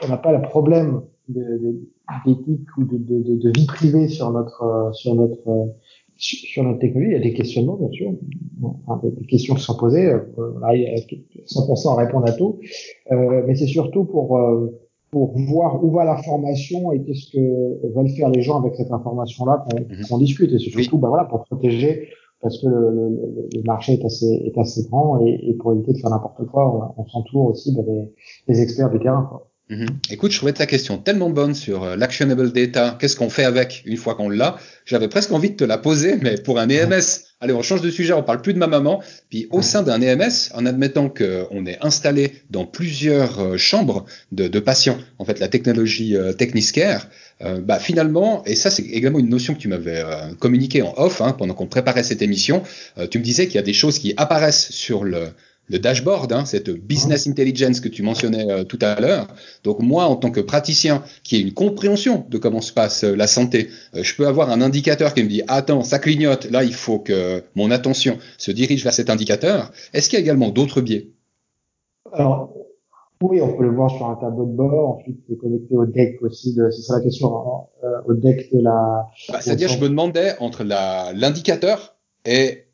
on 0.05 0.09
n'a 0.09 0.19
pas 0.19 0.33
le 0.33 0.43
problème 0.43 1.03
d'éthique 1.29 2.77
ou 2.77 2.85
de, 2.85 2.99
de, 2.99 3.37
de, 3.37 3.51
vie 3.51 3.67
privée 3.67 4.09
sur 4.09 4.31
notre 4.31 4.63
euh, 4.63 4.93
sur 4.93 5.15
notre 5.15 5.75
sur 6.17 6.63
notre 6.65 6.81
technologie. 6.81 7.13
Il 7.13 7.17
y 7.17 7.21
a 7.21 7.23
des 7.23 7.35
questionnements, 7.35 7.77
bien 7.77 7.91
sûr, 7.91 8.13
des 9.03 9.27
questions 9.27 9.55
qui 9.55 9.63
sont 9.63 9.77
posées. 9.77 10.07
Euh, 10.07 10.21
a 10.63 10.75
100% 10.75 11.93
à 11.93 11.97
répondre 11.97 12.29
à 12.29 12.33
tout, 12.33 12.61
euh, 13.11 13.43
mais 13.47 13.55
c'est 13.55 13.67
surtout 13.67 14.05
pour 14.05 14.39
pour 15.11 15.37
voir 15.39 15.83
où 15.83 15.91
va 15.91 16.05
l'information 16.05 16.93
et 16.93 17.03
qu'est-ce 17.03 17.33
que 17.33 17.95
veulent 17.95 18.11
faire 18.11 18.29
les 18.31 18.43
gens 18.43 18.61
avec 18.61 18.75
cette 18.75 18.93
information-là 18.93 19.65
qu'on 19.71 20.17
mhm. 20.17 20.23
discute. 20.23 20.53
Et 20.53 20.59
c'est 20.59 20.71
surtout, 20.71 20.99
bah 20.99 21.09
voilà, 21.09 21.25
pour 21.25 21.45
protéger 21.45 22.09
parce 22.41 22.61
que 22.61 22.69
le, 22.69 22.91
le, 22.91 23.49
le, 23.53 23.63
marché 23.65 23.95
est 23.95 24.05
assez, 24.05 24.27
est 24.27 24.57
assez 24.59 24.85
grand 24.89 25.25
et, 25.27 25.41
et 25.43 25.55
pour 25.55 25.73
éviter 25.73 25.93
de 25.93 25.99
faire 25.99 26.11
n'importe 26.11 26.47
quoi, 26.47 26.95
on, 26.97 27.05
s'entoure 27.07 27.47
aussi 27.47 27.75
bah, 27.75 27.83
des, 27.83 28.13
des, 28.47 28.61
experts 28.61 28.91
du 28.91 29.01
terrain. 29.01 29.27
Quoi. 29.29 29.49
Mhm. 29.71 29.87
Écoute, 30.11 30.33
je 30.33 30.39
trouvais 30.39 30.53
ta 30.53 30.67
question 30.67 30.99
tellement 30.99 31.31
bonne 31.31 31.55
sur 31.55 31.85
euh, 31.85 31.97
l'actionable 31.97 32.53
data. 32.53 32.97
Qu'est-ce 32.99 33.17
qu'on 33.17 33.29
fait 33.29 33.45
avec 33.45 33.83
une 33.85 33.97
fois 33.97 34.15
qu'on 34.15 34.29
l'a? 34.29 34.59
J'avais 34.87 35.09
presque 35.09 35.33
envie 35.33 35.51
de 35.51 35.57
te 35.57 35.65
la 35.65 35.77
poser, 35.77 36.17
mais 36.23 36.37
pour 36.39 36.59
un 36.59 36.69
EMS, 36.71 37.29
allez, 37.41 37.53
on 37.53 37.63
change 37.63 37.83
de 37.83 37.91
sujet, 37.91 38.13
on 38.13 38.23
parle 38.23 38.41
plus 38.41 38.55
de 38.55 38.59
ma 38.59 38.67
maman. 38.67 39.03
Puis 39.31 39.47
au 39.51 39.63
sein 39.63 39.83
d'un 39.83 40.01
EMS, 40.01 40.53
en 40.55 40.67
admettant 40.67 41.09
qu'on 41.09 41.67
est 41.67 41.79
installé 41.83 42.33
dans 42.51 42.65
plusieurs 42.65 43.39
euh, 43.41 43.57
chambres 43.57 44.07
de, 44.33 44.49
de, 44.49 44.61
patients, 44.61 44.99
en 45.19 45.25
fait, 45.25 45.39
la 45.39 45.49
technologie 45.49 46.17
euh, 46.17 46.33
Techniscare, 46.33 47.07
euh, 47.43 47.61
bah 47.61 47.79
finalement, 47.79 48.43
et 48.47 48.57
ça 48.57 48.71
c'est 48.71 48.83
également 48.83 49.19
une 49.19 49.29
notion 49.29 49.55
que 49.55 49.61
tu 49.61 49.69
m'avais 49.69 50.03
communiquée 50.41 50.83
en 50.83 50.93
off 50.97 51.21
hein, 51.21 51.33
pendant 51.33 51.55
qu'on 51.55 51.67
préparait 51.67 52.03
cette 52.03 52.23
émission, 52.23 52.63
tu 53.11 53.19
me 53.19 53.25
disais 53.25 53.47
qu'il 53.47 53.57
y 53.57 53.59
a 53.59 53.63
des 53.63 53.73
choses 53.73 54.01
qui 54.01 54.13
apparaissent 54.17 54.71
sur 54.73 55.05
le, 55.05 55.29
le 55.69 55.79
dashboard, 55.79 56.33
hein, 56.33 56.45
cette 56.45 56.71
business 56.71 57.27
intelligence 57.27 57.81
que 57.81 57.89
tu 57.89 58.03
mentionnais 58.03 58.51
euh, 58.51 58.65
tout 58.65 58.79
à 58.81 59.01
l'heure. 59.01 59.29
Donc 59.65 59.81
moi, 59.81 60.05
en 60.07 60.17
tant 60.17 60.31
que 60.31 60.41
praticien 60.41 61.03
qui 61.23 61.37
ai 61.37 61.41
une 61.41 61.53
compréhension 61.53 62.25
de 62.29 62.39
comment 62.39 62.61
se 62.61 62.73
passe 62.73 63.05
euh, 63.05 63.15
la 63.15 63.27
santé, 63.27 63.69
euh, 63.95 64.03
je 64.03 64.17
peux 64.17 64.27
avoir 64.27 64.51
un 64.51 64.61
indicateur 64.61 65.15
qui 65.15 65.23
me 65.23 65.29
dit 65.29 65.43
attends, 65.49 65.83
ça 65.83 65.99
clignote, 65.99 66.51
là 66.51 66.65
il 66.65 66.75
faut 66.75 66.99
que 66.99 67.43
mon 67.55 67.71
attention 67.71 68.19
se 68.39 68.51
dirige 68.51 68.83
vers 68.85 68.93
cet 68.93 69.11
indicateur. 69.11 69.73
Est-ce 69.93 70.09
qu'il 70.09 70.19
y 70.19 70.23
a 70.23 70.25
également 70.25 70.51
d'autres 70.51 70.81
biais? 70.81 71.11
Alors 72.13 72.55
oui, 73.21 73.41
on 73.43 73.57
peut 73.57 73.65
le 73.65 73.75
voir 73.75 73.91
sur 73.91 74.09
un 74.09 74.15
tableau 74.15 74.47
de 74.47 74.53
bord. 74.53 74.99
Ensuite, 74.99 75.19
c'est 75.29 75.37
connecté 75.37 75.75
au 75.75 75.87
deck 75.87 76.23
aussi. 76.23 76.57
C'est 76.71 76.83
ça 76.83 76.99
la 76.99 77.03
question, 77.03 77.35
hein, 77.37 77.89
au 78.07 78.15
deck 78.15 78.49
de 78.55 78.61
la. 78.61 79.09
Bah, 79.29 79.41
C'est-à-dire, 79.41 79.69
je 79.69 79.81
me 79.81 79.89
demandais 79.89 80.35
entre 80.39 80.63
l'indicateur 80.63 81.97
et 82.25 82.68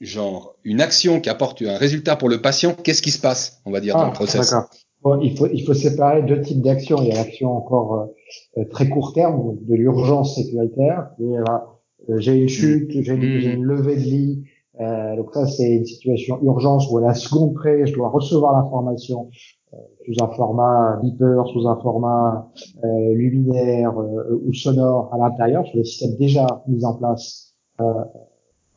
genre 0.00 0.54
une 0.64 0.80
action 0.80 1.20
qui 1.20 1.28
apporte 1.28 1.62
un 1.62 1.76
résultat 1.76 2.16
pour 2.16 2.28
le 2.28 2.40
patient, 2.40 2.74
qu'est-ce 2.74 3.02
qui 3.02 3.10
se 3.10 3.20
passe, 3.20 3.60
on 3.64 3.70
va 3.70 3.80
dire, 3.80 3.96
dans 3.96 4.04
le 4.04 4.10
ah, 4.10 4.14
process? 4.14 4.54
bon, 5.02 5.20
il, 5.20 5.36
faut, 5.36 5.48
il 5.52 5.64
faut 5.64 5.74
séparer 5.74 6.22
deux 6.22 6.40
types 6.40 6.62
d'actions. 6.62 6.98
Il 7.02 7.08
y 7.08 7.12
a 7.12 7.16
l'action 7.16 7.56
encore 7.56 8.08
euh, 8.56 8.64
très 8.70 8.88
court 8.88 9.12
terme, 9.12 9.56
de 9.62 9.74
l'urgence 9.74 10.36
sécuritaire. 10.36 11.10
Euh, 11.20 12.18
j'ai 12.18 12.36
une 12.36 12.48
chute, 12.48 12.90
j'ai 12.90 13.12
une, 13.12 13.22
une, 13.22 13.64
levée 13.64 13.96
de 13.96 14.00
lit. 14.00 14.44
Euh, 14.80 15.16
donc 15.16 15.34
ça, 15.34 15.46
c'est 15.46 15.76
une 15.76 15.84
situation 15.84 16.38
urgence 16.42 16.88
où 16.90 16.98
à 16.98 17.00
la 17.00 17.14
seconde 17.14 17.54
près, 17.54 17.84
je 17.86 17.94
dois 17.94 18.08
recevoir 18.08 18.52
l'information 18.52 19.30
euh, 19.74 19.76
sous 20.06 20.22
un 20.22 20.28
format 20.28 21.00
beeper, 21.02 21.48
sous 21.48 21.66
un 21.66 21.76
format 21.80 22.48
luminaire 22.84 23.94
ou 23.96 24.52
sonore 24.54 25.12
à 25.12 25.18
l'intérieur, 25.18 25.66
sur 25.66 25.76
les 25.76 25.84
systèmes 25.84 26.16
déjà 26.16 26.62
mis 26.68 26.84
en 26.84 26.94
place 26.94 27.56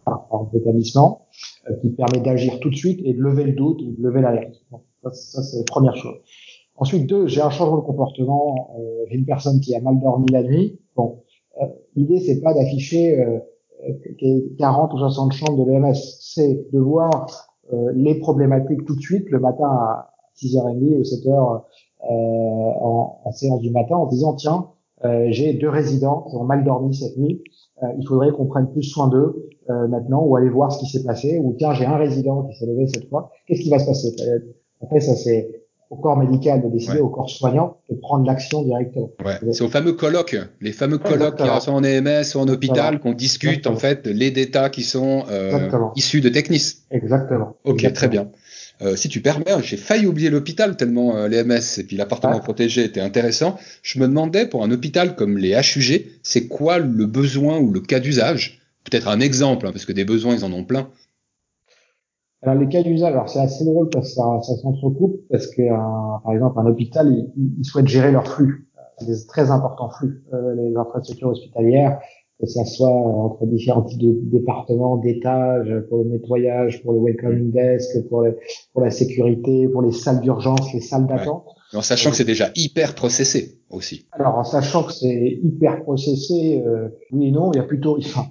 par, 0.06 0.28
par 0.28 0.48
l'établissement, 0.54 1.28
euh, 1.70 1.76
qui 1.82 1.90
permet 1.90 2.20
d'agir 2.20 2.60
tout 2.60 2.70
de 2.70 2.76
suite 2.76 3.00
et 3.04 3.14
de 3.14 3.20
lever 3.22 3.44
le 3.44 3.54
doute 3.54 3.82
ou 3.82 3.92
de 3.92 4.02
lever 4.02 4.22
l'alerte. 4.22 4.62
ça, 5.04 5.12
ça 5.12 5.44
c'est 5.44 5.58
la 5.58 5.64
première 5.64 5.96
chose. 5.96 6.18
Ensuite, 6.78 7.08
deux, 7.08 7.28
j'ai 7.28 7.42
un 7.42 7.52
changement 7.52 7.78
de 7.78 7.84
comportement. 7.84 8.76
Euh, 8.80 9.06
j'ai 9.10 9.18
une 9.18 9.26
personne 9.26 9.60
qui 9.60 9.76
a 9.76 9.82
mal 9.82 10.00
dormi 10.00 10.26
la 10.32 10.42
nuit. 10.42 10.80
Bon, 10.96 11.22
euh, 11.62 11.66
l'idée 11.96 12.20
c'est 12.20 12.42
pas 12.42 12.54
d'afficher 12.54 13.20
euh, 13.22 13.40
40 14.58 14.94
ou 14.94 14.98
60 14.98 15.34
chambres 15.34 15.66
de 15.66 15.72
l'EMS, 15.72 15.96
c'est 16.20 16.68
de 16.72 16.80
voir 16.80 17.28
euh, 17.74 17.92
les 17.96 18.16
problématiques 18.16 18.86
tout 18.86 18.96
de 18.96 19.02
suite 19.02 19.30
le 19.30 19.40
matin 19.40 19.68
à 19.68 20.14
6h30 20.42 20.98
ou 20.98 21.02
7h 21.02 21.62
en, 22.04 23.22
en, 23.26 23.32
séance 23.32 23.62
du 23.62 23.70
matin 23.70 23.96
en 23.96 24.08
disant 24.08 24.34
tiens, 24.34 24.70
j'ai 25.30 25.54
deux 25.54 25.70
résidents 25.70 26.26
qui 26.30 26.36
ont 26.36 26.44
mal 26.44 26.64
dormi 26.64 26.94
cette 26.94 27.18
nuit. 27.18 27.44
il 27.98 28.08
faudrait 28.08 28.32
qu'on 28.32 28.46
prenne 28.46 28.72
plus 28.72 28.84
soin 28.84 29.08
d'eux 29.08 29.50
euh, 29.70 29.88
maintenant 29.88 30.24
ou 30.24 30.36
aller 30.36 30.50
voir 30.50 30.72
ce 30.72 30.80
qui 30.80 30.88
s'est 30.88 31.04
passé 31.04 31.40
ou 31.42 31.56
tiens 31.58 31.74
j'ai 31.74 31.86
un 31.86 31.98
résident 31.98 32.44
qui 32.44 32.58
s'est 32.58 32.66
levé 32.66 32.88
cette 32.88 33.08
fois. 33.10 33.32
Qu'est-ce 33.48 33.62
qui 33.62 33.70
va 33.70 33.80
se 33.80 33.86
passer 33.86 34.16
après 34.82 35.00
ça 35.00 35.16
c'est 35.16 35.62
au 35.92 35.98
corps 35.98 36.18
médical 36.18 36.64
de 36.64 36.70
décider 36.70 37.00
au 37.00 37.10
corps 37.10 37.30
soignant 37.30 37.78
de 37.90 37.96
prendre 37.96 38.26
l'action 38.26 38.64
directement. 38.64 39.12
Ouais. 39.24 39.36
c'est 39.52 39.64
au 39.64 39.68
fameux 39.68 39.94
colloque 39.94 40.36
les 40.62 40.72
fameux 40.72 40.98
colloques 40.98 41.38
qui 41.38 41.62
sont 41.62 41.74
en 41.74 41.84
EMS 41.84 42.24
ou 42.36 42.40
en 42.40 42.48
hôpital 42.48 43.00
qu'on 43.00 43.14
discute 43.14 43.68
en 43.68 43.76
fait 43.76 44.08
les 44.08 44.32
détails 44.32 44.72
qui 44.72 44.84
sont 44.84 45.26
euh, 45.30 45.70
issus 45.96 46.22
de 46.22 46.30
Technis. 46.30 46.78
Exactement. 46.90 47.56
Ok 47.64 47.92
très 47.94 48.08
bien 48.08 48.32
euh, 48.82 48.96
si 48.96 49.10
tu 49.10 49.22
permets, 49.22 49.46
j'ai 49.64 49.78
failli 49.78 50.08
oublier 50.08 50.30
l'hôpital 50.30 50.76
tellement 50.76 51.16
euh, 51.16 51.28
les 51.28 51.44
MS 51.44 51.80
et 51.80 51.84
puis 51.84 51.98
l'appartement 51.98 52.38
ah. 52.38 52.42
protégé 52.42 52.84
était 52.84 53.02
intéressant. 53.02 53.58
Je 53.84 54.00
me 54.00 54.08
demandais 54.08 54.48
pour 54.48 54.64
un 54.64 54.72
hôpital 54.72 55.16
comme 55.16 55.38
les 55.38 55.52
HUG, 55.52 56.08
c'est 56.24 56.48
quoi 56.48 56.80
le 56.80 57.06
besoin 57.06 57.60
ou 57.60 57.72
le 57.72 57.82
cas 57.82 58.00
d'usage? 58.00 58.62
Peut-être 58.84 59.08
un 59.08 59.20
exemple, 59.20 59.68
hein, 59.68 59.72
parce 59.72 59.86
que 59.86 59.94
des 59.94 60.06
besoins, 60.06 60.36
ils 60.36 60.46
en 60.46 60.52
ont 60.52 60.64
plein. 60.64 60.90
Alors 62.42 62.56
les 62.56 62.68
cas 62.68 62.82
d'usage, 62.82 63.14
alors 63.14 63.30
c'est 63.30 63.40
assez 63.40 63.64
drôle 63.64 63.90
parce 63.90 64.10
que 64.10 64.16
ça, 64.16 64.24
ça 64.42 64.58
s'entrecoupe 64.58 65.22
parce 65.30 65.46
que 65.46 65.62
par 66.24 66.34
exemple 66.34 66.60
un 66.60 66.66
hôpital, 66.66 67.14
ils 67.14 67.54
il 67.60 67.64
souhaitent 67.64 67.88
gérer 67.88 68.12
leur 68.12 68.28
flux, 68.28 68.68
des 69.06 69.26
très 69.28 69.52
importants 69.52 69.90
flux, 69.90 70.24
euh, 70.34 70.56
les 70.56 70.76
infrastructures 70.76 71.30
hospitalières, 71.30 72.00
que 72.42 72.48
ça 72.48 72.66
soit 72.66 72.90
entre 72.90 73.46
différents 73.46 73.84
types 73.84 74.02
de 74.02 74.14
départements, 74.38 74.98
d'étages, 74.98 75.74
pour 75.88 76.00
le 76.00 76.06
nettoyage, 76.06 76.82
pour 76.82 76.94
le 76.94 77.00
welcoming 77.00 77.52
desk, 77.52 78.08
pour, 78.10 78.26
pour 78.74 78.82
la 78.82 78.90
sécurité, 78.90 79.68
pour 79.68 79.84
les 79.84 79.92
salles 79.92 80.22
d'urgence, 80.22 80.74
les 80.74 80.82
salles 80.82 81.06
d'attente. 81.08 81.46
En 81.74 81.82
sachant 81.82 82.10
que 82.10 82.18
c'est 82.18 82.26
déjà 82.26 82.50
hyper 82.56 82.96
processé 82.96 83.60
aussi. 83.70 84.08
Alors 84.12 84.38
en 84.38 84.44
sachant 84.44 84.84
que 84.84 84.92
c'est 84.92 85.40
hyper 85.42 85.84
processé, 85.84 86.62
euh, 86.66 86.90
oui 87.12 87.28
et 87.28 87.32
non, 87.32 87.52
il 87.54 87.58
y 87.58 87.60
a 87.60 87.64
plutôt, 87.64 87.98
enfin, 87.98 88.26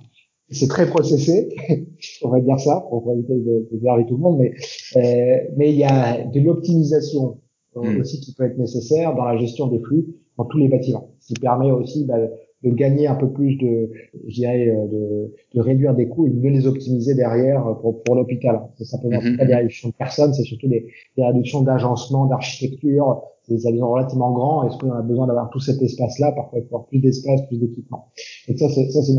c'est 0.50 0.68
très 0.68 0.86
processé, 0.86 1.48
on 2.22 2.28
va 2.28 2.40
dire 2.40 2.58
ça, 2.58 2.84
pour 2.90 3.10
éviter 3.12 3.34
de, 3.34 3.68
de 3.70 4.08
tout 4.08 4.16
le 4.16 4.22
monde, 4.22 4.38
mais 4.38 4.52
euh, 4.96 5.38
mais 5.56 5.72
il 5.72 5.78
y 5.78 5.84
a 5.84 6.24
de 6.24 6.40
l'optimisation 6.40 7.38
hmm. 7.76 8.00
aussi 8.00 8.20
qui 8.20 8.34
peut 8.34 8.44
être 8.44 8.58
nécessaire 8.58 9.14
dans 9.14 9.24
la 9.24 9.36
gestion 9.36 9.68
des 9.68 9.78
flux 9.78 10.06
dans 10.36 10.44
tous 10.44 10.58
les 10.58 10.68
bâtiments, 10.68 11.10
ce 11.20 11.28
qui 11.28 11.40
permet 11.40 11.70
aussi 11.70 12.04
bah, 12.04 12.18
de 12.62 12.70
gagner 12.70 13.06
un 13.06 13.14
peu 13.14 13.30
plus 13.30 13.56
de, 13.56 13.90
je 14.28 14.34
dirais, 14.34 14.68
euh, 14.68 14.86
de, 14.86 15.34
de, 15.54 15.60
réduire 15.60 15.94
des 15.94 16.08
coûts 16.08 16.26
et 16.26 16.30
de 16.30 16.38
mieux 16.38 16.50
les 16.50 16.66
optimiser 16.66 17.14
derrière 17.14 17.64
pour, 17.80 18.02
pour 18.02 18.14
l'hôpital. 18.14 18.60
C'est 18.76 18.84
simplement 18.84 19.20
hmm. 19.22 19.36
pas 19.38 19.46
des 19.46 19.54
réductions 19.54 19.88
de 19.88 19.94
personnes, 19.94 20.34
c'est 20.34 20.44
surtout 20.44 20.68
des, 20.68 20.86
des 21.16 21.24
réductions 21.24 21.62
d'agencement, 21.62 22.26
d'architecture, 22.26 23.22
des 23.48 23.66
avions 23.66 23.90
relativement 23.90 24.32
grands. 24.32 24.66
Est-ce 24.66 24.78
qu'on 24.78 24.92
a 24.92 25.02
besoin 25.02 25.26
d'avoir 25.26 25.50
tout 25.50 25.60
cet 25.60 25.82
espace-là 25.82 26.32
Parfois, 26.32 26.58
il 26.58 26.62
faut 26.62 26.76
avoir 26.76 26.86
plus 26.86 27.00
d'espace, 27.00 27.40
plus 27.48 27.58
d'équipement? 27.58 28.08
Et 28.48 28.56
ça, 28.56 28.68
c'est 28.68 28.90
ça, 28.90 29.02
c'est 29.02 29.14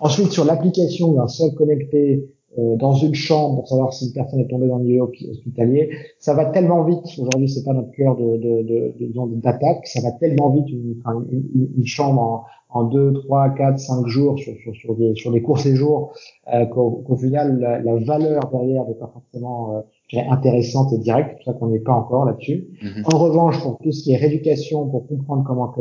Ensuite, 0.00 0.30
sur 0.32 0.44
l'application 0.44 1.12
d'un 1.12 1.28
sol 1.28 1.54
connecté 1.54 2.28
euh, 2.58 2.76
dans 2.76 2.94
une 2.94 3.14
chambre 3.14 3.56
pour 3.56 3.68
savoir 3.68 3.92
si 3.92 4.06
une 4.06 4.12
personne 4.12 4.40
est 4.40 4.48
tombée 4.48 4.66
dans 4.66 4.78
le 4.78 4.84
milieu 4.84 5.02
hospitalier, 5.02 5.90
ça 6.18 6.34
va 6.34 6.46
tellement 6.46 6.84
vite. 6.84 7.04
Aujourd'hui, 7.18 7.48
c'est 7.48 7.64
pas 7.64 7.72
notre 7.72 7.90
cœur 7.92 8.16
de, 8.16 8.36
de, 8.36 8.62
de, 8.62 8.94
de 8.98 9.40
d'attaque. 9.40 9.86
Ça 9.86 10.00
va 10.00 10.12
tellement 10.12 10.50
vite 10.50 10.68
une, 10.70 11.02
une, 11.30 11.68
une 11.76 11.86
chambre 11.86 12.20
en, 12.20 12.44
en 12.76 12.84
deux, 12.84 13.12
trois, 13.12 13.50
quatre, 13.50 13.78
cinq 13.78 14.06
jours 14.06 14.38
sur, 14.38 14.54
sur, 14.62 14.74
sur, 14.74 14.94
des, 14.96 15.14
sur 15.14 15.32
des 15.32 15.42
courts 15.42 15.60
séjours, 15.60 16.12
euh, 16.52 16.66
qu'au 16.66 17.16
final, 17.16 17.58
la, 17.58 17.80
la, 17.80 17.96
valeur 17.96 18.48
derrière 18.50 18.84
n'est 18.86 18.94
pas 18.94 19.10
forcément 19.12 19.76
euh, 19.76 20.20
intéressante 20.30 20.92
et 20.92 20.98
directe, 20.98 21.30
c'est 21.30 21.44
pour 21.44 21.44
ça 21.44 21.58
qu'on 21.58 21.68
n'est 21.68 21.80
pas 21.80 21.92
encore 21.92 22.24
là-dessus. 22.26 22.68
Mm-hmm. 22.82 23.14
En 23.14 23.18
revanche, 23.18 23.60
pour 23.62 23.78
tout 23.82 23.92
ce 23.92 24.02
qui 24.02 24.12
est 24.12 24.16
rééducation, 24.16 24.88
pour 24.88 25.06
comprendre 25.06 25.44
comment 25.46 25.74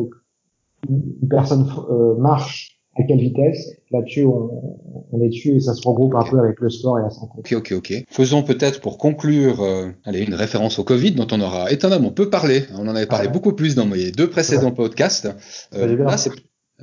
une 0.90 1.28
personne 1.30 1.68
euh, 1.90 2.16
marche, 2.16 2.76
à 2.98 3.04
quelle 3.04 3.20
vitesse. 3.20 3.74
Là-dessus, 3.92 4.26
on, 4.26 4.80
on, 5.12 5.22
est 5.22 5.28
dessus 5.28 5.56
et 5.56 5.60
ça 5.60 5.74
se 5.74 5.88
regroupe 5.88 6.16
un 6.16 6.24
peu 6.24 6.40
avec 6.40 6.60
le 6.60 6.70
sport 6.70 7.00
et 7.00 7.02
la 7.02 7.10
santé. 7.10 7.34
Ok, 7.38 7.54
ok, 7.54 7.74
ok. 7.78 7.94
Faisons 8.10 8.44
peut-être 8.44 8.82
pour 8.82 8.98
conclure, 8.98 9.62
euh, 9.62 9.90
allez, 10.06 10.22
une 10.22 10.34
référence 10.34 10.80
au 10.80 10.84
Covid 10.84 11.12
dont 11.12 11.28
on 11.32 11.42
aura 11.42 11.72
étonnamment 11.72 12.12
peu 12.12 12.30
parlé. 12.30 12.64
On 12.74 12.88
en 12.88 12.96
avait 12.96 13.06
parlé 13.06 13.28
beaucoup 13.28 13.54
plus 13.54 13.76
dans 13.76 13.86
mes 13.86 14.12
deux 14.12 14.30
précédents 14.30 14.72
podcasts. 14.72 15.28
Euh, 15.76 15.98
là, 15.98 16.18
c'est 16.18 16.32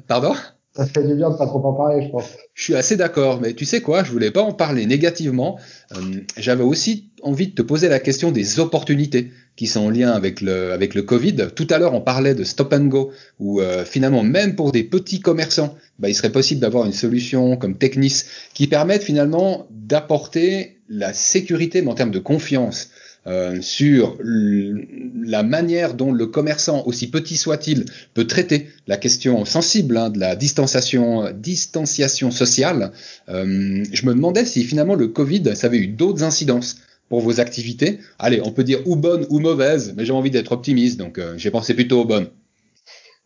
Pardon? 0.06 0.34
Ça 0.74 0.86
fait 0.86 1.06
du 1.06 1.14
bien 1.14 1.28
de 1.30 1.36
pas 1.36 1.46
trop 1.46 1.62
en 1.66 1.74
parler, 1.74 2.06
je 2.06 2.10
pense. 2.10 2.24
Je 2.54 2.62
suis 2.62 2.74
assez 2.74 2.96
d'accord, 2.96 3.42
mais 3.42 3.52
tu 3.52 3.66
sais 3.66 3.82
quoi, 3.82 4.04
je 4.04 4.10
voulais 4.10 4.30
pas 4.30 4.40
en 4.40 4.54
parler 4.54 4.86
négativement. 4.86 5.58
Euh, 5.94 6.20
J'avais 6.38 6.62
aussi 6.62 7.10
envie 7.22 7.48
de 7.48 7.54
te 7.54 7.60
poser 7.60 7.90
la 7.90 7.98
question 7.98 8.32
des 8.32 8.58
opportunités 8.58 9.32
qui 9.54 9.66
sont 9.66 9.80
en 9.80 9.90
lien 9.90 10.10
avec 10.12 10.40
le, 10.40 10.72
avec 10.72 10.94
le 10.94 11.02
Covid. 11.02 11.48
Tout 11.54 11.66
à 11.68 11.78
l'heure, 11.78 11.92
on 11.92 12.00
parlait 12.00 12.34
de 12.34 12.42
stop 12.42 12.72
and 12.72 12.86
go, 12.86 13.12
où 13.38 13.60
euh, 13.60 13.84
finalement, 13.84 14.22
même 14.22 14.56
pour 14.56 14.72
des 14.72 14.82
petits 14.82 15.20
commerçants, 15.20 15.76
bah, 15.98 16.08
il 16.08 16.14
serait 16.14 16.32
possible 16.32 16.62
d'avoir 16.62 16.86
une 16.86 16.94
solution 16.94 17.58
comme 17.58 17.76
Technis 17.76 18.22
qui 18.54 18.66
permette 18.66 19.02
finalement 19.02 19.66
d'apporter 19.70 20.78
la 20.88 21.12
sécurité, 21.12 21.82
mais 21.82 21.90
en 21.90 21.94
termes 21.94 22.10
de 22.10 22.18
confiance. 22.18 22.88
Euh, 23.28 23.60
sur 23.60 24.18
la 24.24 25.44
manière 25.44 25.94
dont 25.94 26.12
le 26.12 26.26
commerçant, 26.26 26.82
aussi 26.86 27.08
petit 27.08 27.36
soit-il, 27.36 27.84
peut 28.14 28.26
traiter 28.26 28.66
la 28.88 28.96
question 28.96 29.44
sensible 29.44 29.96
hein, 29.96 30.10
de 30.10 30.18
la 30.18 30.34
distanciation, 30.34 31.30
distanciation 31.32 32.32
sociale, 32.32 32.90
euh, 33.28 33.84
je 33.92 34.06
me 34.06 34.14
demandais 34.14 34.44
si 34.44 34.64
finalement 34.64 34.96
le 34.96 35.06
Covid, 35.06 35.54
ça 35.54 35.68
avait 35.68 35.78
eu 35.78 35.86
d'autres 35.86 36.24
incidences 36.24 36.78
pour 37.08 37.20
vos 37.20 37.38
activités. 37.38 38.00
Allez, 38.18 38.40
on 38.44 38.50
peut 38.50 38.64
dire 38.64 38.80
ou 38.86 38.96
bonnes 38.96 39.26
ou 39.30 39.38
mauvaises, 39.38 39.94
mais 39.96 40.04
j'ai 40.04 40.12
envie 40.12 40.30
d'être 40.30 40.50
optimiste, 40.50 40.98
donc 40.98 41.18
euh, 41.18 41.34
j'ai 41.36 41.52
pensé 41.52 41.74
plutôt 41.74 42.00
aux 42.00 42.06
bonnes. 42.06 42.26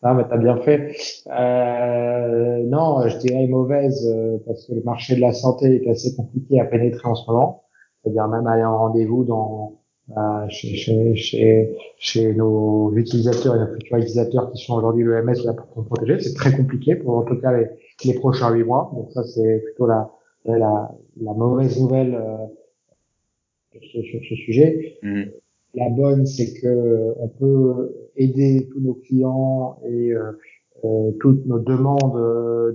Ah, 0.02 0.12
mais 0.12 0.24
t'as 0.28 0.36
bien 0.36 0.58
fait. 0.58 0.94
Euh, 1.26 2.62
non, 2.66 3.08
je 3.08 3.16
dirais 3.16 3.46
mauvaise 3.46 4.06
parce 4.46 4.66
que 4.66 4.74
le 4.74 4.82
marché 4.82 5.16
de 5.16 5.22
la 5.22 5.32
santé 5.32 5.82
est 5.82 5.90
assez 5.90 6.14
compliqué 6.14 6.60
à 6.60 6.66
pénétrer 6.66 7.08
en 7.08 7.14
ce 7.14 7.28
moment. 7.28 7.64
C'est-à-dire 8.04 8.28
même 8.28 8.46
aller 8.46 8.62
en 8.62 8.76
rendez-vous 8.76 9.24
dans 9.24 9.80
chez, 10.48 10.74
chez, 10.76 11.14
chez, 11.16 11.76
chez, 11.98 12.34
nos 12.34 12.92
utilisateurs 12.94 13.56
et 13.56 13.58
nos 13.58 13.74
futurs 13.74 13.96
utilisateurs 13.96 14.52
qui 14.52 14.64
sont 14.64 14.74
aujourd'hui 14.74 15.04
l'EMS 15.04 15.34
ou 15.42 15.46
la 15.46 15.54
personne 15.54 15.84
protégée. 15.84 16.20
C'est 16.20 16.34
très 16.34 16.56
compliqué 16.56 16.94
pour 16.94 17.16
en 17.16 17.22
tout 17.22 17.36
cas 17.40 17.52
les, 17.56 17.66
les 18.04 18.14
prochains 18.14 18.52
huit 18.52 18.64
mois. 18.64 18.90
Donc 18.94 19.10
ça, 19.12 19.24
c'est 19.24 19.62
plutôt 19.64 19.86
la, 19.86 20.10
la, 20.44 20.90
la, 21.20 21.32
mauvaise 21.34 21.80
nouvelle 21.80 22.14
euh, 22.14 23.78
sur, 23.82 24.02
sur, 24.04 24.20
ce 24.28 24.34
sujet. 24.36 24.98
Mmh. 25.02 25.22
La 25.74 25.90
bonne, 25.90 26.26
c'est 26.26 26.54
que 26.60 27.14
on 27.18 27.28
peut 27.28 28.10
aider 28.16 28.68
tous 28.72 28.80
nos 28.80 28.94
clients 28.94 29.78
et 29.84 30.12
euh, 30.12 30.32
euh 30.84 31.10
toutes 31.20 31.44
nos 31.46 31.58
demandes 31.58 32.16
euh, 32.16 32.72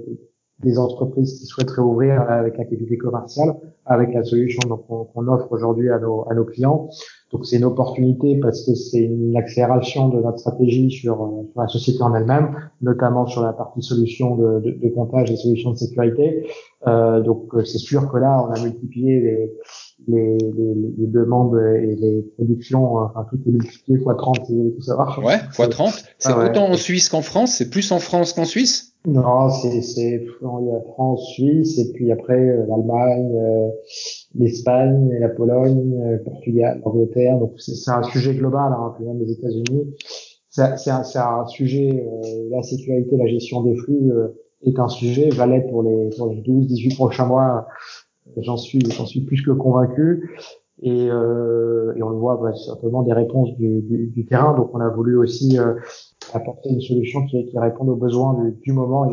des 0.60 0.78
entreprises 0.78 1.40
qui 1.40 1.46
souhaiteraient 1.46 1.82
ouvrir 1.82 2.22
avec 2.22 2.58
l'activité 2.58 2.98
commerciale, 2.98 3.56
avec 3.86 4.14
la 4.14 4.24
solution 4.24 4.62
qu'on 4.78 5.28
offre 5.28 5.52
aujourd'hui 5.52 5.90
à 5.90 5.98
nos, 5.98 6.30
à 6.30 6.36
nos 6.36 6.46
clients. 6.46 6.90
Donc 7.32 7.46
c'est 7.46 7.58
une 7.58 7.64
opportunité 7.64 8.40
parce 8.42 8.66
que 8.66 8.76
c'est 8.76 9.04
une 9.04 9.38
accélération 9.38 10.10
de 10.10 10.22
notre 10.22 10.40
stratégie 10.40 10.92
sur, 10.92 11.24
euh, 11.24 11.50
la 11.56 11.68
société 11.68 12.02
en 12.04 12.14
elle-même, 12.14 12.56
notamment 12.82 13.26
sur 13.26 13.42
la 13.42 13.54
partie 13.54 13.82
solution 13.82 14.36
de 14.36 14.90
comptage 14.94 15.32
et 15.32 15.38
solutions 15.38 15.72
de 15.72 15.78
sécurité. 15.78 16.46
Euh, 16.88 17.22
donc 17.22 17.54
euh, 17.54 17.64
c'est 17.64 17.78
sûr 17.78 18.12
que 18.12 18.18
là, 18.18 18.44
on 18.48 18.52
a 18.52 18.60
multiplié 18.60 19.20
les, 19.20 19.54
les, 20.08 20.38
les, 20.38 20.74
les 20.98 21.08
demandes 21.08 21.58
et 21.58 21.96
les 21.96 22.22
productions, 22.36 22.98
euh, 22.98 23.06
enfin 23.06 23.26
tout 23.30 23.40
est 23.48 23.52
multiplié 23.52 24.00
x 24.00 24.06
30 24.18 24.46
si 24.46 24.52
vous 24.52 24.60
voulez 24.60 24.74
tout 24.76 24.82
savoir. 24.82 25.20
Ouais, 25.24 25.38
x 25.48 25.70
30. 25.70 25.94
C'est 26.18 26.30
ah 26.32 26.46
autant 26.46 26.70
en 26.70 26.76
Suisse 26.76 27.10
qu'en 27.10 27.22
France, 27.22 27.56
c'est 27.58 27.70
plus 27.70 27.92
en 27.92 28.00
France 28.00 28.34
qu'en 28.34 28.46
Suisse? 28.46 28.94
Non, 29.06 29.50
c'est 29.50 29.82
c'est 29.82 30.24
il 30.24 30.68
y 30.68 30.76
a 30.76 30.82
France, 30.94 31.28
Suisse 31.34 31.80
et 31.80 31.92
puis 31.92 32.12
après 32.12 32.38
l'Allemagne, 32.68 33.32
euh, 33.36 33.70
l'Espagne, 34.36 35.10
la 35.20 35.30
Pologne, 35.30 35.96
le 36.12 36.24
Portugal, 36.24 36.82
l'Angleterre. 36.86 37.40
Donc 37.40 37.54
c'est 37.58 37.92
un 37.92 38.04
sujet 38.04 38.36
global, 38.36 38.74
hein, 38.74 38.94
puis 38.96 39.06
même 39.06 39.20
les 39.20 39.32
États-Unis. 39.32 39.96
C'est 40.52 40.92
un, 40.92 41.02
un 41.16 41.46
sujet, 41.48 42.06
euh, 42.06 42.50
la 42.52 42.62
sécurité, 42.62 43.16
la 43.16 43.26
gestion 43.26 43.64
des 43.64 43.74
flux 43.76 44.12
euh, 44.12 44.38
est 44.64 44.78
un 44.80 44.90
sujet, 44.90 45.30
valait 45.30 45.62
pour 45.62 45.82
les, 45.82 46.10
pour 46.18 46.28
les 46.28 46.42
12, 46.42 46.68
18 46.68 46.96
prochains 46.96 47.26
mois. 47.26 47.68
J'en 48.38 48.58
suis, 48.58 48.82
j'en 48.92 49.06
suis 49.06 49.22
plus 49.22 49.42
que 49.42 49.52
convaincu. 49.52 50.38
Et, 50.84 51.10
euh, 51.12 51.94
et 51.96 52.02
on 52.02 52.12
voit 52.18 52.38
bah, 52.42 52.54
certainement 52.56 53.04
des 53.04 53.14
réponses 53.14 53.56
du, 53.58 53.82
du, 53.82 54.08
du, 54.08 54.26
terrain. 54.26 54.56
Donc 54.56 54.72
on 54.74 54.80
a 54.80 54.90
voulu 54.90 55.16
aussi 55.16 55.58
apporter 56.34 56.70
une 56.70 56.82
solution 56.82 57.26
qui, 57.28 57.46
qui 57.46 57.60
réponde 57.60 57.90
aux 57.90 57.96
besoins 57.96 58.34
du, 58.34 58.52
du 58.62 58.74
moment. 58.74 59.12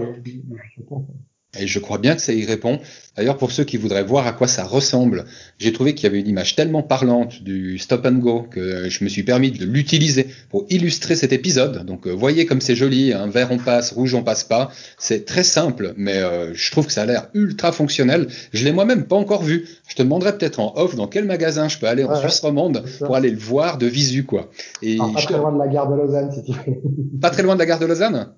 Et 1.59 1.67
je 1.67 1.79
crois 1.79 1.97
bien 1.97 2.15
que 2.15 2.21
ça 2.21 2.35
y 2.35 2.45
répond. 2.45 2.79
D'ailleurs, 3.17 3.39
pour 3.39 3.53
ceux 3.53 3.65
qui 3.65 3.79
voudraient 3.79 4.05
voir 4.05 4.27
à 4.27 4.33
quoi 4.33 4.47
ça 4.47 4.65
ressemble, 4.65 5.25
j'ai 5.59 5.73
trouvé 5.73 5.95
qu'il 5.95 6.05
y 6.05 6.07
avait 6.07 6.21
une 6.21 6.29
image 6.29 6.55
tellement 6.55 6.83
parlante 6.83 7.43
du 7.43 7.79
stop 7.79 8.05
and 8.05 8.19
go 8.19 8.43
que 8.43 8.89
je 8.91 9.03
me 9.03 9.09
suis 9.09 9.23
permis 9.23 9.51
de 9.51 9.65
l'utiliser 9.65 10.27
pour 10.51 10.67
illustrer 10.69 11.17
cet 11.17 11.33
épisode. 11.33 11.87
Donc, 11.87 12.07
euh, 12.07 12.13
voyez 12.13 12.45
comme 12.45 12.61
c'est 12.61 12.77
joli, 12.77 13.15
hein, 13.15 13.27
vert 13.27 13.49
on 13.51 13.57
passe, 13.57 13.93
rouge 13.93 14.15
on 14.15 14.23
passe 14.23 14.45
pas. 14.45 14.71
C'est 14.99 15.25
très 15.25 15.43
simple, 15.43 15.95
mais 15.97 16.19
euh, 16.19 16.53
je 16.53 16.71
trouve 16.71 16.87
que 16.87 16.93
ça 16.93 17.03
a 17.03 17.07
l'air 17.07 17.29
ultra 17.33 17.73
fonctionnel. 17.73 18.29
Je 18.53 18.65
l'ai 18.65 18.73
moi-même 18.73 19.07
pas 19.07 19.17
encore 19.17 19.43
vu. 19.43 19.67
Je 19.89 19.97
te 19.97 20.03
demanderai 20.03 20.37
peut-être 20.37 20.61
en 20.61 20.75
off 20.77 20.97
dans 20.97 21.09
quel 21.09 21.25
magasin 21.25 21.69
je 21.69 21.79
peux 21.79 21.87
aller 21.87 22.05
en 22.05 22.15
Suisse 22.15 22.41
romande 22.41 22.85
pour 22.99 23.17
aller 23.17 23.31
le 23.31 23.39
voir 23.39 23.79
de 23.79 23.87
visu, 23.87 24.25
quoi. 24.25 24.51
Et 24.83 24.99
pas 24.99 25.23
très 25.23 25.39
loin 25.39 25.53
de 25.53 25.59
la 25.59 25.69
gare 25.69 25.91
de 25.91 25.97
Lausanne, 25.97 26.31
si 26.31 26.45
tu 26.45 26.53
veux. 26.53 26.77
Pas 27.21 27.31
très 27.31 27.43
loin 27.43 27.55
de 27.55 27.59
la 27.59 27.67
gare 27.67 27.79
de 27.79 27.87
Lausanne? 27.87 28.29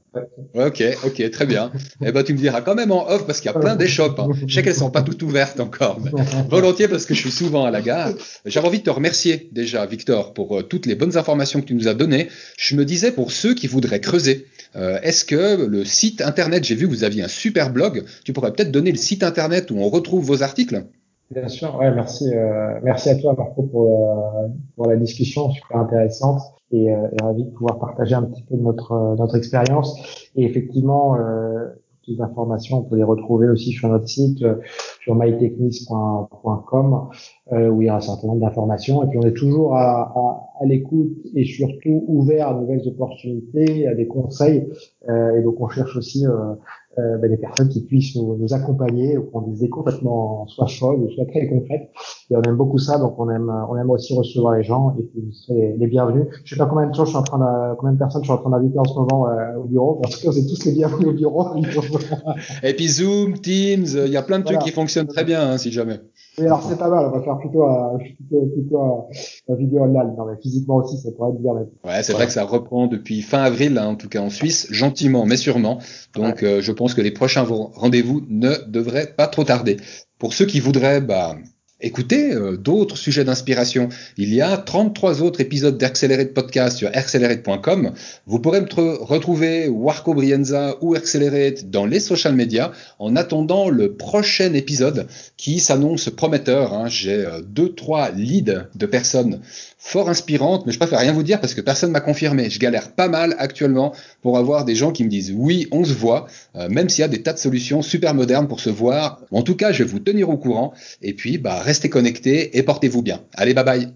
Ok, 0.55 0.83
ok, 1.05 1.31
très 1.31 1.46
bien. 1.46 1.70
eh 2.05 2.11
ben, 2.11 2.25
tu 2.25 2.33
me 2.33 2.38
diras 2.38 2.61
quand 2.61 2.75
même 2.75 2.90
en 2.90 3.09
off 3.09 3.27
parce 3.27 3.40
qu'il 3.40 3.51
y 3.51 3.55
a 3.55 3.59
plein 3.59 3.77
d'échoppes. 3.77 4.18
Hein. 4.18 4.29
Je 4.46 4.53
sais 4.53 4.62
qu'elles 4.62 4.75
sont 4.75 4.90
pas 4.90 5.03
toutes 5.03 5.23
ouvertes 5.23 5.61
encore. 5.61 6.01
volontiers 6.49 6.88
parce 6.88 7.07
que 7.07 7.14
je 7.14 7.20
suis 7.20 7.31
souvent 7.31 7.64
à 7.64 7.70
la 7.70 7.81
gare. 7.81 8.11
J'avais 8.44 8.66
envie 8.66 8.79
de 8.79 8.85
te 8.85 8.90
remercier 8.90 9.49
déjà, 9.53 9.87
Victor, 9.87 10.35
pour 10.35 10.59
euh, 10.59 10.62
toutes 10.62 10.87
les 10.87 10.94
bonnes 10.94 11.16
informations 11.16 11.61
que 11.61 11.66
tu 11.66 11.75
nous 11.75 11.88
as 11.88 11.94
données. 11.94 12.29
Je 12.59 12.75
me 12.75 12.85
disais 12.85 13.12
pour 13.12 13.31
ceux 13.31 13.55
qui 13.55 13.68
voudraient 13.68 14.01
creuser, 14.01 14.46
euh, 14.77 14.99
est-ce 15.03 15.25
que 15.25 15.64
le 15.64 15.85
site 15.85 16.23
internet, 16.23 16.64
j'ai 16.64 16.75
vu 16.75 16.87
que 16.87 16.92
vous 16.92 17.05
aviez 17.05 17.23
un 17.23 17.29
super 17.29 17.70
blog, 17.70 18.05
tu 18.25 18.33
pourrais 18.33 18.53
peut-être 18.53 18.73
donner 18.73 18.90
le 18.90 18.99
site 18.99 19.23
internet 19.23 19.70
où 19.70 19.79
on 19.79 19.88
retrouve 19.88 20.25
vos 20.25 20.42
articles? 20.42 20.85
Bien 21.31 21.46
sûr, 21.46 21.77
ouais, 21.77 21.92
merci, 21.92 22.29
euh, 22.35 22.81
merci 22.83 23.09
à 23.11 23.14
toi 23.14 23.35
Marco 23.38 23.62
pour, 23.62 24.51
pour 24.75 24.87
la 24.87 24.96
discussion 24.96 25.53
super 25.53 25.77
intéressante 25.77 26.42
et, 26.72 26.92
euh, 26.92 27.09
et 27.12 27.22
ravi 27.22 27.44
de 27.44 27.50
pouvoir 27.50 27.78
partager 27.78 28.14
un 28.14 28.22
petit 28.22 28.42
peu 28.42 28.56
notre 28.56 29.16
notre 29.18 29.37
expérience. 29.37 30.30
Et 30.37 30.44
effectivement, 30.44 31.16
euh, 31.16 31.68
toutes 32.02 32.16
les 32.16 32.22
informations, 32.22 32.78
on 32.78 32.83
peut 32.83 32.96
les 32.96 33.02
retrouver 33.02 33.48
aussi 33.48 33.72
sur 33.72 33.88
notre 33.88 34.09
site, 34.09 34.42
euh, 34.42 34.56
sur 35.02 35.14
mytechnis.com, 35.14 37.09
euh, 37.52 37.68
où 37.68 37.83
il 37.83 37.87
y 37.87 37.88
a 37.88 37.96
un 37.96 38.00
certain 38.00 38.28
nombre 38.28 38.40
d'informations. 38.40 39.02
Et 39.02 39.09
puis 39.09 39.18
on 39.18 39.26
est 39.26 39.35
toujours 39.35 39.76
à, 39.76 40.12
à, 40.14 40.50
à 40.61 40.66
l'écoute 40.66 41.12
et 41.35 41.44
surtout 41.44 42.04
ouvert 42.06 42.48
à 42.48 42.54
de 42.54 42.61
nouvelles 42.61 42.87
opportunités, 42.88 43.87
à 43.87 43.94
des 43.94 44.06
conseils. 44.06 44.68
Euh, 45.09 45.37
et 45.37 45.42
donc 45.42 45.61
on 45.61 45.68
cherche 45.68 45.96
aussi 45.96 46.26
euh, 46.26 46.54
euh, 46.98 47.18
ben, 47.18 47.30
des 47.30 47.37
personnes 47.37 47.68
qui 47.68 47.83
puissent 47.85 48.16
nous, 48.16 48.37
nous 48.37 48.52
accompagner, 48.54 49.16
ou 49.16 49.24
prendre 49.24 49.48
des 49.48 49.59
idées 49.59 49.68
complètement 49.68 50.46
soit 50.48 50.68
folles 50.68 51.09
soit 51.14 51.26
très 51.26 51.48
concrètes. 51.48 51.90
Et 52.33 52.37
on 52.37 52.43
aime 52.43 52.57
beaucoup 52.57 52.79
ça, 52.79 52.97
donc 52.99 53.19
on 53.19 53.29
aime, 53.29 53.53
on 53.69 53.77
aime 53.77 53.90
aussi 53.90 54.16
recevoir 54.16 54.55
les 54.55 54.62
gens 54.62 54.95
et 54.97 55.03
puis 55.03 55.21
vous 55.21 55.33
serez 55.33 55.75
les, 55.77 55.87
bienvenus. 55.88 56.27
Je 56.45 56.55
sais 56.55 56.59
pas 56.59 56.66
combien 56.66 56.87
de 56.87 56.95
gens 56.95 57.05
je 57.05 57.11
suis 57.11 57.19
en 57.19 57.25
train 57.25 57.38
de, 57.38 57.75
combien 57.75 57.93
de 57.93 57.99
personnes 57.99 58.23
je 58.23 58.27
suis 58.27 58.33
en 58.33 58.38
train 58.38 58.51
d'inviter 58.51 58.79
en 58.79 58.85
ce 58.85 58.95
moment 58.95 59.27
euh, 59.27 59.57
au 59.59 59.64
bureau, 59.64 59.95
parce 60.01 60.16
que 60.16 60.29
vous 60.29 60.38
êtes 60.38 60.47
tous 60.47 60.64
les 60.64 60.73
bienvenus 60.73 61.09
au 61.09 61.12
bureau. 61.12 61.47
et 62.62 62.75
puis 62.75 62.88
Zoom, 62.88 63.35
Teams, 63.40 63.85
il 64.07 64.12
y 64.12 64.16
a 64.16 64.23
plein 64.23 64.38
de 64.38 64.45
trucs 64.45 64.61
qui 64.61 64.71
fonctionnent 64.71 65.09
très 65.09 65.25
bien, 65.25 65.43
hein, 65.43 65.59
si 65.59 65.73
jamais. 65.73 65.99
Oui, 66.38 66.47
alors 66.47 66.62
c'est 66.62 66.79
pas 66.79 66.88
mal, 66.88 67.07
on 67.07 67.11
va 67.11 67.21
faire 67.21 67.37
plutôt, 67.38 67.64
euh, 67.64 67.99
plutôt, 67.99 68.47
plutôt 68.55 69.09
euh, 69.51 69.57
vidéo 69.57 69.83
online. 69.83 70.14
Non, 70.16 70.27
mais 70.27 70.40
physiquement 70.40 70.77
aussi, 70.77 70.99
ça 70.99 71.11
pourrait 71.11 71.31
être 71.31 71.43
bien. 71.43 71.55
Ouais, 71.85 72.03
c'est 72.05 72.12
vrai 72.12 72.26
que 72.26 72.33
ça 72.33 72.45
reprend 72.45 72.87
depuis 72.87 73.22
fin 73.22 73.43
avril, 73.43 73.76
hein, 73.76 73.89
en 73.89 73.97
tout 73.97 74.09
cas 74.09 74.20
en 74.20 74.31
Suisse, 74.31 74.68
gentiment, 74.70 75.26
mais 75.26 75.37
sûrement. 75.37 75.81
Donc, 76.14 76.45
je 76.45 76.72
pense 76.72 76.95
que 76.95 77.01
les 77.01 77.11
prochains 77.11 77.43
rendez-vous 77.43 78.22
ne 78.28 78.53
devraient 78.68 79.14
pas 79.16 79.26
trop 79.26 79.43
tarder. 79.43 79.78
Pour 80.20 80.33
ceux 80.35 80.45
qui 80.45 80.61
voudraient 80.61 81.01
bah, 81.01 81.35
écouter 81.83 82.33
euh, 82.33 82.57
d'autres 82.57 82.97
sujets 82.97 83.24
d'inspiration. 83.24 83.89
Il 84.16 84.33
y 84.33 84.41
a 84.41 84.57
33 84.57 85.22
autres 85.22 85.41
épisodes 85.41 85.76
d'Accelerate 85.76 86.35
Podcast 86.35 86.78
sur 86.78 86.91
accelerate.com. 86.93 87.93
Vous 88.26 88.39
pourrez 88.39 88.61
me 88.61 89.03
retrouver 89.03 89.68
Warco 89.68 90.14
Brienza 90.14 90.76
ou 90.81 90.95
Accelerate 90.95 91.70
dans 91.70 91.87
les 91.87 92.01
social 92.01 92.35
media 92.35 92.72
en 92.99 93.16
attendant 93.16 93.68
le 93.68 93.95
prochain 93.95 94.53
épisode 94.55 95.07
qui 95.37 95.61
s'annonce 95.61 96.11
prometteur. 96.11 96.72
Hein. 96.74 96.89
J'ai 96.89 97.24
euh, 97.26 97.41
deux, 97.43 97.72
trois 97.74 98.11
leads 98.11 98.66
de 98.74 98.87
personnes 98.87 99.41
fort 99.78 100.11
inspirantes, 100.11 100.66
mais 100.66 100.72
je 100.72 100.78
préfère 100.78 100.99
rien 100.99 101.12
vous 101.12 101.22
dire 101.22 101.41
parce 101.41 101.55
que 101.55 101.62
personne 101.62 101.91
m'a 101.91 102.01
confirmé. 102.01 102.51
Je 102.51 102.59
galère 102.59 102.93
pas 102.93 103.09
mal 103.09 103.35
actuellement 103.39 103.95
pour 104.20 104.37
avoir 104.37 104.64
des 104.64 104.74
gens 104.74 104.93
qui 104.93 105.05
me 105.05 105.09
disent 105.09 105.33
oui, 105.35 105.68
on 105.72 105.85
se 105.85 105.95
voit, 105.95 106.26
euh, 106.57 106.68
même 106.68 106.89
s'il 106.89 107.01
y 107.01 107.05
a 107.05 107.09
des 107.09 107.22
tas 107.22 107.33
de 107.33 107.39
solutions 107.39 107.81
super 107.81 108.14
modernes 108.14 108.47
pour 108.47 108.61
se 108.61 108.70
voir. 108.70 109.20
En 109.31 109.43
tout 109.43 109.57
cas, 109.57 109.72
je 109.72 109.83
vais 109.83 109.89
vous 109.89 109.99
tenir 109.99 110.28
au 110.28 110.37
courant. 110.37 110.74
Et 111.01 111.14
puis, 111.14 111.39
bah, 111.39 111.61
restez 111.71 111.89
connectés 111.89 112.59
et 112.59 112.62
portez-vous 112.64 113.03
bien. 113.03 113.21
Allez, 113.35 113.55
bye 113.55 113.64
bye. 113.64 113.89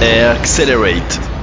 Accelerate 0.00 1.33